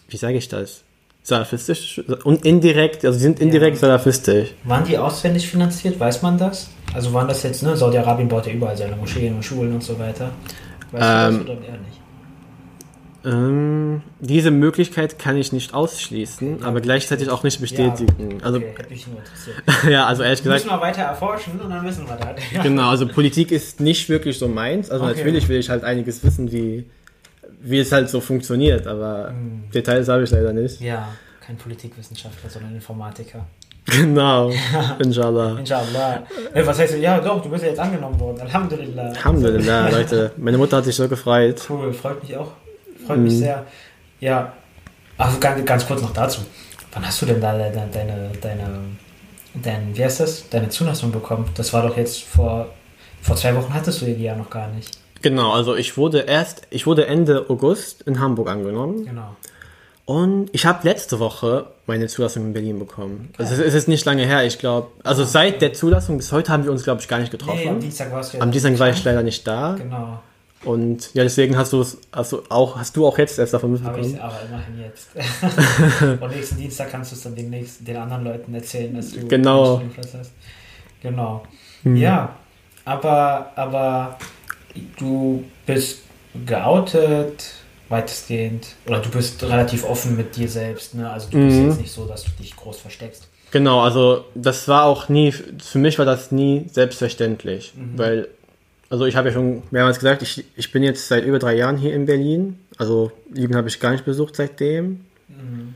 wie 0.09 0.17
sage 0.17 0.37
ich 0.37 0.47
das? 0.47 0.83
Salafistisch 1.23 2.01
und 2.23 2.45
indirekt, 2.45 3.05
also 3.05 3.17
sie 3.17 3.23
sind 3.25 3.39
indirekt 3.39 3.75
Ja. 3.77 3.81
salafistisch. 3.81 4.49
Waren 4.63 4.85
die 4.85 4.97
auswendig 4.97 5.47
finanziert? 5.47 5.99
Weiß 5.99 6.21
man 6.23 6.37
das? 6.37 6.69
Also 6.93 7.13
waren 7.13 7.27
das 7.27 7.43
jetzt, 7.43 7.61
ne? 7.63 7.77
Saudi-Arabien 7.77 8.27
baut 8.27 8.47
ja 8.47 8.53
überall 8.53 8.75
seine 8.75 8.95
Moscheen 8.95 9.35
und 9.35 9.43
Schulen 9.45 9.73
und 9.73 9.83
so 9.83 9.97
weiter. 9.99 10.31
Weißt 10.91 11.05
Ähm, 11.37 11.45
du 11.45 11.45
das 11.45 11.57
oder 11.57 11.67
eher 11.67 11.77
nicht? 11.77 12.00
Ähm, 13.23 14.01
diese 14.19 14.49
Möglichkeit 14.49 15.19
kann 15.19 15.37
ich 15.37 15.51
nicht 15.53 15.73
ausschließen, 15.75 16.59
Ja, 16.61 16.65
aber 16.67 16.81
gleichzeitig 16.81 17.29
auch 17.29 17.43
nicht 17.43 17.61
bestätigen. 17.61 18.41
Also 18.43 18.57
okay, 18.57 18.73
hätte 18.77 18.89
mich 18.89 19.07
nur 19.07 19.19
interessiert. 19.19 19.57
ja, 19.91 20.05
also 20.07 20.23
ehrlich 20.23 20.41
gesagt, 20.41 20.63
müssen 20.65 20.75
wir 20.75 20.81
weiter 20.81 21.01
erforschen 21.03 21.59
und 21.59 21.69
dann 21.69 21.85
wissen 21.85 22.07
wir 22.07 22.15
das. 22.15 22.35
genau, 22.63 22.89
also 22.89 23.07
Politik 23.07 23.51
ist 23.51 23.79
nicht 23.79 24.09
wirklich 24.09 24.37
so 24.39 24.47
meins. 24.47 24.89
Also 24.89 25.05
Okay. 25.05 25.17
natürlich 25.17 25.47
will 25.49 25.59
ich 25.59 25.69
halt 25.69 25.83
einiges 25.83 26.23
wissen, 26.23 26.51
wie, 26.51 26.89
wie 27.61 27.79
es 27.79 27.91
halt 27.91 28.09
so 28.09 28.21
funktioniert, 28.21 28.87
aber 28.87 29.29
Hm. 29.29 29.63
Details 29.71 30.07
habe 30.09 30.23
ich 30.23 30.31
leider 30.31 30.51
nicht. 30.53 30.81
Ja, 30.81 31.09
kein 31.45 31.57
Politikwissenschaftler, 31.57 32.49
sondern 32.49 32.73
Informatiker. 32.75 33.45
Genau, 33.85 34.51
inshallah. 34.99 35.57
Inshallah. 35.59 36.21
Hey, 36.53 36.65
was 36.65 36.77
heißt, 36.79 36.97
ja 36.99 37.19
doch, 37.19 37.41
du 37.41 37.49
bist 37.49 37.63
ja 37.63 37.69
jetzt 37.69 37.79
angenommen 37.79 38.17
worden. 38.19 38.39
Alhamdulillah. 38.41 39.09
Alhamdulillah, 39.09 39.89
Leute. 39.89 40.31
Meine 40.37 40.57
Mutter 40.59 40.77
hat 40.77 40.85
sich 40.85 40.95
so 40.95 41.07
gefreut. 41.09 41.61
Cool, 41.67 41.91
freut 41.91 42.21
mich 42.21 42.37
auch. 42.37 42.51
Freut 43.13 43.19
mich 43.23 43.33
Mhm. 43.33 43.37
sehr. 43.37 43.65
Ja, 44.19 44.53
also 45.17 45.39
ganz, 45.39 45.65
ganz 45.65 45.85
kurz 45.87 46.01
noch 46.01 46.13
dazu. 46.13 46.41
Wann 46.93 47.05
hast 47.05 47.21
du 47.21 47.25
denn 47.25 47.39
da 47.41 47.57
deine, 47.57 47.87
deine, 47.91 48.31
deine, 48.41 48.69
dein, 49.55 49.95
wie 49.97 50.03
heißt 50.03 50.19
das, 50.19 50.49
deine 50.49 50.69
Zulassung 50.69 51.11
bekommen? 51.11 51.45
Das 51.55 51.71
war 51.73 51.87
doch 51.87 51.95
jetzt 51.97 52.23
vor, 52.23 52.67
vor 53.21 53.35
zwei 53.35 53.55
Wochen 53.55 53.73
hattest 53.73 54.01
du 54.01 54.05
die 54.05 54.23
ja 54.23 54.35
noch 54.35 54.49
gar 54.49 54.67
nicht. 54.69 54.97
Genau, 55.21 55.51
also 55.53 55.75
ich 55.75 55.97
wurde 55.97 56.19
erst, 56.21 56.63
ich 56.71 56.85
wurde 56.87 57.05
Ende 57.05 57.45
August 57.49 58.01
in 58.03 58.19
Hamburg 58.19 58.49
angenommen 58.49 59.05
Genau. 59.05 59.35
und 60.05 60.49
ich 60.51 60.65
habe 60.65 60.79
letzte 60.87 61.19
Woche 61.19 61.67
meine 61.85 62.07
Zulassung 62.07 62.43
in 62.47 62.53
Berlin 62.53 62.79
bekommen. 62.79 63.29
Also 63.37 63.53
es 63.53 63.59
ist- 63.59 63.65
es 63.67 63.73
ist 63.75 63.87
nicht 63.87 64.03
lange 64.05 64.25
her, 64.25 64.43
ich 64.45 64.57
glaube. 64.57 64.87
Also 65.03 65.23
seit 65.23 65.61
der 65.61 65.73
Zulassung 65.73 66.17
bis 66.17 66.31
heute 66.31 66.51
haben 66.51 66.63
wir 66.63 66.71
uns, 66.71 66.83
glaube 66.83 67.01
ich, 67.01 67.07
gar 67.07 67.19
nicht 67.19 67.31
getroffen. 67.31 67.59
Nee, 67.63 67.69
am 67.69 67.79
Dienstag 67.79 68.11
warst 68.11 68.33
du 68.33 68.37
ja. 68.37 68.43
Am 68.43 68.51
Dienstag 68.51 68.79
war 68.79 68.89
ich 68.89 69.03
leider 69.03 69.21
nicht 69.23 69.45
da 69.45 69.75
Genau. 69.77 70.19
Und 70.63 71.13
ja, 71.13 71.23
deswegen 71.23 71.57
hast 71.57 71.73
du 71.73 71.81
es, 71.81 71.97
du 72.29 72.41
auch, 72.49 72.77
hast 72.77 72.95
du 72.95 73.07
auch 73.07 73.17
jetzt 73.17 73.39
erst 73.39 73.53
davon 73.53 73.71
Habe 73.83 73.99
ich 73.99 74.07
mitbekommen. 74.07 74.31
aber 74.31 74.41
immerhin 74.47 74.79
jetzt. 74.81 75.09
Und 76.21 76.35
nächsten 76.35 76.57
Dienstag 76.57 76.91
kannst 76.91 77.11
du 77.11 77.15
es 77.15 77.23
dann 77.23 77.35
den, 77.35 77.49
nächsten, 77.49 77.83
den 77.85 77.97
anderen 77.97 78.23
Leuten 78.23 78.53
erzählen, 78.53 78.93
dass 78.95 79.11
du 79.11 79.27
Genau. 79.27 79.77
einen 79.77 79.91
Studienplatz 79.91 80.13
hast. 80.19 80.31
Genau. 81.01 81.43
Hm. 81.83 81.95
Ja, 81.95 82.35
aber, 82.85 83.51
aber 83.55 84.17
du 84.97 85.43
bist 85.65 86.01
geoutet, 86.45 87.43
weitestgehend, 87.89 88.67
oder 88.87 88.99
du 88.99 89.09
bist 89.09 89.41
relativ 89.43 89.83
offen 89.83 90.15
mit 90.15 90.35
dir 90.35 90.47
selbst, 90.47 90.93
ne? 90.95 91.09
Also 91.09 91.29
du 91.29 91.37
bist 91.45 91.57
Mhm. 91.59 91.67
jetzt 91.69 91.81
nicht 91.81 91.91
so, 91.91 92.05
dass 92.05 92.23
du 92.23 92.29
dich 92.39 92.55
groß 92.55 92.77
versteckst. 92.77 93.27
Genau, 93.51 93.81
also 93.81 94.23
das 94.33 94.67
war 94.69 94.85
auch 94.85 95.09
nie, 95.09 95.31
für 95.33 95.77
mich 95.79 95.97
war 95.99 96.05
das 96.05 96.31
nie 96.31 96.67
selbstverständlich, 96.71 97.73
Mhm. 97.75 97.97
weil, 97.97 98.27
also 98.91 99.05
ich 99.05 99.15
habe 99.15 99.29
ja 99.29 99.33
schon 99.33 99.63
mehrmals 99.71 99.97
gesagt, 99.99 100.21
ich, 100.21 100.43
ich 100.57 100.71
bin 100.71 100.83
jetzt 100.83 101.07
seit 101.07 101.23
über 101.25 101.39
drei 101.39 101.55
Jahren 101.55 101.77
hier 101.77 101.93
in 101.93 102.05
Berlin, 102.05 102.59
also 102.77 103.11
Libyen 103.33 103.55
habe 103.55 103.69
ich 103.69 103.79
gar 103.79 103.91
nicht 103.91 104.03
besucht 104.05 104.35
seitdem. 104.35 104.99
Mhm. 105.29 105.73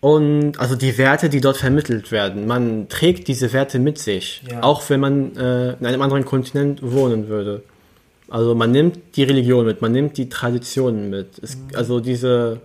Und 0.00 0.60
also 0.60 0.76
die 0.76 0.98
Werte, 0.98 1.30
die 1.30 1.40
dort 1.40 1.56
vermittelt 1.56 2.12
werden, 2.12 2.46
man 2.46 2.90
trägt 2.90 3.26
diese 3.28 3.54
Werte 3.54 3.78
mit 3.78 3.98
sich, 3.98 4.42
Ja. 4.50 4.62
auch 4.62 4.88
wenn 4.90 5.00
man 5.00 5.34
äh, 5.36 5.72
in 5.72 5.86
einem 5.86 6.02
anderen 6.02 6.26
Kontinent 6.26 6.80
wohnen 6.82 7.28
würde. 7.28 7.62
Also 8.28 8.54
man 8.54 8.70
nimmt 8.70 8.98
die 9.16 9.22
Religion 9.22 9.64
mit, 9.64 9.80
man 9.80 9.92
nimmt 9.92 10.18
die 10.18 10.28
Traditionen 10.28 11.08
mit. 11.08 11.38
Es, 11.42 11.56
Also 11.72 12.00
diese, 12.00 12.60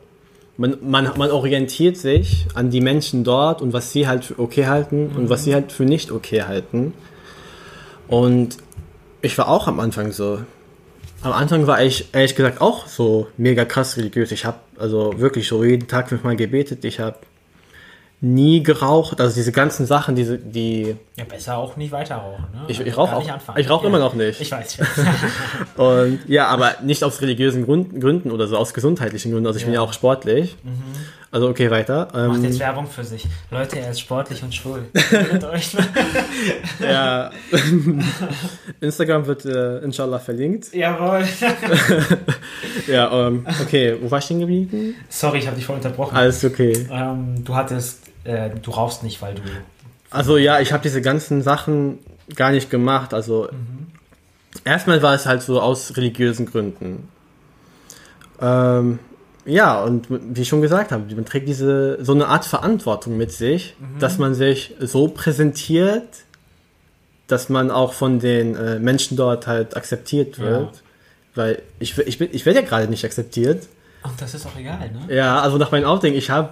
man, 0.58 0.76
man, 0.82 1.12
man 1.18 1.32
orientiert 1.32 1.96
sich 1.96 2.48
an 2.54 2.70
die 2.70 2.82
Menschen 2.82 3.24
dort 3.24 3.62
und 3.62 3.72
was 3.72 3.94
sie 3.94 4.10
halt 4.10 4.26
für 4.26 4.38
okay 4.40 4.68
halten 4.68 5.12
und 5.16 5.30
was 5.30 5.46
sie 5.46 5.54
halt 5.54 5.72
für 5.72 5.86
nicht 5.86 6.12
okay 6.12 6.42
halten. 6.44 6.94
Und 8.10 8.58
ich 9.22 9.38
war 9.38 9.48
auch 9.50 9.68
am 9.68 9.80
Anfang 9.80 10.12
so. 10.12 10.40
Am 11.22 11.34
Anfang 11.34 11.68
war 11.68 11.82
ich 11.84 12.14
ehrlich 12.14 12.36
gesagt 12.36 12.62
auch 12.62 12.88
so 12.88 13.28
mega 13.38 13.66
krass 13.66 13.98
religiös. 13.98 14.32
Ich 14.32 14.46
habe 14.46 14.58
also 14.78 15.14
wirklich 15.20 15.48
so 15.48 15.64
jeden 15.66 15.88
Tag 15.88 16.08
fünfmal 16.10 16.36
gebetet. 16.38 16.86
Ich 16.86 17.00
habe 17.02 17.18
nie 18.22 18.64
geraucht. 18.64 19.20
Also 19.22 19.36
diese 19.36 19.52
ganzen 19.52 19.86
Sachen, 19.86 20.16
diese, 20.16 20.38
die 20.38 20.96
Ja, 21.18 21.24
besser 21.26 21.58
auch 21.58 21.76
nicht 21.78 21.92
weiter 21.92 22.16
rauchen. 22.16 22.46
Ne? 22.54 22.62
Ich- 22.68 22.80
ich 22.80 22.88
Also 22.88 23.02
rauch 23.02 23.08
gar 23.10 23.18
auch- 23.18 23.22
nicht 23.24 23.32
anfangen. 23.34 23.60
ich 23.60 23.70
rauch 23.70 23.82
ja. 23.84 23.90
immer 23.90 24.00
noch 24.00 24.14
nicht. 24.14 24.40
Ich 24.42 24.52
weiß. 24.52 24.78
Und 25.78 26.20
ja, 26.28 26.48
aber 26.48 26.76
nicht 26.84 27.04
aus 27.04 27.22
religiösen 27.22 27.66
Grund, 27.66 28.00
Gründen 28.00 28.32
oder 28.32 28.48
so, 28.48 28.58
aus 28.58 28.74
gesundheitlichen 28.74 29.32
Gründen. 29.32 29.48
Also 29.48 29.58
ich 29.60 29.66
bin 29.66 29.74
Ja. 29.74 29.82
ja 29.82 29.86
auch 29.88 29.94
sportlich. 29.94 30.56
Also 31.32 31.48
okay, 31.48 31.70
weiter. 31.70 32.08
Macht 32.12 32.38
Ähm, 32.38 32.44
jetzt 32.44 32.60
Werbung 32.60 32.88
für 32.88 33.04
sich. 33.04 33.28
Leute, 33.52 33.80
er 33.80 33.92
ist 33.92 34.00
sportlich 34.00 34.42
und 34.42 34.54
schwul. 34.54 34.86
Euch. 35.52 35.76
ja, 36.80 37.30
Instagram 38.82 39.28
wird 39.28 39.46
äh, 39.46 39.78
inshallah 39.80 40.20
verlinkt. 40.20 40.74
Jawohl. 40.74 41.24
Ja, 42.88 43.28
ähm, 43.28 43.46
okay, 43.62 43.98
wo 44.02 44.10
war 44.10 44.20
ich 44.20 44.26
stehen 44.26 44.40
geblieben? 44.40 44.96
Sorry, 45.10 45.40
ich 45.40 45.48
habe 45.48 45.56
dich 45.56 45.66
voll 45.66 45.76
unterbrochen. 45.76 46.16
Alles 46.16 46.44
okay. 46.44 46.88
Ähm, 46.90 47.44
du 47.44 47.56
hattest, 47.56 48.02
äh, 48.24 48.50
du 48.50 48.72
rauchst 48.72 49.04
nicht, 49.04 49.22
weil 49.22 49.36
du. 49.36 49.42
Also 50.10 50.38
ja, 50.38 50.60
ich 50.60 50.72
habe 50.72 50.82
diese 50.82 51.02
ganzen 51.02 51.42
Sachen 51.42 52.00
gar 52.36 52.52
nicht 52.52 52.70
gemacht. 52.70 53.14
Also 53.14 53.50
erstmal 54.64 55.02
war 55.02 55.14
es 55.14 55.26
halt 55.26 55.42
so 55.42 55.62
aus 55.62 55.98
religiösen 55.98 56.46
Gründen. 56.46 57.08
Ähm, 58.42 59.00
ja, 59.46 59.82
und 59.84 60.08
wie 60.10 60.42
ich 60.42 60.48
schon 60.48 60.62
gesagt 60.62 60.92
habe, 60.92 61.04
man 61.16 61.26
trägt 61.26 61.48
diese 61.48 62.04
so 62.04 62.14
eine 62.14 62.28
Art 62.28 62.46
Verantwortung 62.46 63.18
mit 63.18 63.32
sich, 63.32 63.76
dass 64.00 64.18
man 64.18 64.34
sich 64.34 64.76
so 64.80 65.08
präsentiert, 65.08 66.04
dass 67.28 67.50
man 67.50 67.72
auch 67.72 67.94
von 67.94 68.20
den 68.20 68.56
äh, 68.56 68.80
Menschen 68.80 69.16
dort 69.18 69.48
halt 69.48 69.76
akzeptiert 69.78 70.38
Ja. 70.38 70.44
wird. 70.46 70.84
Weil 71.36 71.62
ich, 71.80 71.98
ich, 71.98 72.18
bin- 72.18 72.30
ich 72.32 72.46
werde 72.46 72.60
ja 72.62 72.66
gerade 72.66 72.88
nicht 72.88 73.06
akzeptiert. 73.06 73.68
Und 74.04 74.20
das 74.22 74.34
ist 74.34 74.46
auch 74.48 74.58
egal, 74.58 74.92
ne? 74.92 75.16
Ja, 75.16 75.40
also 75.42 75.58
nach 75.58 75.72
meinem 75.72 75.86
Outing, 75.86 76.14
ich 76.16 76.30
habe 76.30 76.50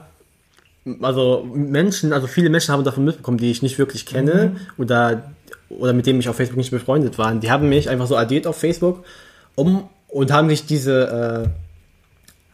also 1.01 1.45
Menschen, 1.53 2.13
also 2.13 2.27
viele 2.27 2.49
Menschen 2.49 2.71
haben 2.73 2.83
davon 2.83 3.03
mitbekommen, 3.03 3.37
die 3.37 3.51
ich 3.51 3.61
nicht 3.61 3.77
wirklich 3.77 4.05
kenne 4.05 4.55
oder, 4.77 5.31
oder 5.69 5.91
mit 5.93 6.05
denen 6.05 6.19
ich 6.19 6.29
auf 6.29 6.37
Facebook 6.37 6.57
nicht 6.57 6.71
befreundet 6.71 7.17
war. 7.17 7.33
Die 7.35 7.51
haben 7.51 7.67
mich 7.67 7.89
einfach 7.89 8.07
so 8.07 8.15
addiert 8.15 8.47
auf 8.47 8.57
Facebook 8.57 9.03
um, 9.55 9.89
und 10.07 10.31
haben 10.31 10.47
sich 10.47 10.65
diese, 10.65 11.45
äh, 11.45 11.49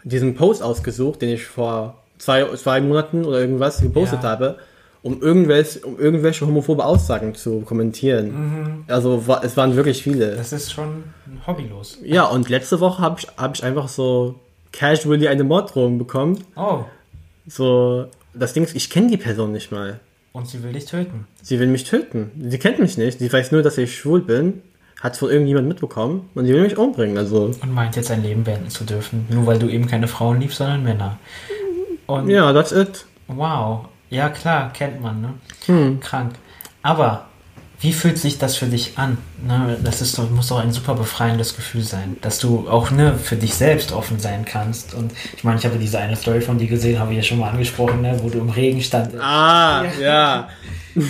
diesen 0.04 0.36
Post 0.36 0.62
ausgesucht, 0.64 1.22
den 1.22 1.30
ich 1.30 1.46
vor 1.46 1.96
zwei, 2.18 2.46
zwei 2.56 2.82
Monaten 2.82 3.26
oder 3.26 3.40
irgendwas 3.40 3.82
gepostet 3.82 4.24
Ja. 4.24 4.30
habe, 4.30 4.58
um 5.02 5.22
irgendwelche, 5.22 5.80
um 5.82 6.00
irgendwelche 6.00 6.46
homophobe 6.48 6.86
Aussagen 6.86 7.36
zu 7.36 7.62
kommentieren. 7.62 8.86
Also 8.88 9.28
wa- 9.28 9.42
es 9.44 9.58
waren 9.58 9.76
wirklich 9.76 10.02
viele. 10.04 10.36
Das 10.36 10.54
ist 10.54 10.72
schon 10.72 11.04
hobbylos. 11.46 11.98
Ja, 12.04 12.26
und 12.26 12.50
letzte 12.50 12.80
Woche 12.80 13.02
habe 13.02 13.20
ich, 13.20 13.28
hab 13.38 13.56
ich 13.56 13.64
einfach 13.64 13.88
so 13.90 14.36
casually 14.72 15.28
eine 15.28 15.44
Morddrohung 15.44 15.98
bekommen. 15.98 16.44
Oh, 16.56 16.84
So, 17.48 18.06
das 18.34 18.54
Ding 18.54 18.64
ist, 18.64 18.76
ich 18.76 18.90
kenne 18.90 19.08
die 19.10 19.18
Person 19.18 19.52
nicht 19.52 19.72
mal. 19.72 20.00
und 20.32 20.48
sie 20.48 20.64
will 20.64 20.72
dich 20.74 20.86
töten. 20.86 21.28
Sie 21.44 21.60
will 21.60 21.68
mich 21.68 21.84
töten. 21.84 22.32
Sie 22.50 22.58
kennt 22.58 22.80
mich 22.80 22.98
nicht. 22.98 23.20
Sie 23.20 23.32
weiß 23.32 23.52
nur, 23.52 23.62
dass 23.62 23.78
ich 23.78 23.96
schwul 23.96 24.22
bin. 24.22 24.62
Hat 25.04 25.18
von 25.18 25.30
irgendjemand 25.30 25.68
mitbekommen 25.68 26.30
und 26.34 26.46
die 26.46 26.54
will 26.54 26.62
mich 26.62 26.78
umbringen. 26.78 27.18
Also. 27.18 27.52
Und 27.62 27.74
meint 27.74 27.98
jetzt 27.98 28.10
ein 28.10 28.24
Leben 28.24 28.46
beenden 28.46 28.70
zu 28.70 28.86
dürfen. 28.86 29.28
Nur 29.30 29.46
weil 29.46 29.60
du 29.60 29.68
eben 29.68 29.86
keine 29.86 30.08
Frauen 30.08 30.40
liebst, 30.40 30.58
sondern 30.60 30.82
Männer. 30.82 31.20
Und 32.08 32.30
ja, 32.30 32.54
that's 32.54 32.72
it. 32.72 33.06
Wow. 33.28 33.86
Ja, 34.10 34.30
klar, 34.30 34.72
kennt 34.72 35.02
man, 35.02 35.22
ne? 35.22 35.34
Hm. 35.66 36.00
Krank. 36.00 36.36
Aber 36.84 37.26
wie 37.84 37.92
fühlt 37.92 38.18
sich 38.18 38.38
das 38.38 38.56
für 38.56 38.68
dich 38.68 38.98
an? 38.98 39.18
Ne, 39.46 39.78
das 39.84 40.02
ist 40.02 40.18
muss 40.32 40.48
doch 40.48 40.60
ein 40.60 40.72
super 40.72 40.96
befreiendes 40.96 41.54
Gefühl 41.54 41.82
sein, 41.82 42.16
dass 42.22 42.40
du 42.40 42.70
auch 42.70 42.92
ne, 42.92 43.16
für 43.22 43.36
dich 43.36 43.56
selbst 43.56 43.92
offen 43.92 44.20
sein 44.20 44.46
kannst. 44.46 44.94
Und 44.94 45.12
ich 45.36 45.44
meine, 45.44 45.60
ich 45.60 45.66
habe 45.66 45.78
diese 45.78 46.00
eine 46.00 46.16
Story 46.16 46.40
von 46.40 46.58
dir 46.58 46.68
gesehen, 46.68 46.98
habe 46.98 47.12
ich 47.12 47.18
ja 47.18 47.24
schon 47.24 47.40
mal 47.40 47.50
angesprochen, 47.50 48.02
ne, 48.02 48.18
wo 48.24 48.30
du 48.30 48.40
im 48.40 48.50
Regen 48.50 48.82
standest. 48.82 49.22
Ah, 49.22 49.84
ja. 50.00 50.02
ja. 50.02 50.50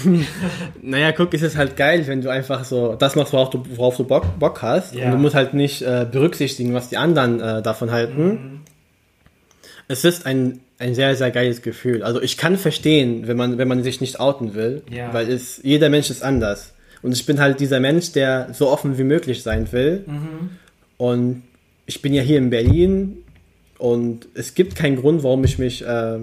naja, 0.82 1.12
guck, 1.12 1.36
es 1.36 1.44
ist 1.44 1.58
halt 1.58 1.78
geil, 1.78 2.08
wenn 2.08 2.22
du 2.22 2.30
einfach 2.30 2.66
so 2.66 2.96
das 2.96 3.16
machst, 3.16 3.34
worauf 3.34 3.52
du, 3.52 3.64
worauf 3.76 3.96
du 3.96 4.04
Bock, 4.04 4.40
Bock 4.40 4.64
hast. 4.64 4.96
Ja. 4.96 5.06
Und 5.06 5.12
du 5.12 5.18
musst 5.20 5.36
halt 5.36 5.54
nicht 5.54 5.84
äh, 5.84 6.08
berücksichtigen, 6.12 6.74
was 6.74 6.90
die 6.90 6.98
anderen 6.98 7.40
äh, 7.40 7.62
davon 7.62 7.92
halten. 7.92 8.26
Mhm. 8.26 8.62
Es 9.88 10.06
ist 10.06 10.26
ein, 10.26 10.62
ein 10.80 10.96
sehr, 10.96 11.16
sehr 11.16 11.32
geiles 11.32 11.62
Gefühl. 11.62 12.04
Also 12.04 12.22
ich 12.22 12.38
kann 12.38 12.58
verstehen, 12.58 13.28
wenn 13.28 13.38
man, 13.38 13.58
wenn 13.58 13.68
man 13.68 13.84
sich 13.84 14.02
nicht 14.02 14.20
outen 14.20 14.54
will, 14.54 14.84
ja. 14.90 15.14
weil 15.14 15.30
es, 15.30 15.60
jeder 15.64 15.90
Mensch 15.90 16.10
ist 16.10 16.24
anders. 16.24 16.74
Und 17.02 17.12
ich 17.12 17.26
bin 17.26 17.40
halt 17.40 17.60
dieser 17.60 17.80
Mensch, 17.80 18.14
der 18.14 18.54
so 18.54 18.70
offen 18.70 18.98
wie 18.98 19.04
möglich 19.04 19.44
sein 19.44 19.72
will. 19.72 20.04
Mhm. 20.08 20.50
Und 20.98 21.44
ich 21.86 22.02
bin 22.02 22.14
ja 22.14 22.22
hier 22.22 22.38
in 22.38 22.50
Berlin 22.50 23.18
und 23.78 24.28
es 24.34 24.56
gibt 24.56 24.76
keinen 24.76 24.96
Grund, 24.96 25.24
warum 25.24 25.44
ich 25.44 25.60
mich 25.60 25.86
äh, 25.86 26.20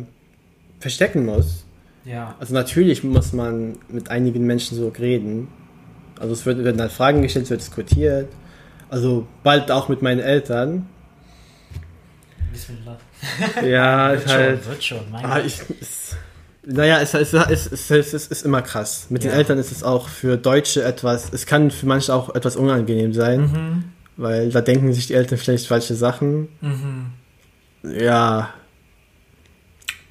verstecken 0.79 1.27
muss. 1.27 1.65
Ja. 2.05 2.35
Also 2.41 2.55
natürlich 2.55 3.05
muss 3.05 3.33
man 3.33 3.77
mit 3.89 4.11
einigen 4.11 4.47
Menschen 4.47 4.77
so 4.77 4.89
reden. 4.89 5.49
Also 6.19 6.33
es 6.33 6.47
wird, 6.47 6.65
werden 6.65 6.81
halt 6.81 6.93
Fragen 6.93 7.23
gestellt, 7.23 7.45
es 7.45 7.51
wird 7.51 7.61
diskutiert. 7.61 8.29
Also 8.89 9.27
bald 9.43 9.71
auch 9.71 9.89
mit 9.89 10.03
meinen 10.03 10.21
Eltern. 10.21 10.87
Bismillah. 12.53 12.99
Ja, 13.65 14.11
ist 14.15 14.27
halt. 14.27 14.63
Schon, 14.63 14.71
wird 14.71 14.85
schon, 14.85 15.11
mein 15.11 15.25
ah, 15.25 15.41
ich, 15.41 15.61
ist, 15.81 16.17
naja, 16.63 17.01
es, 17.01 17.15
es, 17.15 17.33
es, 17.33 17.91
es 17.91 18.27
ist 18.27 18.45
immer 18.45 18.63
krass. 18.63 19.07
Mit 19.09 19.25
ja. 19.25 19.31
den 19.31 19.39
Eltern 19.39 19.59
ist 19.59 19.73
es 19.73 19.83
auch 19.83 20.09
für 20.09 20.37
Deutsche 20.37 20.85
etwas, 20.85 21.33
es 21.33 21.47
kann 21.47 21.71
für 21.71 21.87
manche 21.87 22.15
auch 22.15 22.35
etwas 22.35 22.57
unangenehm 22.57 23.13
sein, 23.13 23.41
mhm. 23.41 23.85
weil 24.17 24.51
da 24.51 24.61
denken 24.61 24.93
sich 24.93 25.07
die 25.07 25.15
Eltern 25.15 25.39
vielleicht 25.39 25.67
falsche 25.67 25.95
Sachen. 25.95 26.49
Mhm. 26.61 27.13
Ja. 27.83 28.51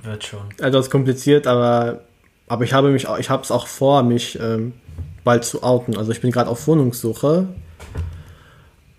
Wird 0.03 0.23
schon. 0.23 0.49
Also 0.59 0.79
es 0.79 0.85
ist 0.85 0.91
kompliziert, 0.91 1.45
aber, 1.45 2.01
aber 2.47 2.63
ich 2.63 2.73
habe 2.73 2.89
mich 2.89 3.07
ich 3.19 3.29
habe 3.29 3.43
es 3.43 3.51
auch 3.51 3.67
vor, 3.67 4.01
mich 4.01 4.39
ähm, 4.39 4.73
bald 5.23 5.43
zu 5.43 5.61
outen. 5.61 5.97
Also 5.97 6.11
ich 6.11 6.21
bin 6.21 6.31
gerade 6.31 6.49
auf 6.49 6.65
Wohnungssuche. 6.67 7.47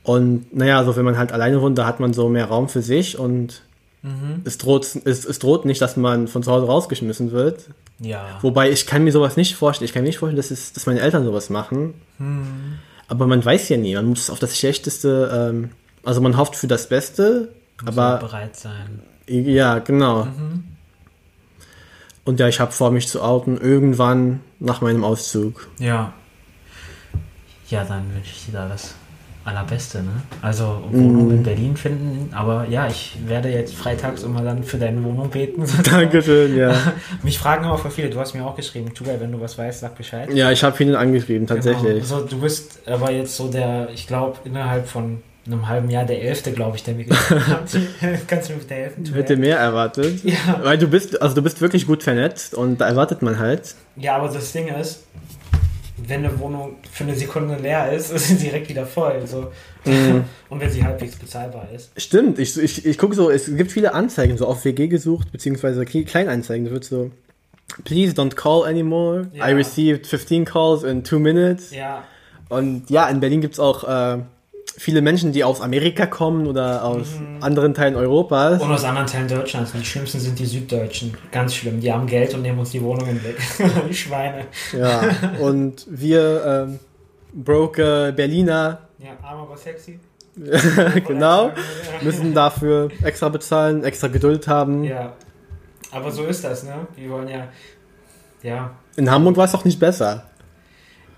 Und 0.02 0.54
naja, 0.54 0.78
also 0.78 0.96
wenn 0.96 1.04
man 1.04 1.18
halt 1.18 1.32
alleine 1.32 1.60
wohnt, 1.60 1.76
da 1.76 1.86
hat 1.86 2.00
man 2.00 2.12
so 2.12 2.28
mehr 2.28 2.46
Raum 2.46 2.68
für 2.68 2.82
sich 2.82 3.18
und 3.18 3.62
Mhm. 4.02 4.42
Es, 4.44 4.56
droht, 4.58 4.84
es, 5.04 5.24
es 5.24 5.38
droht 5.38 5.64
nicht, 5.64 5.80
dass 5.82 5.96
man 5.96 6.26
von 6.28 6.42
zu 6.42 6.50
Hause 6.50 6.66
rausgeschmissen 6.66 7.32
wird. 7.32 7.68
Ja. 7.98 8.38
Wobei 8.40 8.70
ich 8.70 8.86
kann 8.86 9.04
mir 9.04 9.12
sowas 9.12 9.36
nicht 9.36 9.56
vorstellen. 9.56 9.86
Ich 9.86 9.92
kann 9.92 10.02
mir 10.02 10.08
nicht 10.08 10.18
vorstellen, 10.18 10.38
dass, 10.38 10.50
es, 10.50 10.72
dass 10.72 10.86
meine 10.86 11.00
Eltern 11.00 11.24
sowas 11.24 11.50
machen. 11.50 11.94
Mhm. 12.18 12.78
Aber 13.08 13.26
man 13.26 13.44
weiß 13.44 13.68
ja 13.68 13.76
nie. 13.76 13.94
Man 13.94 14.06
muss 14.06 14.30
auf 14.30 14.38
das 14.38 14.56
Schlechteste, 14.56 15.50
ähm, 15.52 15.70
also 16.04 16.20
man 16.20 16.36
hofft 16.36 16.56
für 16.56 16.66
das 16.66 16.88
Beste, 16.88 17.52
muss 17.82 17.98
aber 17.98 18.18
bereit 18.18 18.56
sein. 18.56 19.00
Ja, 19.26 19.80
genau. 19.80 20.24
Mhm. 20.24 20.64
Und 22.24 22.40
ja, 22.40 22.48
ich 22.48 22.60
habe 22.60 22.72
vor, 22.72 22.90
mich 22.90 23.08
zu 23.08 23.22
outen 23.22 23.58
irgendwann 23.58 24.40
nach 24.60 24.80
meinem 24.80 25.04
Auszug. 25.04 25.68
Ja. 25.78 26.12
Ja, 27.68 27.84
dann 27.84 28.14
wünsche 28.14 28.32
ich 28.32 28.46
dir 28.46 28.52
da 28.52 28.70
was 28.70 28.94
allerbeste, 29.44 30.02
ne? 30.02 30.22
Also 30.42 30.82
Wohnung 30.90 31.28
mm. 31.28 31.30
in 31.30 31.42
Berlin 31.42 31.76
finden, 31.76 32.34
aber 32.34 32.66
ja, 32.68 32.86
ich 32.88 33.16
werde 33.26 33.48
jetzt 33.48 33.74
freitags 33.74 34.22
immer 34.22 34.42
dann 34.42 34.64
für 34.64 34.76
deine 34.76 35.02
Wohnung 35.02 35.30
beten. 35.30 35.64
Dankeschön, 35.82 36.56
ja. 36.56 36.74
Mich 37.22 37.38
fragen 37.38 37.64
aber 37.64 37.78
für 37.78 37.90
viele, 37.90 38.10
du 38.10 38.20
hast 38.20 38.34
mir 38.34 38.44
auch 38.44 38.56
geschrieben, 38.56 38.92
Tugai, 38.92 39.18
wenn 39.18 39.32
du 39.32 39.40
was 39.40 39.56
weißt, 39.56 39.80
sag 39.80 39.96
Bescheid. 39.96 40.32
Ja, 40.32 40.50
ich 40.50 40.62
habe 40.62 40.76
vielen 40.76 40.94
angeschrieben, 40.94 41.46
genau. 41.46 41.56
tatsächlich. 41.56 42.02
Genau. 42.02 42.16
Also, 42.16 42.26
du 42.26 42.40
bist 42.40 42.80
aber 42.86 43.10
jetzt 43.10 43.36
so 43.36 43.50
der, 43.50 43.88
ich 43.94 44.06
glaube, 44.06 44.38
innerhalb 44.44 44.86
von 44.86 45.22
einem 45.46 45.68
halben 45.68 45.90
Jahr 45.90 46.04
der 46.04 46.22
Elfte, 46.22 46.52
glaube 46.52 46.76
ich, 46.76 46.82
der 46.82 46.94
mir 46.94 47.04
geschrieben 47.04 47.46
hat. 47.46 47.76
Kannst 48.26 48.48
du 48.48 48.52
mir 48.52 48.58
bitte 48.58 48.74
helfen? 48.74 49.04
Ich 49.04 49.14
hätte 49.14 49.36
mehr 49.36 49.58
erwartet. 49.58 50.22
Ja. 50.22 50.60
Weil 50.62 50.76
du 50.76 50.86
bist, 50.86 51.20
also 51.20 51.34
du 51.34 51.42
bist 51.42 51.60
wirklich 51.60 51.86
gut 51.86 52.02
vernetzt 52.02 52.54
und 52.54 52.80
da 52.80 52.88
erwartet 52.88 53.22
man 53.22 53.38
halt. 53.38 53.74
Ja, 53.96 54.16
aber 54.16 54.28
das 54.28 54.52
Ding 54.52 54.68
ist, 54.68 55.04
wenn 56.06 56.24
eine 56.24 56.38
Wohnung 56.38 56.76
für 56.90 57.04
eine 57.04 57.14
Sekunde 57.14 57.56
leer 57.56 57.92
ist, 57.92 58.10
ist 58.14 58.28
sie 58.28 58.36
direkt 58.36 58.68
wieder 58.68 58.86
voll. 58.86 59.26
So. 59.26 59.52
Mhm. 59.84 60.24
Und 60.48 60.60
wenn 60.60 60.70
sie 60.70 60.84
halbwegs 60.84 61.16
bezahlbar 61.16 61.68
ist. 61.74 61.90
Stimmt, 61.96 62.38
ich, 62.38 62.58
ich, 62.58 62.84
ich 62.84 62.98
gucke 62.98 63.14
so, 63.14 63.30
es 63.30 63.46
gibt 63.56 63.72
viele 63.72 63.94
Anzeigen, 63.94 64.36
so 64.36 64.46
auf 64.46 64.64
WG 64.64 64.88
gesucht, 64.88 65.32
beziehungsweise 65.32 65.84
Kleinanzeigen. 65.84 66.66
Da 66.66 66.72
wird 66.72 66.84
so, 66.84 67.10
please 67.84 68.14
don't 68.14 68.34
call 68.34 68.64
anymore. 68.64 69.28
Ja. 69.32 69.48
I 69.48 69.52
received 69.52 70.06
15 70.06 70.44
calls 70.44 70.82
in 70.82 71.04
2 71.04 71.18
minutes. 71.18 71.70
Ja. 71.70 72.04
Und 72.48 72.90
ja, 72.90 73.08
in 73.08 73.20
Berlin 73.20 73.40
gibt 73.40 73.54
es 73.54 73.60
auch 73.60 73.84
äh, 73.84 74.18
viele 74.80 75.02
Menschen, 75.02 75.32
die 75.32 75.44
aus 75.44 75.60
Amerika 75.60 76.06
kommen 76.06 76.46
oder 76.46 76.82
aus 76.84 77.08
mhm. 77.20 77.42
anderen 77.42 77.74
Teilen 77.74 77.96
Europas. 77.96 78.62
Und 78.62 78.72
aus 78.72 78.82
anderen 78.82 79.06
Teilen 79.06 79.28
Deutschlands. 79.28 79.74
Und 79.74 79.80
die 79.80 79.86
schlimmsten 79.86 80.18
sind 80.20 80.38
die 80.38 80.46
Süddeutschen. 80.46 81.14
Ganz 81.30 81.54
schlimm. 81.54 81.80
Die 81.80 81.92
haben 81.92 82.06
Geld 82.06 82.32
und 82.32 82.40
nehmen 82.40 82.58
uns 82.58 82.70
die 82.70 82.80
Wohnungen 82.80 83.22
weg. 83.22 83.36
die 83.90 83.94
Schweine. 83.94 84.46
Ja, 84.72 85.02
und 85.38 85.86
wir 85.86 86.66
ähm, 86.68 86.78
broke 87.34 88.14
Berliner. 88.16 88.88
Ja, 88.98 89.10
arm 89.22 89.40
aber 89.40 89.56
sexy. 89.58 90.00
genau. 91.06 91.50
Müssen 92.00 92.32
dafür 92.32 92.88
extra 93.02 93.28
bezahlen, 93.28 93.84
extra 93.84 94.08
Geduld 94.08 94.48
haben. 94.48 94.84
Ja. 94.84 95.12
Aber 95.90 96.10
so 96.10 96.24
ist 96.24 96.42
das, 96.42 96.62
ne? 96.62 96.86
Die 96.96 97.10
wollen 97.10 97.28
ja. 97.28 97.48
Ja. 98.42 98.70
In 98.96 99.10
Hamburg 99.10 99.36
war 99.36 99.44
es 99.44 99.52
doch 99.52 99.66
nicht 99.66 99.78
besser. 99.78 100.29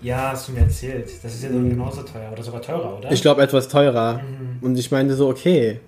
Ja, 0.03 0.31
hast 0.31 0.49
du 0.49 0.51
mir 0.51 0.59
erzählt. 0.59 1.09
Das 1.23 1.33
ist 1.33 1.43
ja 1.43 1.49
dann 1.49 1.69
genauso 1.69 2.03
teuer 2.03 2.31
oder 2.31 2.43
sogar 2.43 2.61
teurer, 2.61 2.97
oder? 2.97 3.11
Ich 3.11 3.21
glaube 3.21 3.41
etwas 3.41 3.69
teurer. 3.69 4.15
Mhm. 4.15 4.57
Und 4.61 4.77
ich 4.77 4.91
meinte 4.91 5.15
so, 5.15 5.29
okay, 5.29 5.79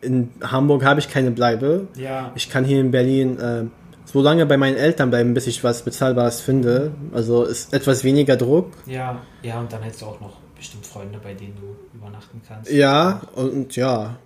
in 0.00 0.30
Hamburg 0.42 0.84
habe 0.84 1.00
ich 1.00 1.08
keine 1.08 1.30
Bleibe. 1.30 1.86
Ja. 1.96 2.32
Ich 2.34 2.50
kann 2.50 2.64
hier 2.64 2.80
in 2.80 2.90
Berlin 2.90 3.38
äh, 3.38 3.64
so 4.04 4.20
lange 4.20 4.44
bei 4.46 4.56
meinen 4.56 4.76
Eltern 4.76 5.10
bleiben, 5.10 5.32
bis 5.32 5.46
ich 5.46 5.62
was 5.62 5.82
Bezahlbares 5.82 6.40
finde. 6.40 6.92
Also 7.14 7.44
ist 7.44 7.72
etwas 7.72 8.04
weniger 8.04 8.36
Druck. 8.36 8.72
Ja, 8.86 9.22
ja, 9.42 9.60
und 9.60 9.72
dann 9.72 9.82
hättest 9.82 10.02
du 10.02 10.06
auch 10.06 10.20
noch 10.20 10.36
bestimmt 10.56 10.84
Freunde, 10.84 11.18
bei 11.22 11.34
denen 11.34 11.54
du 11.54 11.96
übernachten 11.96 12.42
kannst. 12.46 12.70
Ja, 12.70 13.22
und 13.34 13.74
ja. 13.76 14.16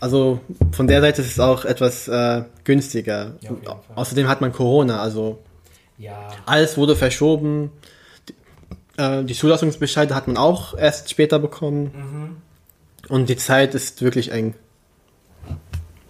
Also 0.00 0.40
von 0.72 0.86
der 0.86 1.00
Seite 1.00 1.22
ist 1.22 1.32
es 1.32 1.40
auch 1.40 1.64
etwas 1.64 2.06
äh, 2.08 2.42
günstiger. 2.64 3.34
Ja, 3.40 3.80
Außerdem 3.94 4.28
hat 4.28 4.40
man 4.40 4.52
Corona, 4.52 5.00
also 5.00 5.38
ja. 5.96 6.28
alles 6.46 6.76
wurde 6.76 6.94
verschoben. 6.94 7.70
Äh, 8.98 9.24
die 9.24 9.34
Zulassungsbescheide 9.34 10.14
hat 10.14 10.26
man 10.26 10.36
auch 10.36 10.76
erst 10.76 11.08
später 11.08 11.38
bekommen. 11.38 11.92
Mhm. 11.94 12.36
Und 13.08 13.28
die 13.28 13.36
Zeit 13.36 13.74
ist 13.74 14.02
wirklich 14.02 14.32
eng. 14.32 14.54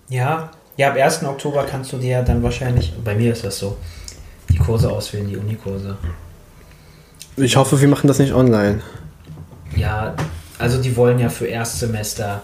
Ja, 0.09 0.51
ja, 0.76 0.91
ab 0.91 0.97
1. 0.97 1.22
Oktober 1.24 1.64
kannst 1.68 1.93
du 1.93 1.99
dir 1.99 2.22
dann 2.22 2.43
wahrscheinlich, 2.43 2.95
bei 3.05 3.14
mir 3.14 3.32
ist 3.32 3.45
das 3.45 3.59
so, 3.59 3.76
die 4.49 4.57
Kurse 4.57 4.91
auswählen, 4.91 5.28
die 5.28 5.36
Unikurse. 5.36 5.97
Ich 7.36 7.57
hoffe, 7.57 7.80
wir 7.80 7.89
machen 7.89 8.09
das 8.09 8.18
nicht 8.18 8.32
online. 8.32 8.80
Ja, 9.76 10.14
also 10.59 10.80
die 10.80 10.97
wollen 10.97 11.18
ja 11.18 11.28
für 11.28 11.47
Erstsemester 11.47 12.43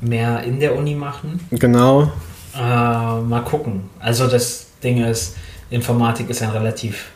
mehr 0.00 0.42
in 0.42 0.60
der 0.60 0.76
Uni 0.76 0.94
machen. 0.94 1.40
Genau. 1.50 2.12
Äh, 2.54 2.58
mal 2.58 3.42
gucken. 3.44 3.88
Also 3.98 4.28
das 4.28 4.66
Ding 4.84 5.02
ist, 5.02 5.36
Informatik 5.70 6.28
ist 6.28 6.42
ein 6.42 6.50
relativ 6.50 7.10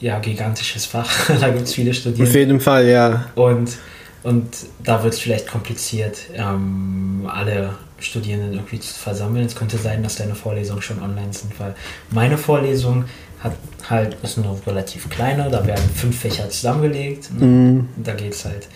ja, 0.00 0.18
gigantisches 0.18 0.86
Fach. 0.86 1.10
da 1.40 1.50
gibt 1.50 1.64
es 1.64 1.74
viele 1.74 1.94
Studierende. 1.94 2.30
Auf 2.30 2.36
jeden 2.36 2.60
Fall, 2.60 2.88
ja. 2.88 3.26
Und, 3.34 3.76
und 4.22 4.46
da 4.82 5.02
wird 5.02 5.14
es 5.14 5.20
vielleicht 5.20 5.46
kompliziert, 5.46 6.18
ähm, 6.34 7.28
alle 7.32 7.70
Studierenden 7.98 8.54
irgendwie 8.54 8.80
zu 8.80 8.94
versammeln. 8.94 9.46
Es 9.46 9.54
könnte 9.54 9.78
sein, 9.78 10.02
dass 10.02 10.16
deine 10.16 10.34
Vorlesungen 10.34 10.82
schon 10.82 11.02
online 11.02 11.32
sind, 11.32 11.58
weil 11.58 11.74
meine 12.10 12.36
Vorlesung 12.36 13.04
hat 13.40 13.54
halt, 13.88 14.16
ist 14.22 14.38
nur 14.38 14.58
relativ 14.66 15.08
kleine, 15.10 15.50
da 15.50 15.66
werden 15.66 15.84
fünf 15.94 16.18
Fächer 16.18 16.48
zusammengelegt. 16.48 17.30
Mhm. 17.38 17.88
Da 17.96 18.14
geht 18.14 18.32
es 18.32 18.44
halt 18.44 18.68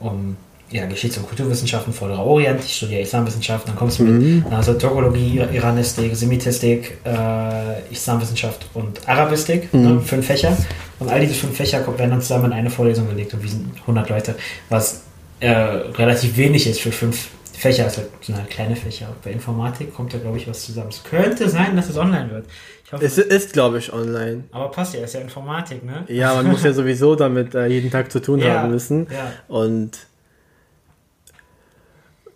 um 0.00 0.36
ja, 0.70 0.86
Geschichts- 0.86 1.16
und 1.16 1.26
Kulturwissenschaften, 1.28 1.92
Vorderer 1.92 2.24
Orient, 2.24 2.60
ich 2.64 2.76
studiere 2.76 3.02
Islamwissenschaften, 3.02 3.70
dann 3.70 3.78
kommst 3.78 3.98
du 3.98 4.04
mhm. 4.04 4.44
mit 4.44 4.52
also 4.52 4.74
Türkologie, 4.74 5.40
Iranistik, 5.52 6.14
Semitistik, 6.16 6.98
äh, 7.04 7.92
Islamwissenschaft 7.92 8.66
und 8.74 9.08
Arabistik, 9.08 9.72
mhm. 9.72 9.82
ne, 9.82 10.00
fünf 10.00 10.26
Fächer. 10.26 10.56
Und 10.98 11.08
all 11.10 11.20
diese 11.20 11.34
fünf 11.34 11.56
Fächer 11.56 11.86
werden 11.98 12.10
dann 12.10 12.20
zusammen 12.20 12.46
in 12.46 12.52
eine 12.52 12.70
Vorlesung 12.70 13.08
gelegt 13.08 13.34
und 13.34 13.42
wir 13.42 13.50
sind 13.50 13.66
100 13.82 14.08
Leute, 14.08 14.34
was 14.68 15.02
äh, 15.40 15.50
relativ 15.50 16.36
wenig 16.36 16.66
ist 16.66 16.80
für 16.80 16.92
fünf 16.92 17.28
Fächer 17.56 17.86
ist 17.86 17.96
halt 17.96 18.08
so 18.20 18.34
eine 18.34 18.44
kleine 18.44 18.76
Fächer. 18.76 19.08
Bei 19.24 19.30
Informatik 19.30 19.94
kommt 19.94 20.12
da, 20.12 20.18
glaube 20.18 20.36
ich, 20.36 20.46
was 20.46 20.66
zusammen. 20.66 20.90
Es 20.90 21.02
könnte 21.02 21.48
sein, 21.48 21.74
dass 21.74 21.88
es 21.88 21.96
online 21.96 22.30
wird. 22.30 22.46
Hoffe, 22.92 23.04
es 23.04 23.18
ist, 23.18 23.52
glaube 23.54 23.78
ich, 23.78 23.92
online. 23.92 24.44
Aber 24.52 24.70
passt 24.70 24.94
ja, 24.94 25.02
ist 25.02 25.14
ja 25.14 25.20
Informatik, 25.20 25.82
ne? 25.82 26.04
Ja, 26.08 26.34
man 26.34 26.46
muss 26.46 26.62
ja 26.62 26.72
sowieso 26.74 27.16
damit 27.16 27.54
äh, 27.54 27.66
jeden 27.66 27.90
Tag 27.90 28.12
zu 28.12 28.20
tun 28.20 28.40
ja, 28.40 28.60
haben 28.60 28.70
müssen. 28.70 29.06
Ja. 29.10 29.32
Und 29.48 29.92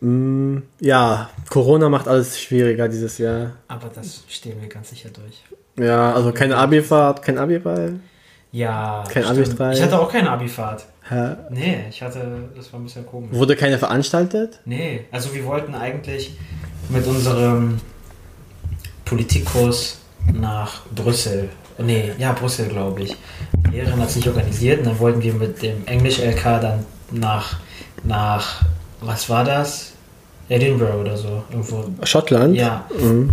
mm, 0.01 0.59
ja, 0.81 1.31
Corona 1.49 1.89
macht 1.89 2.09
alles 2.09 2.41
schwieriger 2.41 2.89
dieses 2.89 3.19
Jahr. 3.19 3.53
Aber 3.69 3.91
das 3.95 4.25
stehen 4.29 4.61
wir 4.61 4.69
ganz 4.69 4.91
sicher 4.91 5.11
durch. 5.11 5.43
Ja, 5.79 6.13
also 6.13 6.33
keine 6.33 6.57
Abifahrt, 6.57 7.23
kein 7.23 7.39
Abifall. 7.39 8.01
Ja, 8.53 9.05
kein 9.09 9.25
Abi-Frei. 9.25 9.73
Ich 9.73 9.83
hatte 9.83 9.99
auch 9.99 10.11
keine 10.11 10.31
Abifahrt. 10.31 10.85
Hä? 11.09 11.37
Nee, 11.51 11.85
ich 11.89 12.03
hatte, 12.03 12.49
das 12.57 12.73
war 12.73 12.81
ein 12.81 12.85
bisschen 12.85 13.07
komisch. 13.07 13.31
Wurde 13.33 13.57
keine 13.57 13.79
veranstaltet? 13.79 14.61
Nee, 14.65 15.07
also 15.13 15.33
wir 15.35 15.45
wollten 15.45 15.75
eigentlich 15.75 16.37
mit 16.89 17.07
unserem 17.07 17.81
Politikkurs 19.05 19.99
nach 20.33 20.83
Brüssel. 20.95 21.49
Nee, 21.79 22.13
ja, 22.19 22.33
Brüssel, 22.33 22.69
glaube 22.69 23.03
ich. 23.03 23.17
Die 23.67 23.77
Lehrerin 23.77 24.01
hat 24.01 24.11
sich 24.11 24.27
organisiert 24.27 24.81
und 24.81 24.87
dann 24.87 24.99
wollten 24.99 25.23
wir 25.23 25.33
mit 25.33 25.63
dem 25.63 25.87
Englisch-LK 25.87 26.43
dann 26.61 26.87
nach, 27.11 27.59
nach, 28.05 28.63
was 29.01 29.29
war 29.29 29.45
das? 29.45 29.90
Edinburgh 30.51 31.01
oder 31.01 31.17
so. 31.17 31.43
Irgendwo. 31.51 31.85
Schottland? 32.03 32.57
Ja. 32.57 32.85
Mhm. 33.01 33.31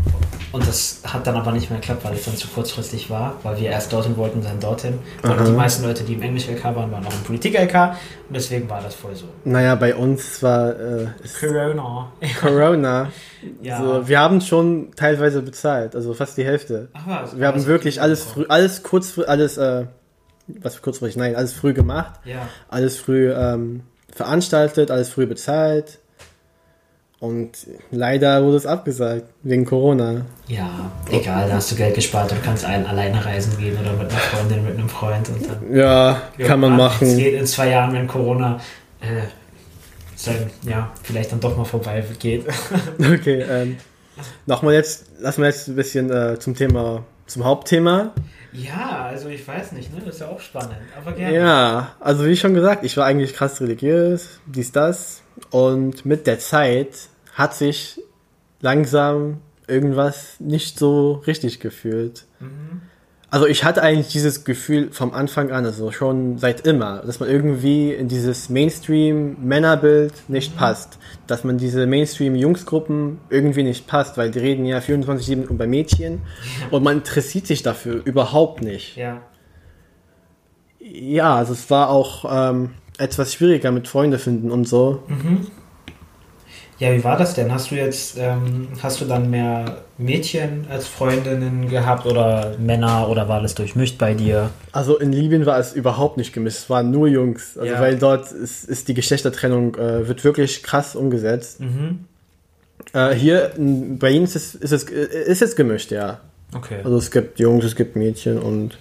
Und 0.52 0.66
das 0.66 1.02
hat 1.04 1.28
dann 1.28 1.36
aber 1.36 1.52
nicht 1.52 1.70
mehr 1.70 1.80
geklappt, 1.80 2.06
weil 2.06 2.14
es 2.14 2.26
dann 2.26 2.36
zu 2.36 2.48
kurzfristig 2.48 3.10
war, 3.10 3.36
weil 3.44 3.60
wir 3.60 3.70
erst 3.70 3.92
dorthin 3.92 4.16
wollten, 4.16 4.42
dann 4.42 4.60
dorthin. 4.60 5.00
Und 5.24 5.46
die 5.46 5.52
meisten 5.52 5.84
Leute, 5.84 6.04
die 6.04 6.14
im 6.14 6.22
Englisch-LK 6.22 6.64
waren, 6.64 6.92
waren 6.92 7.06
auch 7.06 7.14
im 7.14 7.24
Politik-LK 7.26 7.96
und 8.28 8.36
deswegen 8.36 8.70
war 8.70 8.82
das 8.82 8.96
voll 8.96 9.16
so. 9.16 9.26
Naja, 9.44 9.76
bei 9.76 9.94
uns 9.96 10.42
war 10.42 10.70
äh, 10.80 11.08
Corona. 11.40 12.12
Corona. 12.40 13.12
ja. 13.62 13.82
So, 13.82 14.08
wir 14.08 14.20
haben 14.20 14.40
schon 14.40 14.92
teilweise 14.96 15.42
bezahlt, 15.42 15.96
also 15.96 16.14
fast 16.14 16.38
die 16.38 16.46
Hälfte. 16.46 16.90
Ach 16.94 17.08
was, 17.08 17.38
wir 17.38 17.48
haben 17.48 17.66
wirklich 17.66 18.02
alles 18.02 18.24
früh, 18.24 18.46
alles 18.48 18.84
kurz, 18.84 19.20
alles, 19.20 19.58
äh, 19.58 19.86
was 20.48 20.82
kurzfristig, 20.82 21.18
nein, 21.18 21.36
alles 21.36 21.54
früh 21.54 21.74
gemacht. 21.74 22.22
Ja. 22.24 22.48
Alles 22.70 22.98
früh 22.98 23.32
ähm, 23.34 23.82
veranstaltet, 24.12 24.92
alles 24.92 25.10
früh 25.10 25.26
bezahlt. 25.26 26.00
Und 27.20 27.52
leider 27.90 28.44
wurde 28.44 28.58
es 28.58 28.68
abgesagt, 28.68 29.24
wegen 29.42 29.66
Corona. 29.66 30.26
Ja, 30.48 30.92
egal, 31.10 31.48
da 31.48 31.56
hast 31.56 31.72
du 31.72 31.76
Geld 31.76 31.96
gespart 31.96 32.32
und 32.32 32.44
kannst 32.44 32.64
einen 32.64 32.86
alleine 32.86 33.24
reisen 33.26 33.58
gehen 33.58 33.76
oder 33.80 33.94
mit 33.94 34.12
einer 34.12 34.20
Freundin, 34.20 34.64
mit 34.64 34.78
einem 34.78 34.88
Freund. 34.88 35.28
Und 35.30 35.50
dann 35.50 35.76
ja, 35.76 36.22
kann 36.38 36.60
man 36.60 36.78
machen. 36.78 37.08
Es 37.08 37.18
geht 37.18 37.34
in 37.34 37.48
zwei 37.48 37.70
Jahren, 37.70 37.94
wenn 37.94 38.06
Corona 38.06 38.60
äh, 39.02 39.26
sein, 40.16 40.52
ja, 40.64 40.92
vielleicht 41.02 41.32
dann 41.32 41.40
doch 41.40 41.58
mal 41.58 41.66
vorbei 41.66 42.04
geht. 42.20 42.46
okay, 43.00 43.44
ähm, 43.50 43.78
nochmal 44.46 44.76
jetzt, 44.76 45.06
lassen 45.20 45.42
wir 45.42 45.50
jetzt 45.50 45.68
ein 45.68 45.76
bisschen 45.76 46.12
äh, 46.12 46.38
zum 46.38 46.56
Thema, 46.56 47.04
zum 47.26 47.46
Hauptthema. 47.46 48.14
Ja, 48.54 49.06
also 49.06 49.30
ich 49.30 49.48
weiß 49.48 49.74
nicht, 49.74 49.94
ne? 49.94 50.02
Das 50.06 50.16
ist 50.16 50.22
ja 50.22 50.28
auch 50.28 50.40
spannend, 50.40 50.78
aber 50.98 51.14
gerne. 51.14 51.36
Ja, 51.36 51.96
also 52.00 52.26
wie 52.26 52.36
schon 52.36 52.54
gesagt, 52.54 52.84
ich 52.84 52.96
war 52.98 53.06
eigentlich 53.06 53.34
krass 53.34 53.62
religiös, 53.62 54.40
dies, 54.46 54.72
das 54.72 55.22
und 55.52 56.06
mit 56.06 56.28
der 56.28 56.40
Zeit 56.40 57.10
hat 57.34 57.56
sich 57.56 58.02
langsam 58.62 59.42
irgendwas 59.68 60.40
nicht 60.40 60.80
so 60.80 61.14
richtig 61.28 61.60
gefühlt. 61.60 62.26
Mhm. 62.40 62.82
Also 63.30 63.46
ich 63.46 63.66
hatte 63.66 63.84
eigentlich 63.84 64.08
dieses 64.08 64.46
Gefühl 64.46 64.90
vom 64.92 65.14
Anfang 65.14 65.52
an, 65.52 65.66
also 65.66 65.92
schon 65.92 66.38
seit 66.38 66.66
immer, 66.66 67.02
dass 67.06 67.20
man 67.20 67.28
irgendwie 67.30 67.92
in 67.92 68.08
dieses 68.08 68.50
Mainstream-Männerbild 68.50 70.30
nicht 70.30 70.54
mhm. 70.54 70.58
passt. 70.58 70.98
Dass 71.28 71.44
man 71.44 71.58
diese 71.58 71.88
Mainstream-Jungsgruppen 71.88 73.20
irgendwie 73.30 73.64
nicht 73.64 73.86
passt, 73.86 74.18
weil 74.18 74.32
die 74.32 74.40
reden 74.40 74.66
ja 74.66 74.78
24-7 74.80 75.44
über 75.50 75.68
Mädchen 75.68 76.22
und 76.72 76.84
man 76.84 76.98
interessiert 76.98 77.48
sich 77.48 77.64
dafür 77.64 78.02
überhaupt 78.06 78.62
nicht. 78.62 78.96
Ja. 78.96 79.22
Ja, 80.80 81.36
also 81.36 81.52
es 81.52 81.70
war 81.70 81.90
auch 81.90 82.24
ähm, 82.30 82.76
etwas 82.98 83.34
schwieriger 83.34 83.72
mit 83.72 83.90
Freunde 83.90 84.20
finden 84.20 84.52
und 84.52 84.70
so. 84.70 85.04
Mhm. 85.08 85.48
Ja, 86.80 86.94
wie 86.94 87.04
war 87.04 87.18
das 87.18 87.34
denn? 87.34 87.52
Hast 87.52 87.72
du 87.72 87.76
jetzt, 87.76 88.18
ähm, 88.20 88.68
hast 88.84 89.02
du 89.02 89.06
dann 89.06 89.32
mehr 89.32 89.78
Mädchen 89.98 90.68
als 90.70 90.88
Freundinnen 90.88 91.70
gehabt 91.70 92.06
oder 92.06 92.56
Männer 92.60 93.10
oder 93.10 93.28
war 93.28 93.42
das 93.42 93.56
durchmischt 93.56 93.98
bei 93.98 94.14
dir? 94.14 94.52
Also 94.72 94.98
in 94.98 95.12
Libyen 95.12 95.48
war 95.48 95.58
es 95.58 95.74
überhaupt 95.74 96.18
nicht 96.18 96.34
gemischt, 96.34 96.58
es 96.58 96.70
waren 96.70 96.92
nur 96.92 97.08
Jungs. 97.08 97.58
Also 97.58 97.74
ja. 97.74 97.82
weil 97.82 97.98
dort 97.98 98.32
ist, 98.32 98.66
ist 98.66 98.88
die 98.88 98.94
Geschlechtertrennung, 98.94 99.74
äh, 99.76 100.08
wird 100.08 100.24
wirklich 100.24 100.62
krass 100.62 100.96
umgesetzt. 100.96 101.62
Mhm. 101.62 102.06
Äh, 102.94 103.16
hier 103.16 103.52
bei 103.58 104.12
ihnen 104.12 104.26
ist 104.26 104.36
es, 104.36 104.54
ist, 104.54 104.72
es, 104.72 104.84
ist 104.84 105.42
es 105.42 105.56
gemischt, 105.56 105.92
ja. 105.92 106.20
Okay. 106.54 106.78
Also 106.84 106.98
es 106.98 107.10
gibt 107.10 107.40
Jungs, 107.40 107.66
es 107.66 107.76
gibt 107.76 107.96
Mädchen 107.96 108.38
und 108.38 108.78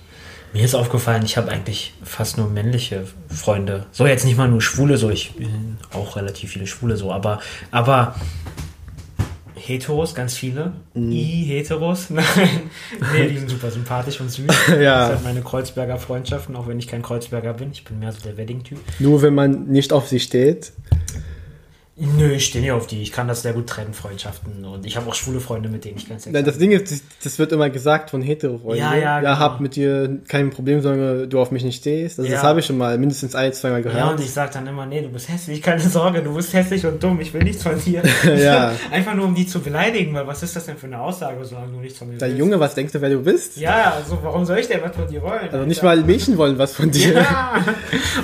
mir 0.53 0.65
ist 0.65 0.75
aufgefallen, 0.75 1.25
ich 1.25 1.37
habe 1.37 1.51
eigentlich 1.51 1.95
fast 2.03 2.39
nur 2.39 2.49
männliche 2.49 3.05
Freunde. 3.29 3.87
So 3.93 4.07
jetzt 4.07 4.25
nicht 4.25 4.37
mal 4.37 4.49
nur 4.49 4.63
Schwule, 4.63 4.97
so 4.97 5.11
ich 5.11 5.35
bin 5.35 5.79
auch 5.93 6.17
relativ 6.17 6.53
viele 6.53 6.67
Schwule 6.67 6.97
so, 6.97 7.13
aber 7.13 7.41
aber 7.71 8.15
Heteros, 9.67 10.15
ganz 10.15 10.37
viele. 10.37 10.73
Mm. 10.95 11.11
I-Heteros. 11.11 12.11
Nein. 12.11 12.25
nee, 13.13 13.29
die 13.29 13.39
sind 13.39 13.51
super 13.51 13.71
sympathisch 13.71 14.21
und 14.21 14.31
süß. 14.31 14.47
ja. 14.81 15.09
Das 15.09 15.19
sind 15.19 15.25
meine 15.25 15.43
Kreuzberger 15.43 15.99
Freundschaften, 15.99 16.55
auch 16.55 16.69
wenn 16.69 16.79
ich 16.79 16.87
kein 16.87 17.03
Kreuzberger 17.03 17.55
bin. 17.55 17.73
Ich 17.73 17.85
bin 17.85 17.99
mehr 17.99 18.13
so 18.13 18.21
der 18.21 18.37
Wedding-Typ. 18.37 18.79
Nur 19.01 19.23
wenn 19.23 19.35
man 19.35 19.67
nicht 19.67 19.93
auf 19.93 20.09
sie 20.09 20.21
steht. 20.21 20.73
Nö, 21.99 22.33
ich 22.33 22.45
stehe 22.45 22.63
nicht 22.63 22.73
auf 22.73 22.87
die. 22.87 23.01
Ich 23.01 23.11
kann 23.11 23.27
das 23.27 23.41
sehr 23.41 23.55
gut 23.55 23.69
trennen, 23.69 23.95
Freundschaften. 23.95 24.67
Und 24.67 24.85
ich 24.85 24.99
habe 24.99 25.09
auch 25.09 25.15
schwule 25.15 25.41
Freunde, 25.41 25.71
mit 25.71 25.87
denen 25.87 25.97
ich 25.97 26.07
ganz 26.07 26.27
Nein, 26.27 26.45
das 26.45 26.59
Ding 26.59 26.71
ist, 26.71 27.03
das 27.25 27.39
wird 27.39 27.53
immer 27.53 27.71
gesagt 27.71 28.11
von 28.11 28.21
hetero 28.21 28.59
Freunden. 28.59 28.83
Ja, 28.83 28.95
ja, 28.95 29.21
genau. 29.21 29.33
Ja, 29.33 29.39
hab 29.39 29.61
mit 29.61 29.77
dir 29.77 30.19
kein 30.29 30.51
Problem, 30.51 30.83
solange 30.83 31.27
du 31.27 31.41
auf 31.41 31.51
mich 31.53 31.65
nicht 31.65 31.79
stehst. 31.79 32.19
Also 32.19 32.31
ja. 32.31 32.37
Das 32.37 32.45
habe 32.45 32.61
ich 32.61 32.67
schon 32.67 32.77
mal 32.77 32.99
mindestens 32.99 33.35
ein, 33.35 33.51
zweimal 33.55 33.83
gehört. 33.83 33.99
Ja, 33.99 34.11
und 34.11 34.21
ich 34.21 34.31
sage 34.31 34.51
dann 34.53 34.67
immer, 34.67 34.85
nee, 34.85 35.01
du 35.01 35.09
bist 35.09 35.31
hässlich, 35.31 35.63
keine 35.63 35.81
Sorge, 35.81 36.23
du 36.23 36.35
bist 36.35 36.53
hässlich 36.53 36.85
und 36.85 37.03
dumm, 37.03 37.19
ich 37.19 37.33
will 37.33 37.43
nichts 37.43 37.63
von 37.63 37.81
dir. 37.83 38.03
ja. 38.37 38.73
Einfach 38.91 39.15
nur, 39.15 39.25
um 39.25 39.35
die 39.35 39.47
zu 39.47 39.61
beleidigen, 39.61 40.13
weil 40.13 40.27
was 40.27 40.43
ist 40.43 40.55
das 40.55 40.67
denn 40.67 40.77
für 40.77 40.89
eine 40.89 41.01
Aussage, 41.01 41.43
solange 41.47 41.73
du 41.73 41.79
nichts 41.81 41.99
von 41.99 42.09
mir 42.09 42.21
willst? 42.21 42.23
Der 42.23 42.35
Junge, 42.37 42.61
was 42.61 42.75
denkst 42.75 42.93
du, 42.93 43.01
wer 43.01 43.09
du 43.09 43.23
bist? 43.23 43.57
Ja, 43.57 43.95
also 43.95 44.19
warum 44.23 44.45
soll 44.45 44.59
ich 44.59 44.69
denn 44.69 44.83
was 44.83 44.95
von 44.95 45.09
dir 45.09 45.23
wollen? 45.23 45.49
Also 45.51 45.65
nicht 45.65 45.83
mal 45.83 45.97
Mädchen 46.03 46.37
wollen 46.37 46.59
was 46.59 46.75
von 46.75 46.91
dir. 46.91 47.15
Ja. 47.15 47.65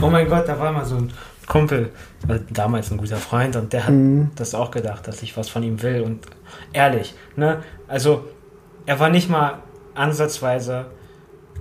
Oh 0.02 0.10
mein 0.10 0.28
Gott, 0.28 0.48
da 0.48 0.58
war 0.58 0.72
mal 0.72 0.84
so 0.84 0.96
ein 0.96 1.12
Kumpel, 1.53 1.90
also 2.26 2.42
damals 2.48 2.90
ein 2.90 2.96
guter 2.96 3.18
Freund, 3.18 3.57
und 3.57 3.74
der 3.74 3.84
hat 3.84 3.92
mhm. 3.92 4.30
das 4.36 4.55
auch 4.55 4.70
gedacht, 4.70 5.07
dass 5.07 5.22
ich 5.22 5.36
was 5.36 5.50
von 5.50 5.62
ihm 5.62 5.82
will. 5.82 6.00
Und 6.00 6.24
ehrlich, 6.72 7.14
ne? 7.36 7.62
Also, 7.88 8.24
er 8.86 8.98
war 8.98 9.11
nicht 9.11 9.28
mal 9.28 9.59
ansatzweise. 9.94 10.86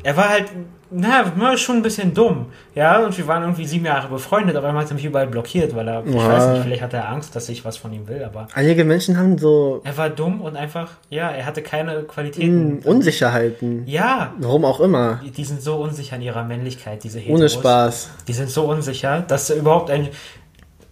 Er 0.03 0.15
war 0.15 0.29
halt 0.29 0.45
na, 0.91 1.57
schon 1.57 1.77
ein 1.77 1.81
bisschen 1.81 2.13
dumm. 2.13 2.47
Ja, 2.75 3.03
und 3.03 3.17
wir 3.17 3.25
waren 3.27 3.43
irgendwie 3.43 3.65
sieben 3.65 3.85
Jahre 3.85 4.09
befreundet, 4.09 4.55
aber 4.55 4.67
er 4.67 4.73
hat 4.73 4.91
mich 4.91 5.05
überall 5.05 5.27
blockiert, 5.27 5.73
weil 5.75 5.87
er, 5.87 6.05
ich 6.05 6.13
ja. 6.13 6.27
weiß 6.27 6.47
nicht, 6.49 6.63
vielleicht 6.63 6.81
hat 6.81 6.93
er 6.93 7.09
Angst, 7.09 7.35
dass 7.35 7.47
ich 7.49 7.63
was 7.63 7.77
von 7.77 7.93
ihm 7.93 8.07
will, 8.07 8.23
aber. 8.23 8.47
Einige 8.53 8.83
Menschen 8.83 9.17
haben 9.17 9.37
so. 9.37 9.81
Er 9.85 9.97
war 9.97 10.09
dumm 10.09 10.41
und 10.41 10.57
einfach, 10.57 10.91
ja, 11.09 11.29
er 11.29 11.45
hatte 11.45 11.61
keine 11.61 12.03
Qualitäten. 12.03 12.79
Mm, 12.79 12.79
Unsicherheiten. 12.83 13.87
Ja. 13.87 14.33
Warum 14.39 14.65
auch 14.65 14.81
immer. 14.81 15.21
Die, 15.23 15.31
die, 15.31 15.45
sind 15.45 15.61
so 15.61 15.75
unsicher 15.75 16.17
in 16.17 16.23
ihrer 16.23 16.43
Männlichkeit, 16.43 17.03
diese 17.03 17.19
Heteros. 17.19 17.39
Ohne 17.39 17.49
Spaß. 17.49 18.09
Die 18.27 18.33
sind 18.33 18.49
so 18.49 18.65
unsicher, 18.65 19.21
dass 19.21 19.49
überhaupt 19.49 19.89
ein. 19.89 20.09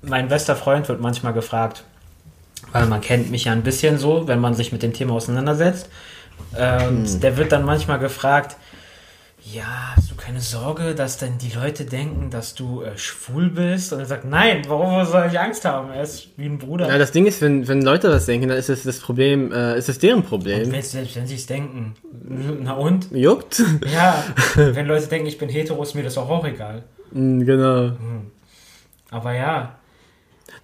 Mein 0.02 0.30
bester 0.30 0.56
Freund 0.56 0.88
wird 0.88 1.02
manchmal 1.02 1.34
gefragt, 1.34 1.84
weil 2.72 2.86
man 2.86 3.02
kennt 3.02 3.32
mich 3.32 3.46
ja 3.46 3.52
ein 3.52 3.64
bisschen 3.64 3.98
so, 3.98 4.30
wenn 4.30 4.40
man 4.40 4.54
sich 4.54 4.72
mit 4.72 4.82
dem 4.82 4.94
Thema 4.94 5.16
auseinandersetzt. 5.16 5.90
Und 6.52 7.06
hm. 7.06 7.20
der 7.20 7.36
wird 7.36 7.52
dann 7.52 7.66
manchmal 7.66 8.00
gefragt, 8.00 8.56
ja, 9.54 9.94
hast 9.96 10.12
du 10.12 10.16
keine 10.16 10.42
Sorge, 10.42 10.94
dass 10.94 11.18
dann 11.18 11.38
die 11.38 11.52
Leute 11.52 11.86
denken, 11.86 12.30
dass 12.30 12.54
du 12.56 12.82
äh, 12.82 12.98
schwul 12.98 13.50
bist? 13.50 13.94
Und 13.94 14.00
er 14.00 14.06
sagt, 14.06 14.26
nein, 14.26 14.64
warum 14.68 15.06
soll 15.06 15.28
ich 15.32 15.40
Angst 15.40 15.66
haben? 15.66 15.92
Er 15.92 16.04
ist 16.04 16.30
wie 16.38 16.46
ein 16.46 16.58
Bruder. 16.58 16.88
Ja, 16.88 16.98
das 16.98 17.12
Ding 17.12 17.26
ist, 17.26 17.42
wenn, 17.42 17.68
wenn 17.68 17.82
Leute 17.82 18.10
das 18.10 18.26
denken, 18.26 18.50
dann 18.50 18.58
ist 18.58 18.70
es 18.70 18.84
das 18.84 19.00
Problem, 19.00 19.52
äh, 19.52 19.78
ist 19.78 19.90
es 19.90 20.00
deren 20.00 20.24
Problem. 20.24 20.66
Und 20.66 20.72
wenn, 20.72 20.82
selbst 20.82 21.16
wenn 21.16 21.26
sie 21.26 21.36
es 21.36 21.46
denken, 21.46 21.96
na 22.62 22.74
und? 22.74 23.12
Juckt? 23.12 23.62
Ja, 23.92 24.24
wenn 24.56 24.86
Leute 24.86 25.08
denken, 25.08 25.28
ich 25.28 25.38
bin 25.38 25.50
hetero, 25.50 25.82
ist 25.82 25.96
mir 25.96 26.04
das 26.04 26.18
auch, 26.18 26.30
auch 26.30 26.46
egal. 26.46 26.84
Mm, 27.12 27.44
genau. 27.44 27.90
Hm. 27.90 28.32
Aber 29.10 29.34
ja. 29.34 29.80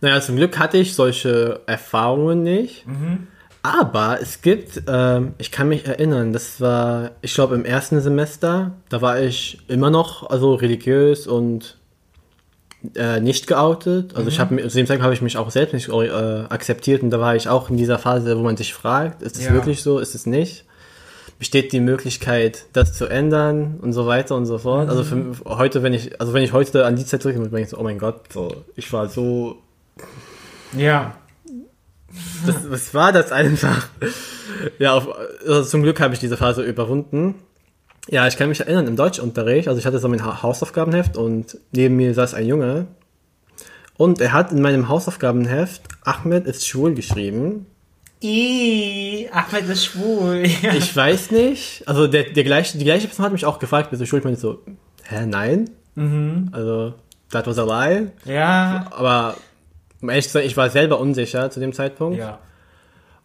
Naja, 0.01 0.21
zum 0.21 0.35
Glück 0.35 0.59
hatte 0.59 0.77
ich 0.77 0.93
solche 0.93 1.61
Erfahrungen 1.65 2.43
nicht. 2.43 2.85
Mhm. 2.85 3.27
Aber 3.65 4.21
es 4.21 4.43
gibt, 4.43 4.83
ähm, 4.87 5.33
ich 5.39 5.51
kann 5.51 5.67
mich 5.67 5.87
erinnern, 5.87 6.33
das 6.33 6.61
war, 6.61 7.11
ich 7.23 7.33
glaube, 7.33 7.55
im 7.55 7.65
ersten 7.65 7.99
Semester, 7.99 8.73
da 8.89 9.01
war 9.01 9.19
ich 9.19 9.57
immer 9.67 9.89
noch 9.89 10.29
also 10.29 10.53
religiös 10.53 11.25
und 11.25 11.75
äh, 12.93 13.19
nicht 13.19 13.47
geoutet. 13.47 14.11
Also 14.11 14.23
mhm. 14.23 14.27
ich 14.27 14.39
habe 14.39 14.67
zu 14.67 14.77
dem 14.77 14.85
Zeitpunkt 14.85 15.03
habe 15.03 15.15
ich 15.15 15.23
mich 15.23 15.37
auch 15.37 15.49
selbst 15.49 15.73
nicht 15.73 15.89
äh, 15.89 16.43
akzeptiert 16.47 17.01
und 17.01 17.09
da 17.09 17.19
war 17.19 17.35
ich 17.35 17.49
auch 17.49 17.71
in 17.71 17.77
dieser 17.77 17.97
Phase, 17.97 18.37
wo 18.37 18.43
man 18.43 18.55
sich 18.55 18.71
fragt, 18.71 19.23
ist 19.23 19.35
es 19.35 19.45
ja. 19.45 19.53
wirklich 19.53 19.81
so, 19.81 19.97
ist 19.97 20.13
es 20.13 20.27
nicht? 20.27 20.65
Besteht 21.39 21.73
die 21.73 21.79
Möglichkeit, 21.79 22.65
das 22.71 22.93
zu 22.93 23.07
ändern 23.07 23.79
und 23.81 23.93
so 23.93 24.05
weiter 24.05 24.35
und 24.35 24.45
so 24.45 24.59
fort. 24.59 24.89
Also 24.89 25.03
mhm. 25.15 25.29
Also 25.29 25.43
für 25.43 25.57
heute, 25.57 25.81
wenn 25.81 25.93
ich, 25.93 26.21
also 26.21 26.33
wenn 26.33 26.43
ich 26.43 26.53
heute 26.53 26.85
an 26.85 26.97
die 26.97 27.05
Zeit 27.05 27.23
zurückdenke, 27.23 27.49
denke 27.49 27.63
ich 27.63 27.69
so, 27.69 27.79
oh 27.79 27.83
mein 27.83 27.97
Gott, 27.97 28.31
so, 28.31 28.63
ich 28.75 28.93
war 28.93 29.09
so 29.09 29.55
ja 30.77 31.15
das, 32.45 32.69
was 32.69 32.93
war 32.93 33.11
das 33.11 33.31
einfach? 33.31 33.87
Ja, 34.79 34.93
auf, 34.93 35.07
also 35.45 35.63
zum 35.63 35.83
Glück 35.83 35.99
habe 35.99 36.13
ich 36.13 36.19
diese 36.19 36.37
Phase 36.37 36.63
überwunden. 36.63 37.35
Ja, 38.09 38.27
ich 38.27 38.37
kann 38.37 38.49
mich 38.49 38.59
erinnern, 38.59 38.87
im 38.87 38.95
Deutschunterricht, 38.95 39.67
also 39.67 39.79
ich 39.79 39.85
hatte 39.85 39.99
so 39.99 40.07
mein 40.07 40.23
ha 40.23 40.43
Hausaufgabenheft 40.43 41.17
und 41.17 41.57
neben 41.71 41.95
mir 41.95 42.13
saß 42.13 42.35
ein 42.35 42.45
Junge 42.45 42.87
und 43.97 44.21
er 44.21 44.33
hat 44.33 44.51
in 44.51 44.61
meinem 44.61 44.89
Hausaufgabenheft 44.89 45.81
Ahmed 46.03 46.45
ist 46.45 46.67
schwul 46.67 46.93
geschrieben. 46.93 47.65
I, 48.23 49.27
Ahmed 49.31 49.69
ist 49.69 49.85
schwul. 49.85 50.43
Ich 50.77 50.95
weiß 50.95 51.31
nicht, 51.31 51.83
also 51.87 52.07
der, 52.07 52.23
der 52.23 52.43
gleiche, 52.43 52.77
die 52.77 52.85
gleiche 52.85 53.07
Person 53.07 53.25
hat 53.25 53.31
mich 53.33 53.45
auch 53.45 53.59
gefragt, 53.59 53.89
bist 53.89 54.01
du 54.01 54.05
schwul? 54.05 54.19
Ich 54.19 54.25
meine 54.25 54.37
so, 54.37 54.61
hä, 55.03 55.25
nein? 55.25 55.69
Mhm. 55.95 56.49
Also, 56.51 56.93
that 57.31 57.47
was 57.47 57.57
a 57.57 57.63
lie. 57.63 58.11
Ja. 58.25 58.87
Aber 58.91 59.35
um 60.05 60.09
ehrlich 60.09 60.25
zu 60.27 60.31
sein, 60.33 60.45
ich 60.45 60.55
war 60.55 60.69
selber 60.69 60.99
unsicher 60.99 61.49
zu 61.49 61.59
dem 61.59 61.73
Zeitpunkt. 61.73 62.17
Ja. 62.19 62.39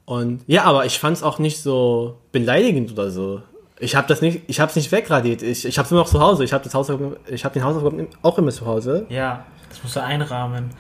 Und 0.07 0.43
ja, 0.47 0.65
aber 0.65 0.87
ich 0.87 0.99
fand 0.99 1.17
es 1.19 1.23
auch 1.23 1.39
nicht 1.39 1.63
so 1.63 2.17
beleidigend 2.33 2.93
oder 2.93 3.11
so. 3.11 3.43
Ich 3.79 3.95
habe 3.97 4.09
das 4.09 4.21
nicht, 4.21 4.43
ich 4.49 4.61
habe 4.61 4.69
es 4.71 4.77
nicht 4.77 4.91
wegradiert. 4.93 5.43
Ich, 5.43 5.65
ich 5.65 5.79
habe 5.79 5.87
es 5.87 5.93
immer 5.93 6.01
noch 6.01 6.09
zu 6.09 6.21
Hause. 6.21 6.43
Ich 6.45 6.53
habe 6.53 6.65
das 6.65 6.75
Hausaufgaben, 6.75 7.17
ich 7.29 7.45
habe 7.45 7.55
den 7.55 7.65
Hausaufgaben 7.65 8.09
auch 8.23 8.37
immer 8.39 8.51
zu 8.51 8.67
Hause. 8.67 9.07
Ja, 9.09 9.45
das 9.69 9.83
musst 9.83 9.97
du 9.97 10.03
einrahmen. 10.03 10.71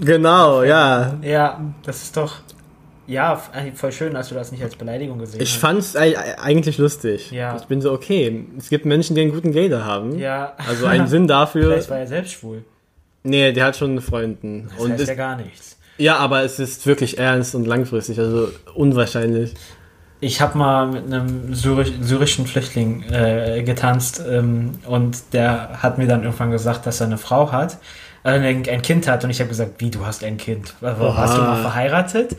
Genau, 0.00 0.62
ja. 0.62 1.14
Ja, 1.22 1.60
das 1.84 2.02
ist 2.02 2.16
doch. 2.16 2.36
Ja, 3.06 3.40
eigentlich 3.52 3.76
voll 3.78 3.90
schön, 3.92 4.14
dass 4.14 4.28
du 4.28 4.34
das 4.36 4.52
nicht 4.52 4.62
als 4.62 4.76
Beleidigung 4.76 5.18
gesehen 5.18 5.40
Ich 5.40 5.52
hast. 5.54 5.60
fand 5.60 5.78
es 5.80 5.96
eigentlich 5.96 6.78
lustig. 6.78 7.30
Ja. 7.32 7.56
Ich 7.56 7.64
bin 7.64 7.80
so, 7.80 7.92
okay, 7.92 8.46
es 8.56 8.68
gibt 8.68 8.84
Menschen, 8.84 9.16
die 9.16 9.22
einen 9.22 9.32
guten 9.32 9.52
Gator 9.52 9.84
haben. 9.84 10.16
Ja. 10.18 10.52
Also 10.68 10.86
einen 10.86 11.06
Sinn 11.08 11.26
dafür. 11.28 11.70
Vielleicht 11.72 11.90
war 11.90 11.98
er 11.98 12.06
selbst 12.06 12.32
schwul. 12.34 12.62
Nee, 13.22 13.52
der 13.52 13.64
hat 13.66 13.76
schon 13.76 13.90
einen 13.90 14.00
Freunden. 14.00 14.68
Das 14.70 14.78
Und 14.78 14.92
heißt 14.92 15.02
es, 15.02 15.08
ja 15.08 15.14
gar 15.14 15.36
nichts. 15.36 15.76
ja, 15.98 16.16
aber 16.16 16.42
es 16.42 16.58
ist 16.58 16.86
wirklich 16.86 17.18
ernst 17.18 17.54
und 17.54 17.66
langfristig, 17.66 18.18
also 18.18 18.48
unwahrscheinlich. 18.74 19.54
Ich 20.22 20.40
habe 20.42 20.58
mal 20.58 20.86
mit 20.86 21.06
einem 21.06 21.54
Syrisch, 21.54 21.92
syrischen 22.00 22.46
Flüchtling 22.46 23.04
äh, 23.10 23.62
getanzt 23.62 24.22
ähm, 24.28 24.72
und 24.86 25.18
der 25.32 25.82
hat 25.82 25.96
mir 25.98 26.06
dann 26.06 26.22
irgendwann 26.24 26.50
gesagt, 26.50 26.86
dass 26.86 27.00
er 27.00 27.06
eine 27.06 27.16
Frau 27.18 27.50
hat, 27.52 27.78
äh, 28.22 28.32
ein 28.32 28.82
Kind 28.82 29.08
hat 29.08 29.24
und 29.24 29.30
ich 29.30 29.40
habe 29.40 29.48
gesagt, 29.48 29.72
wie, 29.78 29.90
du 29.90 30.04
hast 30.04 30.22
ein 30.24 30.36
Kind? 30.36 30.74
Oha. 30.82 30.98
Warst 30.98 31.36
du 31.38 31.40
mal 31.42 31.62
verheiratet? 31.62 32.36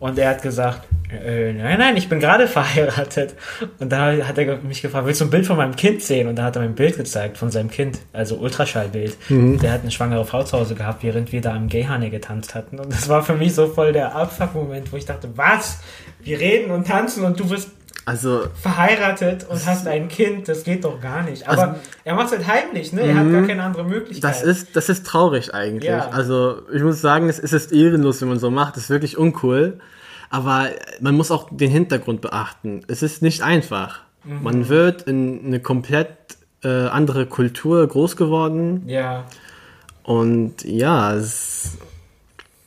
Und 0.00 0.18
er 0.18 0.30
hat 0.30 0.42
gesagt, 0.42 0.88
äh, 1.12 1.52
nein, 1.52 1.78
nein, 1.78 1.96
ich 1.96 2.08
bin 2.08 2.20
gerade 2.20 2.46
verheiratet. 2.48 3.34
Und 3.78 3.90
da 3.90 4.12
hat 4.26 4.38
er 4.38 4.56
mich 4.58 4.82
gefragt, 4.82 5.06
willst 5.06 5.20
du 5.20 5.24
ein 5.26 5.30
Bild 5.30 5.46
von 5.46 5.56
meinem 5.56 5.76
Kind 5.76 6.02
sehen? 6.02 6.28
Und 6.28 6.36
da 6.36 6.44
hat 6.44 6.56
er 6.56 6.62
mir 6.62 6.68
ein 6.68 6.74
Bild 6.74 6.96
gezeigt 6.96 7.38
von 7.38 7.50
seinem 7.50 7.70
Kind, 7.70 7.98
also 8.12 8.36
Ultraschallbild. 8.36 9.16
Der 9.28 9.72
hat 9.72 9.82
eine 9.82 9.90
schwangere 9.90 10.24
Frau 10.24 10.42
zu 10.42 10.58
Hause 10.58 10.74
gehabt, 10.74 11.02
während 11.02 11.32
wir 11.32 11.40
da 11.40 11.54
am 11.54 11.68
Gayhane 11.68 12.10
getanzt 12.10 12.54
hatten. 12.54 12.78
Und 12.78 12.92
das 12.92 13.08
war 13.08 13.22
für 13.22 13.34
mich 13.34 13.54
so 13.54 13.66
voll 13.68 13.92
der 13.92 14.14
Abfuck-Moment, 14.14 14.92
wo 14.92 14.96
ich 14.96 15.06
dachte, 15.06 15.28
was? 15.36 15.78
Wir 16.22 16.38
reden 16.38 16.70
und 16.70 16.86
tanzen 16.86 17.24
und 17.24 17.38
du 17.40 17.48
bist 17.48 17.70
Also, 18.06 18.44
verheiratet 18.60 19.46
und 19.48 19.64
hast 19.66 19.86
ein 19.86 20.08
Kind, 20.08 20.48
das 20.48 20.64
geht 20.64 20.84
doch 20.84 21.00
gar 21.00 21.22
nicht. 21.22 21.46
Aber 21.48 21.62
Also- 21.62 21.74
er 22.04 22.14
macht 22.14 22.26
es 22.26 22.38
halt 22.38 22.46
heimlich, 22.46 22.92
ne? 22.92 23.02
Er 23.02 23.16
hat 23.16 23.30
gar 23.30 23.46
keine 23.46 23.62
andere 23.62 23.84
Möglichkeit. 23.84 24.30
das 24.30 24.42
ist, 24.42 24.74
das 24.76 24.88
ist 24.88 25.06
traurig 25.06 25.52
eigentlich. 25.54 25.90
Ja. 25.90 26.08
Also, 26.10 26.62
ich 26.72 26.82
muss 26.82 27.00
sagen, 27.00 27.28
es 27.28 27.38
ist, 27.38 27.52
es 27.52 27.66
ist 27.66 27.72
ehrenlos, 27.72 28.20
wenn 28.22 28.28
man 28.28 28.38
so 28.38 28.50
macht. 28.50 28.76
Das 28.76 28.84
ist 28.84 28.90
wirklich 28.90 29.16
uncool. 29.18 29.78
Aber 30.30 30.68
man 31.00 31.16
muss 31.16 31.30
auch 31.30 31.48
den 31.50 31.70
Hintergrund 31.70 32.20
beachten. 32.20 32.82
Es 32.86 33.02
ist 33.02 33.20
nicht 33.20 33.42
einfach. 33.42 34.00
Mhm. 34.24 34.42
Man 34.42 34.68
wird 34.68 35.02
in 35.02 35.44
eine 35.44 35.60
komplett 35.60 36.16
äh, 36.62 36.68
andere 36.86 37.26
Kultur 37.26 37.86
groß 37.86 38.16
geworden. 38.16 38.84
ja, 38.86 39.24
Und 40.04 40.64
ja, 40.64 41.14
es, 41.14 41.78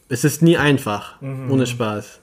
es 0.10 0.24
ist 0.24 0.42
nie 0.42 0.58
einfach. 0.58 1.20
Mhm. 1.22 1.52
Ohne 1.52 1.66
Spaß. 1.66 2.20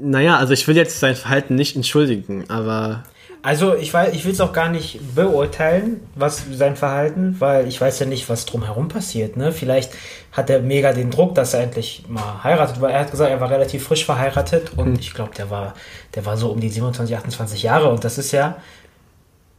Naja, 0.00 0.36
also 0.36 0.52
ich 0.52 0.66
will 0.66 0.76
jetzt 0.76 0.98
sein 0.98 1.14
Verhalten 1.14 1.54
nicht 1.54 1.76
entschuldigen, 1.76 2.50
aber 2.50 3.04
also 3.42 3.74
ich 3.74 3.92
weiß, 3.94 4.12
ich 4.14 4.24
will 4.24 4.32
es 4.32 4.40
auch 4.40 4.52
gar 4.52 4.68
nicht 4.68 5.00
beurteilen, 5.14 6.00
was 6.14 6.44
sein 6.52 6.76
Verhalten, 6.76 7.36
weil 7.38 7.66
ich 7.68 7.80
weiß 7.80 7.98
ja 8.00 8.06
nicht, 8.06 8.28
was 8.28 8.46
drumherum 8.46 8.88
passiert. 8.88 9.36
Ne? 9.36 9.52
Vielleicht 9.52 9.92
hat 10.32 10.50
er 10.50 10.60
mega 10.60 10.92
den 10.92 11.10
Druck, 11.10 11.34
dass 11.34 11.54
er 11.54 11.62
endlich 11.62 12.04
mal 12.08 12.42
heiratet, 12.44 12.80
weil 12.80 12.90
er 12.92 13.00
hat 13.00 13.10
gesagt, 13.10 13.30
er 13.30 13.40
war 13.40 13.50
relativ 13.50 13.84
frisch 13.84 14.04
verheiratet 14.04 14.72
und 14.76 14.86
Hm. 14.86 14.96
ich 15.00 15.14
glaube, 15.14 15.32
der 15.36 15.50
war, 15.50 15.74
der 16.14 16.26
war 16.26 16.36
so 16.36 16.48
um 16.50 16.60
die 16.60 16.68
27, 16.68 17.16
28 17.16 17.62
Jahre 17.62 17.88
und 17.90 18.04
das 18.04 18.18
ist 18.18 18.32
ja 18.32 18.56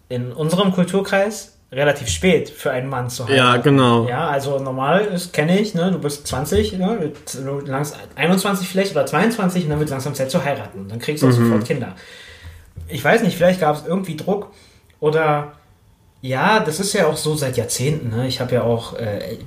in 0.09 0.31
unserem 0.31 0.71
Kulturkreis 0.71 1.55
relativ 1.71 2.09
spät 2.09 2.49
für 2.49 2.71
einen 2.71 2.89
Mann 2.89 3.09
zu 3.09 3.27
heiraten. 3.27 3.37
Ja, 3.37 3.57
genau. 3.57 4.07
Ja, 4.07 4.27
also 4.27 4.57
normal 4.59 5.01
ist, 5.05 5.33
kenne 5.33 5.59
ich, 5.59 5.75
ne, 5.75 5.91
du 5.91 5.99
bist 5.99 6.25
20, 6.25 6.73
ne, 6.79 7.11
du 7.45 7.59
langs 7.59 7.93
21 8.15 8.67
vielleicht 8.67 8.91
oder 8.93 9.05
22 9.05 9.65
und 9.65 9.69
dann 9.69 9.79
wird 9.79 9.91
langsam 9.91 10.15
Zeit 10.15 10.31
zu 10.31 10.43
heiraten. 10.43 10.79
Und 10.79 10.91
dann 10.91 10.97
kriegst 10.99 11.21
du 11.21 11.27
Mhm. 11.27 11.33
auch 11.33 11.37
sofort 11.37 11.65
Kinder. 11.65 11.95
Ich 12.89 13.03
weiß 13.03 13.23
nicht, 13.23 13.37
vielleicht 13.37 13.61
gab 13.61 13.75
es 13.75 13.85
irgendwie 13.85 14.15
Druck 14.17 14.51
oder 14.99 15.53
ja, 16.21 16.59
das 16.59 16.79
ist 16.79 16.93
ja 16.93 17.07
auch 17.07 17.15
so 17.15 17.35
seit 17.35 17.55
Jahrzehnten. 17.55 18.09
Ne? 18.09 18.27
Ich 18.27 18.41
habe 18.41 18.55
ja 18.55 18.63
auch 18.63 18.93
äh, 18.97 19.37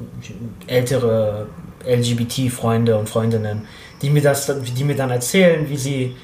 ältere 0.67 1.47
LGBT-Freunde 1.87 2.97
und 2.97 3.09
Freundinnen, 3.09 3.67
die 4.01 4.11
mir 4.11 4.23
das, 4.23 4.51
die 4.77 4.85
mir 4.85 4.97
dann 4.97 5.11
erzählen, 5.11 5.69
wie 5.69 5.77
sie 5.77 6.17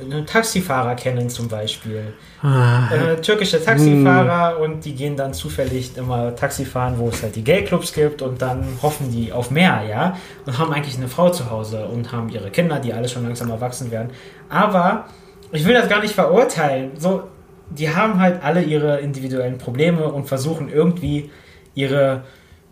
einen 0.00 0.26
Taxifahrer 0.26 0.94
kennen 0.94 1.28
zum 1.28 1.48
Beispiel. 1.48 2.14
Äh, 2.42 3.20
türkische 3.20 3.62
Taxifahrer 3.62 4.58
und 4.60 4.84
die 4.84 4.94
gehen 4.94 5.16
dann 5.16 5.34
zufällig 5.34 5.96
immer 5.96 6.34
Taxi 6.34 6.64
fahren, 6.64 6.94
wo 6.96 7.08
es 7.08 7.22
halt 7.22 7.36
die 7.36 7.44
Gay-Clubs 7.44 7.92
gibt 7.92 8.22
und 8.22 8.40
dann 8.40 8.64
hoffen 8.82 9.10
die 9.10 9.32
auf 9.32 9.50
mehr, 9.50 9.82
ja, 9.88 10.16
und 10.46 10.58
haben 10.58 10.72
eigentlich 10.72 10.96
eine 10.96 11.08
Frau 11.08 11.30
zu 11.30 11.50
Hause 11.50 11.86
und 11.86 12.12
haben 12.12 12.30
ihre 12.30 12.50
Kinder, 12.50 12.78
die 12.78 12.92
alle 12.92 13.08
schon 13.08 13.24
langsam 13.24 13.50
erwachsen 13.50 13.90
werden. 13.90 14.10
Aber 14.48 15.06
ich 15.52 15.64
will 15.64 15.74
das 15.74 15.88
gar 15.88 16.00
nicht 16.00 16.14
verurteilen. 16.14 16.92
So, 16.98 17.24
die 17.70 17.94
haben 17.94 18.18
halt 18.18 18.42
alle 18.42 18.62
ihre 18.62 19.00
individuellen 19.00 19.58
Probleme 19.58 20.12
und 20.12 20.26
versuchen 20.26 20.68
irgendwie 20.68 21.30
ihre 21.74 22.24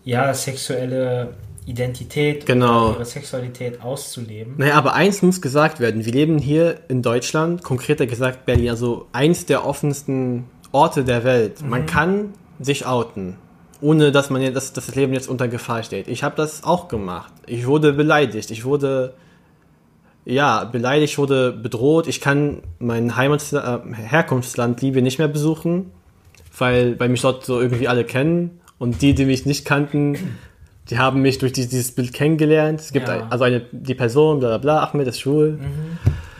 ja, 0.03 0.33
sexuelle 0.33 1.33
Identität 1.65 2.45
Genau. 2.45 2.91
ihre 2.93 3.05
Sexualität 3.05 3.81
auszuleben. 3.81 4.55
Naja, 4.57 4.73
aber 4.73 4.93
eins 4.93 5.21
muss 5.21 5.41
gesagt 5.41 5.79
werden. 5.79 6.03
Wir 6.03 6.13
leben 6.13 6.39
hier 6.39 6.79
in 6.87 7.01
Deutschland, 7.01 7.63
konkreter 7.63 8.07
gesagt 8.07 8.45
Berlin, 8.45 8.69
also 8.69 9.07
eins 9.11 9.45
der 9.45 9.65
offensten 9.65 10.45
Orte 10.71 11.03
der 11.03 11.23
Welt. 11.23 11.61
Man 11.61 11.85
kann 11.85 12.33
sich 12.59 12.85
outen, 12.85 13.37
ohne 13.81 14.11
dass 14.11 14.29
man 14.29 14.53
dass 14.53 14.73
das 14.73 14.95
Leben 14.95 15.13
jetzt 15.13 15.29
unter 15.29 15.47
Gefahr 15.47 15.83
steht. 15.83 16.07
Ich 16.07 16.23
habe 16.23 16.35
das 16.35 16.63
auch 16.63 16.87
gemacht. 16.87 17.31
Ich 17.45 17.67
wurde 17.67 17.93
beleidigt. 17.93 18.51
Ich 18.51 18.65
wurde 18.65 19.13
ja 20.29 20.63
beleidigt, 20.63 21.13
ich 21.13 21.17
wurde 21.17 21.51
bedroht. 21.51 22.07
Ich 22.07 22.21
kann 22.21 22.59
mein 22.79 23.15
Heimat 23.15 23.51
äh, 23.53 23.79
Herkunftsland 23.93 24.81
Libyen 24.81 25.03
nicht 25.03 25.19
mehr 25.19 25.27
besuchen, 25.27 25.91
weil, 26.57 26.99
weil 26.99 27.09
mich 27.09 27.21
dort 27.21 27.45
so 27.45 27.59
irgendwie 27.59 27.87
alle 27.87 28.03
kennen 28.03 28.59
und 28.77 29.01
die, 29.01 29.13
die 29.13 29.25
mich 29.25 29.45
nicht 29.45 29.65
kannten, 29.65 30.17
die 30.89 30.97
haben 30.97 31.21
mich 31.21 31.37
durch 31.37 31.51
die- 31.53 31.67
dieses 31.67 31.91
Bild 31.93 32.13
kennengelernt. 32.13 32.79
Es 32.79 32.91
gibt 32.91 33.07
Ja. 33.07 33.15
ein, 33.15 33.31
also 33.31 33.43
eine, 33.43 33.61
die 33.71 33.93
Person, 33.95 34.39
bla 34.39 34.49
bla 34.49 34.57
bla, 34.57 34.83
Ahmed 34.89 35.07
ist 35.07 35.19
schwul. 35.19 35.59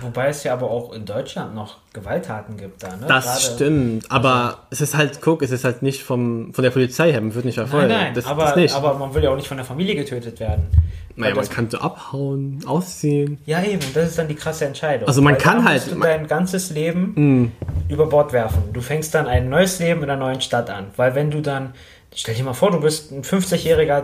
Wobei 0.02 0.28
es 0.30 0.44
ja 0.44 0.54
aber 0.54 0.70
auch 0.72 0.94
in 0.94 1.06
Deutschland 1.06 1.54
noch 1.56 1.78
Gewalttaten 1.94 2.56
gibt 2.58 2.84
da, 2.84 2.96
ne? 2.96 3.06
Das 3.08 3.26
Gerade- 3.26 3.42
stimmt, 3.56 4.12
aber 4.12 4.60
es 4.70 4.82
ist 4.82 4.96
halt, 4.96 5.22
guck, 5.22 5.42
es 5.42 5.52
ist 5.52 5.64
halt 5.66 5.82
nicht 5.82 6.04
vom, 6.04 6.54
von 6.54 6.64
der 6.64 6.72
Polizei 6.72 7.12
her, 7.12 7.20
man 7.22 7.34
wird 7.34 7.46
nicht 7.46 7.56
verfolgt. 7.56 7.90
Nein, 7.90 8.06
nein, 8.06 8.14
das, 8.14 8.26
aber, 8.26 8.44
das 8.46 8.56
nicht. 8.56 8.76
aber 8.76 8.94
man 8.94 9.14
will 9.14 9.24
ja 9.24 9.30
auch 9.32 9.36
nicht 9.36 9.48
von 9.48 9.58
der 9.58 9.66
Familie 9.66 9.96
getötet 9.96 10.40
werden. 10.40 10.68
naja, 11.16 11.36
man 11.36 11.44
das- 11.44 11.50
kann 11.54 11.70
so 11.70 11.80
abhauen, 11.80 12.62
ausziehen. 12.66 13.40
Ja, 13.46 13.62
eben, 13.64 13.82
das 13.94 14.10
ist 14.10 14.18
dann 14.18 14.28
die 14.30 14.36
krasse 14.36 14.66
Entscheidung. 14.66 15.08
Also 15.08 15.22
man 15.22 15.34
Weil 15.34 15.42
kann 15.42 15.64
halt- 15.68 15.82
musst 15.86 15.96
du 15.96 16.00
dein 16.00 16.28
ganzes 16.28 16.70
Leben 16.70 17.52
über 17.90 18.06
Bord 18.06 18.32
werfen. 18.32 18.64
Du 18.72 18.80
fängst 18.82 19.14
dann 19.16 19.28
ein 19.28 19.50
neues 19.50 19.80
Leben 19.80 20.04
in 20.04 20.10
einer 20.10 20.20
neuen 20.24 20.40
Stadt 20.40 20.70
an. 20.70 20.88
Weil 20.96 21.16
wenn 21.16 21.30
du 21.32 21.42
dann, 21.42 21.74
stell 22.16 22.36
dir 22.36 22.44
mal 22.46 22.54
vor, 22.54 22.72
du 22.72 22.80
bist 22.80 23.12
ein 23.12 23.24
50-jähriger 23.24 24.04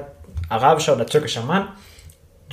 arabischer 0.49 0.93
oder 0.95 1.05
türkischer 1.05 1.43
Mann, 1.43 1.69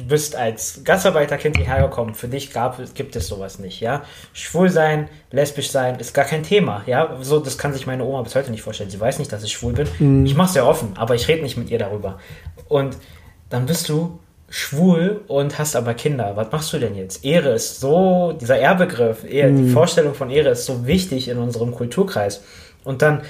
du 0.03 0.09
bist 0.09 0.37
als 0.37 0.81
Gastarbeiterkind 0.85 1.57
hierher 1.57 1.83
gekommen, 1.83 2.15
für 2.15 2.29
dich 2.29 2.53
gab, 2.53 2.79
es- 2.79 2.95
gibt 2.95 3.15
es 3.17 3.29
sowas 3.29 3.59
nicht, 3.59 3.81
ja. 3.81 4.03
Schwul 4.33 4.69
sein, 4.71 5.09
lesbisch 5.31 5.71
sein, 5.71 5.99
ist 6.01 6.13
gar 6.15 6.25
kein 6.25 6.43
Thema, 6.43 6.83
ja. 6.87 7.17
So, 7.23 7.39
das 7.41 7.59
kann 7.59 7.73
sich 7.73 7.87
meine 7.87 8.05
Oma 8.05 8.23
bis 8.23 8.35
heute 8.35 8.51
nicht 8.51 8.63
vorstellen. 8.63 8.91
Sie 8.91 9.01
weiß 9.01 9.19
nicht, 9.19 9.33
dass 9.33 9.43
ich 9.45 9.53
schwul 9.53 9.73
bin. 9.73 10.25
Ich 10.27 10.35
mache 10.35 10.53
sehr 10.53 10.67
offen, 10.67 10.93
aber 10.97 11.15
ich 11.15 11.27
rede 11.29 11.43
nicht 11.43 11.57
mit 11.57 11.71
ihr 11.71 11.79
darüber. 11.79 12.19
Und 12.69 12.97
dann 13.51 13.67
bist 13.67 13.89
du 13.89 14.19
schwul 14.49 15.23
und 15.29 15.59
hast 15.59 15.77
aber 15.77 15.95
Kinder. 15.95 16.33
Was 16.37 16.53
machst 16.53 16.73
du 16.75 16.79
denn 16.79 16.95
jetzt? 16.95 17.25
Ehre 17.25 17.51
ist 17.55 17.81
so, 17.81 18.33
dieser 18.39 18.59
Ehrbegriff, 18.59 19.25
Ehe, 19.25 19.51
die 19.53 19.69
Vorstellung 19.71 20.15
von 20.15 20.29
Ehre 20.31 20.51
ist 20.51 20.67
so 20.67 20.87
wichtig 20.87 21.29
in 21.29 21.39
unserem 21.39 21.73
Kulturkreis. 21.75 22.43
Und 22.85 23.01
dann 23.01 23.23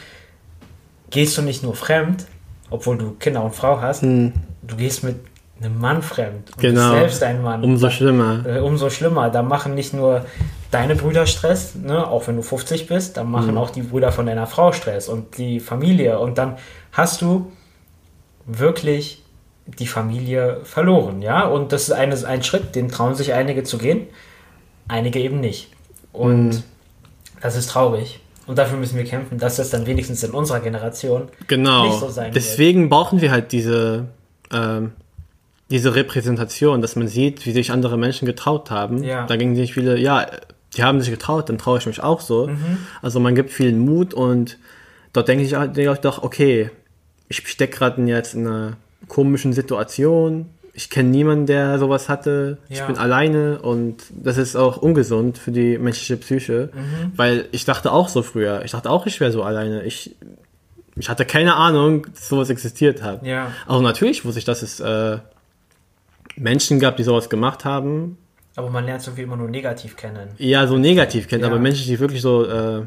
gehst 1.11 1.37
du 1.39 1.43
nicht 1.43 1.63
nur 1.63 1.75
fremd, 1.77 2.25
obwohl 2.71 2.99
du 2.99 3.13
Kinder 3.21 3.45
und 3.45 3.55
Frau 3.55 3.81
hast, 3.81 4.03
du 4.03 4.77
gehst 4.77 5.05
mit 5.05 5.17
einem 5.65 5.79
Mann 5.81 6.03
fremd 6.03 6.51
und 6.55 6.61
Genau. 6.61 6.91
selbst 6.93 7.23
ein 7.23 7.43
Mann. 7.43 7.63
Umso 7.63 7.91
schlimmer. 7.91 8.45
äh, 8.47 8.59
umso 8.59 8.91
schlimmer. 8.91 9.31
Da 9.31 9.43
machen 9.43 9.75
nicht 9.75 9.95
nur 9.95 10.25
deine 10.71 10.97
Brüder 10.97 11.27
Stress, 11.27 11.75
ne, 11.75 12.07
auch 12.07 12.27
wenn 12.27 12.37
du 12.37 12.43
50 12.43 12.87
bist, 12.87 13.17
dann 13.17 13.31
machen 13.31 13.57
auch 13.59 13.71
die 13.71 13.83
Brüder 13.83 14.11
von 14.13 14.27
deiner 14.27 14.47
Frau 14.47 14.73
Stress 14.73 15.09
und 15.09 15.37
die 15.39 15.61
Familie. 15.61 16.19
Und 16.19 16.39
dann 16.39 16.57
hast 16.93 17.23
du 17.23 17.53
wirklich 18.47 19.23
die 19.67 19.87
Familie 19.87 20.61
verloren, 20.65 21.23
ja. 21.23 21.47
Und 21.47 21.73
das 21.73 21.83
ist 21.85 21.93
eine, 21.93 22.17
ein 22.27 22.43
Schritt, 22.43 22.75
den 22.75 22.89
trauen 22.89 23.15
sich 23.15 23.33
einige 23.33 23.63
zu 23.63 23.79
gehen, 23.79 24.07
einige 24.89 25.21
eben 25.21 25.41
nicht. 25.41 25.69
Und 26.13 26.49
mhm. 26.49 26.63
das 27.41 27.57
ist 27.57 27.71
traurig. 27.71 28.21
Und 28.47 28.59
dafür 28.59 28.77
müssen 28.77 28.97
wir 28.97 29.05
kämpfen, 29.05 29.39
dass 29.39 29.57
das 29.57 29.71
dann 29.71 29.87
wenigstens 29.87 30.25
in 30.25 30.33
unserer 30.33 30.61
Generation 30.61 31.29
genau. 31.47 31.87
nicht 31.87 32.01
so 32.01 32.09
sein 32.09 32.33
Deswegen 32.33 32.83
wird. 32.83 32.91
brauchen 32.91 33.21
wir 33.21 33.31
halt 33.31 33.53
diese, 33.53 34.07
ähm, 34.53 34.93
diese 35.73 35.95
Repräsentation, 35.95 36.83
dass 36.83 36.97
man 36.97 37.09
sieht, 37.09 37.47
wie 37.47 37.53
sich 37.53 37.73
andere 37.73 37.97
Menschen 37.97 38.27
getraut 38.27 38.71
haben. 38.71 39.03
Ja. 39.03 39.27
Da 39.27 39.37
gingen 39.37 39.57
sich 39.57 39.73
viele, 39.73 39.99
ja, 39.99 40.27
die 40.77 40.85
haben 40.85 41.01
sich 41.01 41.11
getraut, 41.11 41.49
dann 41.49 41.57
traue 41.57 41.79
ich 41.79 41.87
mich 41.87 42.03
auch 42.03 42.21
so. 42.21 42.47
Mhm. 42.49 42.77
Also 43.01 43.21
man 43.21 43.35
gibt 43.35 43.51
vielen 43.51 43.79
Mut 43.79 44.13
und 44.13 44.59
dort 45.15 45.29
denke 45.29 45.45
ich, 45.45 45.53
denke 45.53 45.93
ich 45.93 45.99
doch, 45.99 46.23
okay, 46.23 46.71
ich 47.29 47.49
stecke 47.49 47.79
gerade 47.79 48.03
jetzt 48.03 48.35
in 48.35 48.47
einer 48.47 48.77
komischen 49.09 49.55
Situation. 49.55 50.51
Ich 50.75 50.91
kenne 50.91 51.09
niemanden, 51.09 51.47
der 51.47 51.79
sowas 51.79 52.11
hatte. 52.11 52.59
Ja. 52.69 52.77
Ich 52.77 52.83
bin 52.83 52.99
alleine 52.99 53.59
und 53.61 54.05
das 54.11 54.37
ist 54.37 54.57
auch 54.57 54.77
ungesund 54.77 55.39
für 55.39 55.53
die 55.53 55.79
menschliche 55.79 56.19
Psyche, 56.19 56.69
mhm. 56.75 57.13
weil 57.17 57.47
ich 57.51 57.65
dachte 57.65 57.93
auch 57.93 58.11
so 58.11 58.23
früher. 58.23 58.63
Ich 58.65 58.73
dachte 58.73 58.91
auch, 58.91 59.07
ich 59.07 59.21
wäre 59.21 59.33
so 59.33 59.43
alleine. 59.43 59.85
Ich, 59.85 60.17
ich 60.97 61.09
hatte 61.09 61.25
keine 61.25 61.57
Ahnung, 61.57 62.07
dass 62.15 62.29
sowas 62.29 62.51
existiert 62.51 63.03
hat. 63.03 63.25
Ja. 63.25 63.53
Also 63.67 63.81
natürlich 63.81 64.27
wusste 64.27 64.39
ich, 64.39 64.45
dass 64.45 64.61
es 64.61 64.79
äh, 64.81 65.19
Menschen 66.37 66.81
gab, 66.81 66.97
die 66.97 67.03
sowas 67.03 67.29
gemacht 67.29 67.65
haben. 67.65 68.19
Aber 68.57 68.71
man 68.71 68.85
lernt 68.85 69.01
es 69.01 69.07
irgendwie 69.07 69.23
immer 69.23 69.37
nur 69.37 69.49
negativ 69.49 69.97
kennen. 69.97 70.31
Ja, 70.39 70.67
so 70.67 70.77
negativ 70.77 71.29
kennen, 71.29 71.43
ja. 71.43 71.49
aber 71.49 71.59
Menschen, 71.59 71.87
die 71.87 71.99
wirklich 71.99 72.21
so, 72.21 72.45
äh, 72.45 72.83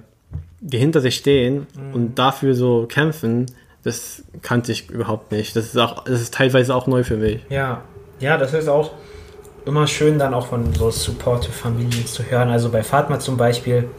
die 0.59 0.77
hinter 0.77 1.01
sich 1.01 1.15
stehen 1.15 1.67
mhm. 1.75 1.93
und 1.93 2.19
dafür 2.19 2.53
so 2.53 2.85
kämpfen, 2.87 3.47
das 3.83 4.23
kannte 4.41 4.71
ich 4.71 4.89
überhaupt 4.89 5.31
nicht. 5.31 5.55
Das 5.55 5.65
ist 5.65 5.77
auch, 5.77 6.03
das 6.03 6.21
ist 6.21 6.33
teilweise 6.33 6.75
auch 6.75 6.87
neu 6.87 7.03
für 7.03 7.17
mich. 7.17 7.41
Ja, 7.49 7.83
ja, 8.19 8.37
das 8.37 8.53
ist 8.53 8.67
auch 8.67 8.91
immer 9.65 9.87
schön, 9.87 10.19
dann 10.19 10.33
auch 10.33 10.47
von 10.47 10.73
so 10.73 10.91
Supportive-Familien 10.91 12.05
zu 12.05 12.23
hören. 12.23 12.49
Also 12.49 12.69
bei 12.69 12.83
Fatma 12.83 13.19
zum 13.19 13.37
Beispiel 13.37 13.89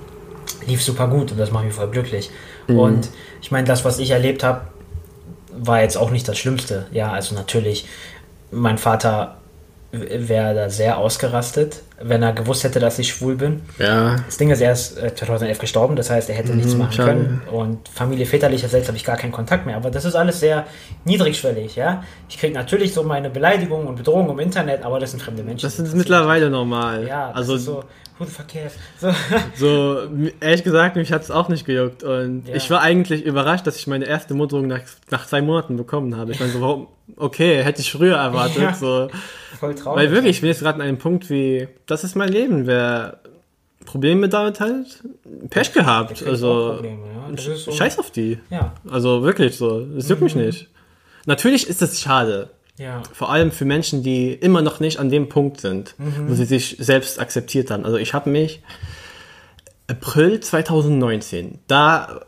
lief 0.67 0.83
super 0.83 1.09
gut 1.09 1.33
und 1.33 1.39
das 1.39 1.51
macht 1.51 1.65
mich 1.65 1.75
voll 1.75 1.91
glücklich. 1.91 2.31
Mhm. 2.67 2.79
Und 2.79 3.11
ich 3.43 3.51
meine, 3.51 3.67
das, 3.67 3.85
was 3.85 3.99
ich 3.99 4.11
erlebt 4.11 4.43
habe, 4.43 4.63
war 5.53 5.81
jetzt 5.83 5.97
auch 5.97 6.11
nicht 6.11 6.27
das 6.29 6.39
Schlimmste. 6.39 6.87
Ja, 6.93 7.13
also 7.13 7.35
natürlich, 7.35 7.87
mein 8.51 8.79
Vater 8.79 9.37
wäre 9.93 10.55
da 10.55 10.71
sehr 10.71 10.99
ausgerastet, 10.99 11.83
wenn 12.03 12.23
er 12.23 12.33
gewusst 12.33 12.65
hätte, 12.65 12.81
dass 12.81 12.99
ich 12.99 13.09
schwul 13.09 13.37
bin. 13.37 13.63
Ja. 13.79 14.17
Das 14.27 14.37
Ding 14.37 14.51
ist, 14.51 14.61
er 14.61 14.73
ist 14.73 14.97
2011 14.97 15.57
äh, 15.57 15.61
gestorben, 15.61 15.97
das 15.97 16.11
heißt, 16.11 16.29
er 16.29 16.37
hätte 16.37 16.51
mhm, 16.51 16.57
nichts 16.59 16.75
machen 16.75 16.93
schade. 16.93 17.09
können. 17.09 17.43
Und 17.51 17.89
Familie 17.89 18.27
väterlicherseits 18.27 18.89
habe 18.89 18.97
ich 18.97 19.05
gar 19.05 19.17
keinen 19.17 19.33
Kontakt 19.33 19.65
mehr. 19.65 19.77
Aber 19.77 19.91
das 19.91 20.05
ist 20.05 20.15
alles 20.15 20.41
sehr 20.41 20.67
niedrigschwellig, 21.05 21.77
ja. 21.77 22.03
Ich 22.29 22.39
kriege 22.39 22.53
natürlich 22.53 22.93
so 22.93 23.03
meine 23.05 23.31
Beleidigungen 23.31 23.87
und 23.87 23.97
Bedrohungen 23.97 24.31
im 24.31 24.39
Internet, 24.41 24.85
aber 24.85 25.01
das 25.01 25.13
sind 25.13 25.23
fremde 25.23 25.43
Menschen. 25.43 25.67
Das 25.67 25.79
ist 25.79 25.95
mittlerweile 25.95 26.51
normal. 26.51 27.07
Ja, 27.07 27.31
also 27.31 27.57
so, 27.57 27.85
who 28.19 28.25
the 28.25 28.31
fuck 28.31 28.49
cares? 28.49 28.75
So. 28.99 29.13
so, 29.57 30.09
ehrlich 30.41 30.65
gesagt, 30.65 30.97
mich 30.97 31.13
hat 31.13 31.23
es 31.23 31.31
auch 31.31 31.49
nicht 31.49 31.67
gejuckt. 31.67 32.03
Und 32.03 32.49
ja. 32.49 32.55
ich 32.55 32.71
war 32.71 32.81
eigentlich 32.81 33.25
überrascht, 33.25 33.67
dass 33.67 33.77
ich 33.77 33.87
meine 33.87 34.07
erste 34.07 34.35
Mutterung 34.35 34.67
nach, 34.67 34.81
nach 35.11 35.27
zwei 35.27 35.43
Monaten 35.43 35.77
bekommen 35.77 36.17
habe. 36.17 36.33
Ich 36.33 36.41
meine 36.41 36.53
so, 36.53 36.61
warum, 36.61 36.89
okay, 37.17 37.63
hätte 37.63 37.81
ich 37.81 37.93
früher 37.93 38.17
erwartet. 38.17 38.63
Ja. 38.63 38.75
So. 38.75 39.09
Voll 39.59 39.75
traurig. 39.75 40.05
Weil 40.05 40.11
wirklich, 40.11 40.37
ich 40.37 40.41
bin 40.41 40.49
jetzt 40.49 40.61
gerade 40.61 40.77
an 40.77 40.89
einem 40.89 40.99
Punkt 40.99 41.31
wie, 41.31 41.69
das 41.87 42.05
ist 42.05 42.17
mein 42.17 42.29
Leben. 42.29 42.67
Wer 42.67 43.21
Probleme 43.85 44.29
damit 44.29 44.61
halt, 44.61 45.03
Pech 45.51 45.73
gehabt. 45.73 46.23
Also, 46.27 46.75
Probleme, 46.75 47.07
ja. 47.37 47.57
so 47.57 47.73
scheiß 47.73 47.99
auf 47.99 48.11
die. 48.11 48.39
Ja. 48.51 48.75
Also 48.91 49.23
wirklich 49.23 49.57
so, 49.57 49.81
es 49.97 50.09
juckt 50.09 50.21
mhm. 50.21 50.25
mich 50.25 50.35
nicht. 50.35 50.69
Natürlich 51.25 51.69
ist 51.69 51.83
es 51.83 52.01
schade. 52.01 52.51
Ja. 52.79 53.03
Vor 53.13 53.31
allem 53.31 53.53
für 53.53 53.65
Menschen, 53.65 54.03
die 54.03 54.33
immer 54.33 54.63
noch 54.63 54.81
nicht 54.81 54.99
an 54.99 55.11
dem 55.11 55.29
Punkt 55.29 55.61
sind, 55.61 55.95
mhm. 55.99 56.29
wo 56.29 56.35
sie 56.35 56.45
sich 56.45 56.77
selbst 56.79 57.19
akzeptiert 57.19 57.71
haben. 57.71 57.85
Also 57.85 57.97
ich 57.97 58.13
habe 58.13 58.29
mich 58.31 58.63
April 59.89 60.41
2019, 60.41 61.59
da 61.69 62.21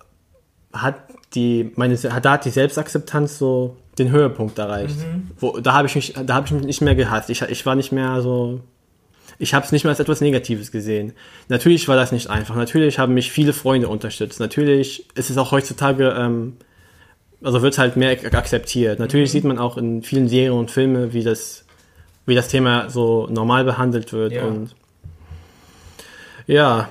hat 0.72 0.96
die 1.34 1.72
meine 1.76 1.96
da 1.96 2.32
hat 2.32 2.44
die 2.44 2.51
Selbstakzeptanz 2.51 3.38
so 3.38 3.76
den 3.99 4.11
Höhepunkt 4.11 4.59
erreicht. 4.59 4.96
Mhm. 4.96 5.30
Wo, 5.38 5.59
da 5.59 5.74
habe 5.74 5.88
ich 5.88 5.94
mich, 5.94 6.14
da 6.14 6.34
habe 6.34 6.46
ich 6.46 6.53
mich 6.53 6.64
nicht 6.64 6.80
mehr 6.80 6.94
gehasst. 6.94 7.30
Ich, 7.30 7.42
ich 7.42 7.66
war 7.66 7.74
nicht 7.74 7.92
mehr 7.92 8.22
so, 8.22 8.61
ich 9.38 9.55
habe 9.55 9.66
es 9.66 9.72
nicht 9.72 9.84
mehr 9.84 9.90
als 9.90 10.01
etwas 10.01 10.20
Negatives 10.20 10.70
gesehen. 10.70 11.12
Natürlich 11.49 11.88
war 11.88 11.96
das 11.96 12.12
nicht 12.12 12.30
einfach. 12.30 12.55
Natürlich 12.55 12.99
haben 12.99 13.14
mich 13.14 13.30
viele 13.30 13.53
Freunde 13.53 13.88
unterstützt. 13.88 14.40
Natürlich 14.40 15.07
ist 15.16 15.30
es 15.30 15.38
auch 15.38 15.53
heutzutage, 15.53 16.14
ähm, 16.16 16.57
also 17.43 17.62
wird 17.62 17.74
es 17.74 17.78
halt 17.78 17.97
mehr 17.97 18.11
akzeptiert. 18.11 18.99
Natürlich 18.99 19.30
mhm. 19.30 19.32
sieht 19.32 19.45
man 19.45 19.59
auch 19.59 19.76
in 19.76 20.03
vielen 20.03 20.28
Serien 20.28 20.53
und 20.53 20.70
Filmen, 20.70 21.12
wie 21.12 21.22
das, 21.22 21.64
wie 22.26 22.34
das 22.34 22.49
Thema 22.49 22.91
so 22.91 23.26
normal 23.30 23.64
behandelt 23.64 24.12
wird 24.12 24.32
ja. 24.32 24.45
und 24.45 24.74
ja. 26.47 26.89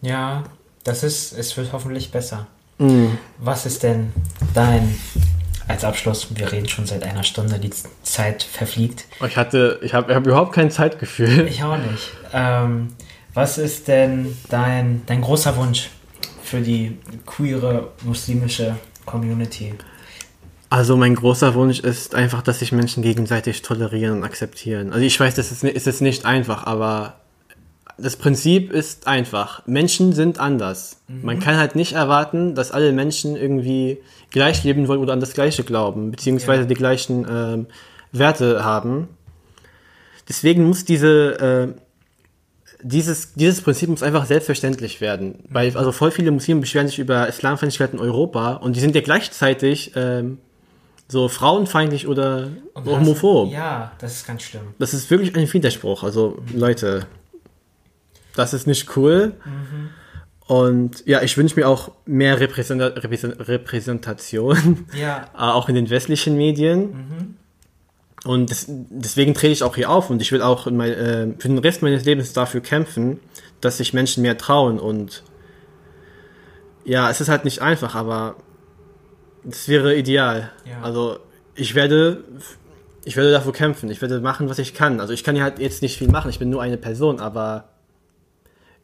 Ja, 0.00 0.44
das 0.84 1.02
ist, 1.02 1.32
es 1.32 1.56
wird 1.56 1.72
hoffentlich 1.72 2.10
besser. 2.10 2.46
Mhm. 2.78 3.18
Was 3.38 3.66
ist 3.66 3.82
denn 3.82 4.12
dein 4.54 4.96
als 5.68 5.84
Abschluss, 5.84 6.28
wir 6.34 6.50
reden 6.50 6.68
schon 6.68 6.86
seit 6.86 7.02
einer 7.02 7.22
Stunde, 7.22 7.58
die 7.58 7.70
Zeit 8.02 8.42
verfliegt. 8.42 9.04
Ich 9.26 9.36
hatte, 9.36 9.78
ich 9.82 9.94
habe 9.94 10.14
hab 10.14 10.26
überhaupt 10.26 10.52
kein 10.52 10.70
Zeitgefühl. 10.70 11.46
Ich 11.46 11.62
auch 11.62 11.76
nicht. 11.76 12.10
Ähm, 12.32 12.88
was 13.34 13.58
ist 13.58 13.88
denn 13.88 14.36
dein, 14.48 15.02
dein 15.06 15.22
großer 15.22 15.56
Wunsch 15.56 15.88
für 16.42 16.60
die 16.60 16.98
queere 17.24 17.88
muslimische 18.02 18.76
Community? 19.06 19.74
Also 20.70 20.96
mein 20.96 21.14
großer 21.14 21.54
Wunsch 21.54 21.80
ist 21.80 22.14
einfach, 22.14 22.40
dass 22.40 22.60
sich 22.60 22.72
Menschen 22.72 23.02
gegenseitig 23.02 23.60
tolerieren 23.60 24.18
und 24.18 24.24
akzeptieren. 24.24 24.92
Also 24.92 25.04
ich 25.04 25.18
weiß, 25.20 25.34
das 25.34 25.52
ist, 25.52 25.64
ist 25.64 25.86
es 25.86 26.00
nicht 26.00 26.24
einfach, 26.24 26.64
aber 26.64 27.20
das 27.98 28.16
Prinzip 28.16 28.72
ist 28.72 29.06
einfach. 29.06 29.66
Menschen 29.66 30.12
sind 30.12 30.38
anders. 30.38 31.02
Mhm. 31.08 31.24
Man 31.24 31.40
kann 31.40 31.56
halt 31.56 31.76
nicht 31.76 31.92
erwarten, 31.92 32.54
dass 32.54 32.72
alle 32.72 32.92
Menschen 32.92 33.36
irgendwie 33.36 33.98
gleich 34.30 34.64
leben 34.64 34.88
wollen 34.88 35.00
oder 35.00 35.12
an 35.12 35.20
das 35.20 35.34
Gleiche 35.34 35.62
glauben, 35.62 36.10
beziehungsweise 36.10 36.62
ja. 36.62 36.68
die 36.68 36.74
gleichen 36.74 37.24
äh, 37.24 37.64
Werte 38.12 38.64
haben. 38.64 39.08
Deswegen 40.28 40.66
muss 40.66 40.84
diese, 40.84 41.74
äh, 41.76 41.81
dieses, 42.82 43.34
dieses 43.34 43.62
Prinzip 43.62 43.88
muss 43.88 44.02
einfach 44.02 44.26
selbstverständlich 44.26 45.00
werden. 45.00 45.28
Mhm. 45.28 45.54
Weil, 45.54 45.76
also 45.76 45.92
voll 45.92 46.10
viele 46.10 46.30
Muslime 46.30 46.60
beschweren 46.60 46.88
sich 46.88 46.98
über 46.98 47.28
Islamfeindlichkeit 47.28 47.92
in 47.92 47.98
Europa 47.98 48.54
und 48.54 48.76
die 48.76 48.80
sind 48.80 48.94
ja 48.94 49.00
gleichzeitig 49.00 49.92
ähm, 49.96 50.38
so 51.08 51.28
frauenfeindlich 51.28 52.08
oder 52.08 52.48
homophob. 52.74 53.52
ja, 53.52 53.92
das 53.98 54.14
ist 54.14 54.26
ganz 54.26 54.42
schlimm. 54.42 54.74
Das 54.78 54.94
ist 54.94 55.10
wirklich 55.10 55.36
ein 55.36 55.52
Widerspruch. 55.52 56.02
Also, 56.02 56.38
Leute, 56.54 57.06
das 58.34 58.54
ist 58.54 58.66
nicht 58.66 58.96
cool. 58.96 59.34
Mhm. 59.44 59.90
Und 60.46 61.06
ja, 61.06 61.22
ich 61.22 61.36
wünsche 61.38 61.56
mir 61.56 61.68
auch 61.68 61.92
mehr 62.04 62.40
Repräsentation, 62.40 64.86
ja. 64.98 65.26
Äh, 65.34 65.38
auch 65.38 65.68
in 65.68 65.74
den 65.74 65.90
westlichen 65.90 66.36
Medien. 66.36 66.80
Mhm. 66.80 67.36
Und 68.24 68.50
das, 68.50 68.66
deswegen 68.68 69.34
trete 69.34 69.52
ich 69.52 69.62
auch 69.64 69.74
hier 69.74 69.90
auf 69.90 70.08
und 70.08 70.22
ich 70.22 70.30
will 70.30 70.42
auch 70.42 70.70
mein, 70.70 70.92
äh, 70.92 71.28
für 71.38 71.48
den 71.48 71.58
Rest 71.58 71.82
meines 71.82 72.04
Lebens 72.04 72.32
dafür 72.32 72.60
kämpfen, 72.60 73.18
dass 73.60 73.78
sich 73.78 73.92
Menschen 73.94 74.22
mehr 74.22 74.38
trauen. 74.38 74.78
Und 74.78 75.24
ja, 76.84 77.10
es 77.10 77.20
ist 77.20 77.28
halt 77.28 77.44
nicht 77.44 77.62
einfach, 77.62 77.94
aber 77.94 78.36
es 79.48 79.68
wäre 79.68 79.96
ideal. 79.96 80.52
Ja. 80.64 80.82
Also 80.82 81.18
ich 81.56 81.74
werde, 81.74 82.22
ich 83.04 83.16
werde 83.16 83.32
dafür 83.32 83.52
kämpfen. 83.52 83.90
Ich 83.90 84.00
werde 84.00 84.20
machen, 84.20 84.48
was 84.48 84.60
ich 84.60 84.72
kann. 84.72 85.00
Also 85.00 85.12
ich 85.12 85.24
kann 85.24 85.34
ja 85.34 85.42
halt 85.42 85.58
jetzt 85.58 85.82
nicht 85.82 85.98
viel 85.98 86.08
machen. 86.08 86.30
Ich 86.30 86.38
bin 86.38 86.48
nur 86.48 86.62
eine 86.62 86.78
Person, 86.78 87.18
aber 87.18 87.71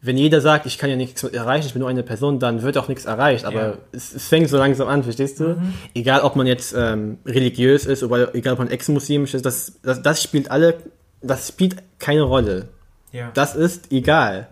wenn 0.01 0.17
jeder 0.17 0.41
sagt, 0.41 0.67
ich 0.67 0.79
kann 0.79 0.91
ja 0.91 0.97
nichts 0.97 1.25
erreichen, 1.25 1.67
ich 1.67 1.73
bin 1.73 1.81
nur 1.81 1.89
eine 1.89 2.03
Person, 2.03 2.39
dann 2.39 2.63
wird 2.63 2.79
auch 2.79 2.89
nichts 2.89 3.05
erreicht. 3.05 3.45
Aber 3.45 3.63
ja. 3.63 3.79
es, 3.91 4.15
es, 4.15 4.29
fängt 4.29 4.49
so 4.49 4.57
langsam 4.57 4.89
an, 4.89 5.03
verstehst 5.03 5.41
du? 5.41 5.49
Mhm. 5.49 5.75
Egal, 5.95 6.21
ob 6.21 6.37
man 6.37 6.47
jetzt 6.47 6.73
ähm, 6.77 7.19
religiös 7.27 7.85
ist 7.85 8.03
oder 8.03 8.35
egal, 8.35 8.53
ob 8.53 8.61
man 8.61 8.71
ex-muslimisch 8.71 9.35
ist, 9.35 9.45
das, 9.45 9.73
das, 9.83 10.03
das 10.03 10.23
spielt 10.23 10.51
alle, 10.51 10.79
das 11.21 11.49
spielt 11.49 11.77
keine 11.99 12.23
Rolle. 12.23 12.69
Ja. 13.13 13.31
Das 13.35 13.57
ist 13.57 13.91
egal. 13.91 14.49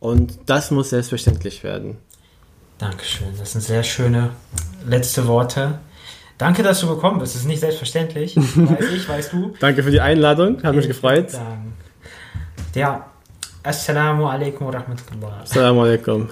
Und 0.00 0.38
das 0.46 0.70
muss 0.70 0.90
selbstverständlich 0.90 1.64
werden. 1.64 1.96
Dankeschön. 2.76 3.28
Das 3.38 3.52
sind 3.52 3.62
sehr 3.62 3.82
schöne 3.82 4.30
letzte 4.86 5.26
Worte. 5.26 5.80
Danke, 6.36 6.62
dass 6.62 6.80
du 6.80 6.88
gekommen 6.88 7.18
bist. 7.18 7.34
Das 7.34 7.42
ist 7.42 7.48
nicht 7.48 7.60
selbstverständlich. 7.60 8.36
Weiß 8.54 8.92
ich, 8.92 9.08
weißt 9.08 9.32
du. 9.32 9.54
Danke 9.58 9.82
für 9.82 9.90
die 9.90 10.00
Einladung. 10.00 10.62
Hat 10.62 10.74
mich 10.74 10.86
gefreut. 10.86 11.32
Ja, 12.74 13.10
السلام 13.66 14.24
عليكم 14.24 14.64
ورحمة 14.66 14.98
الله. 15.12 15.42
السلام 15.42 15.78
عليكم. 15.78 16.26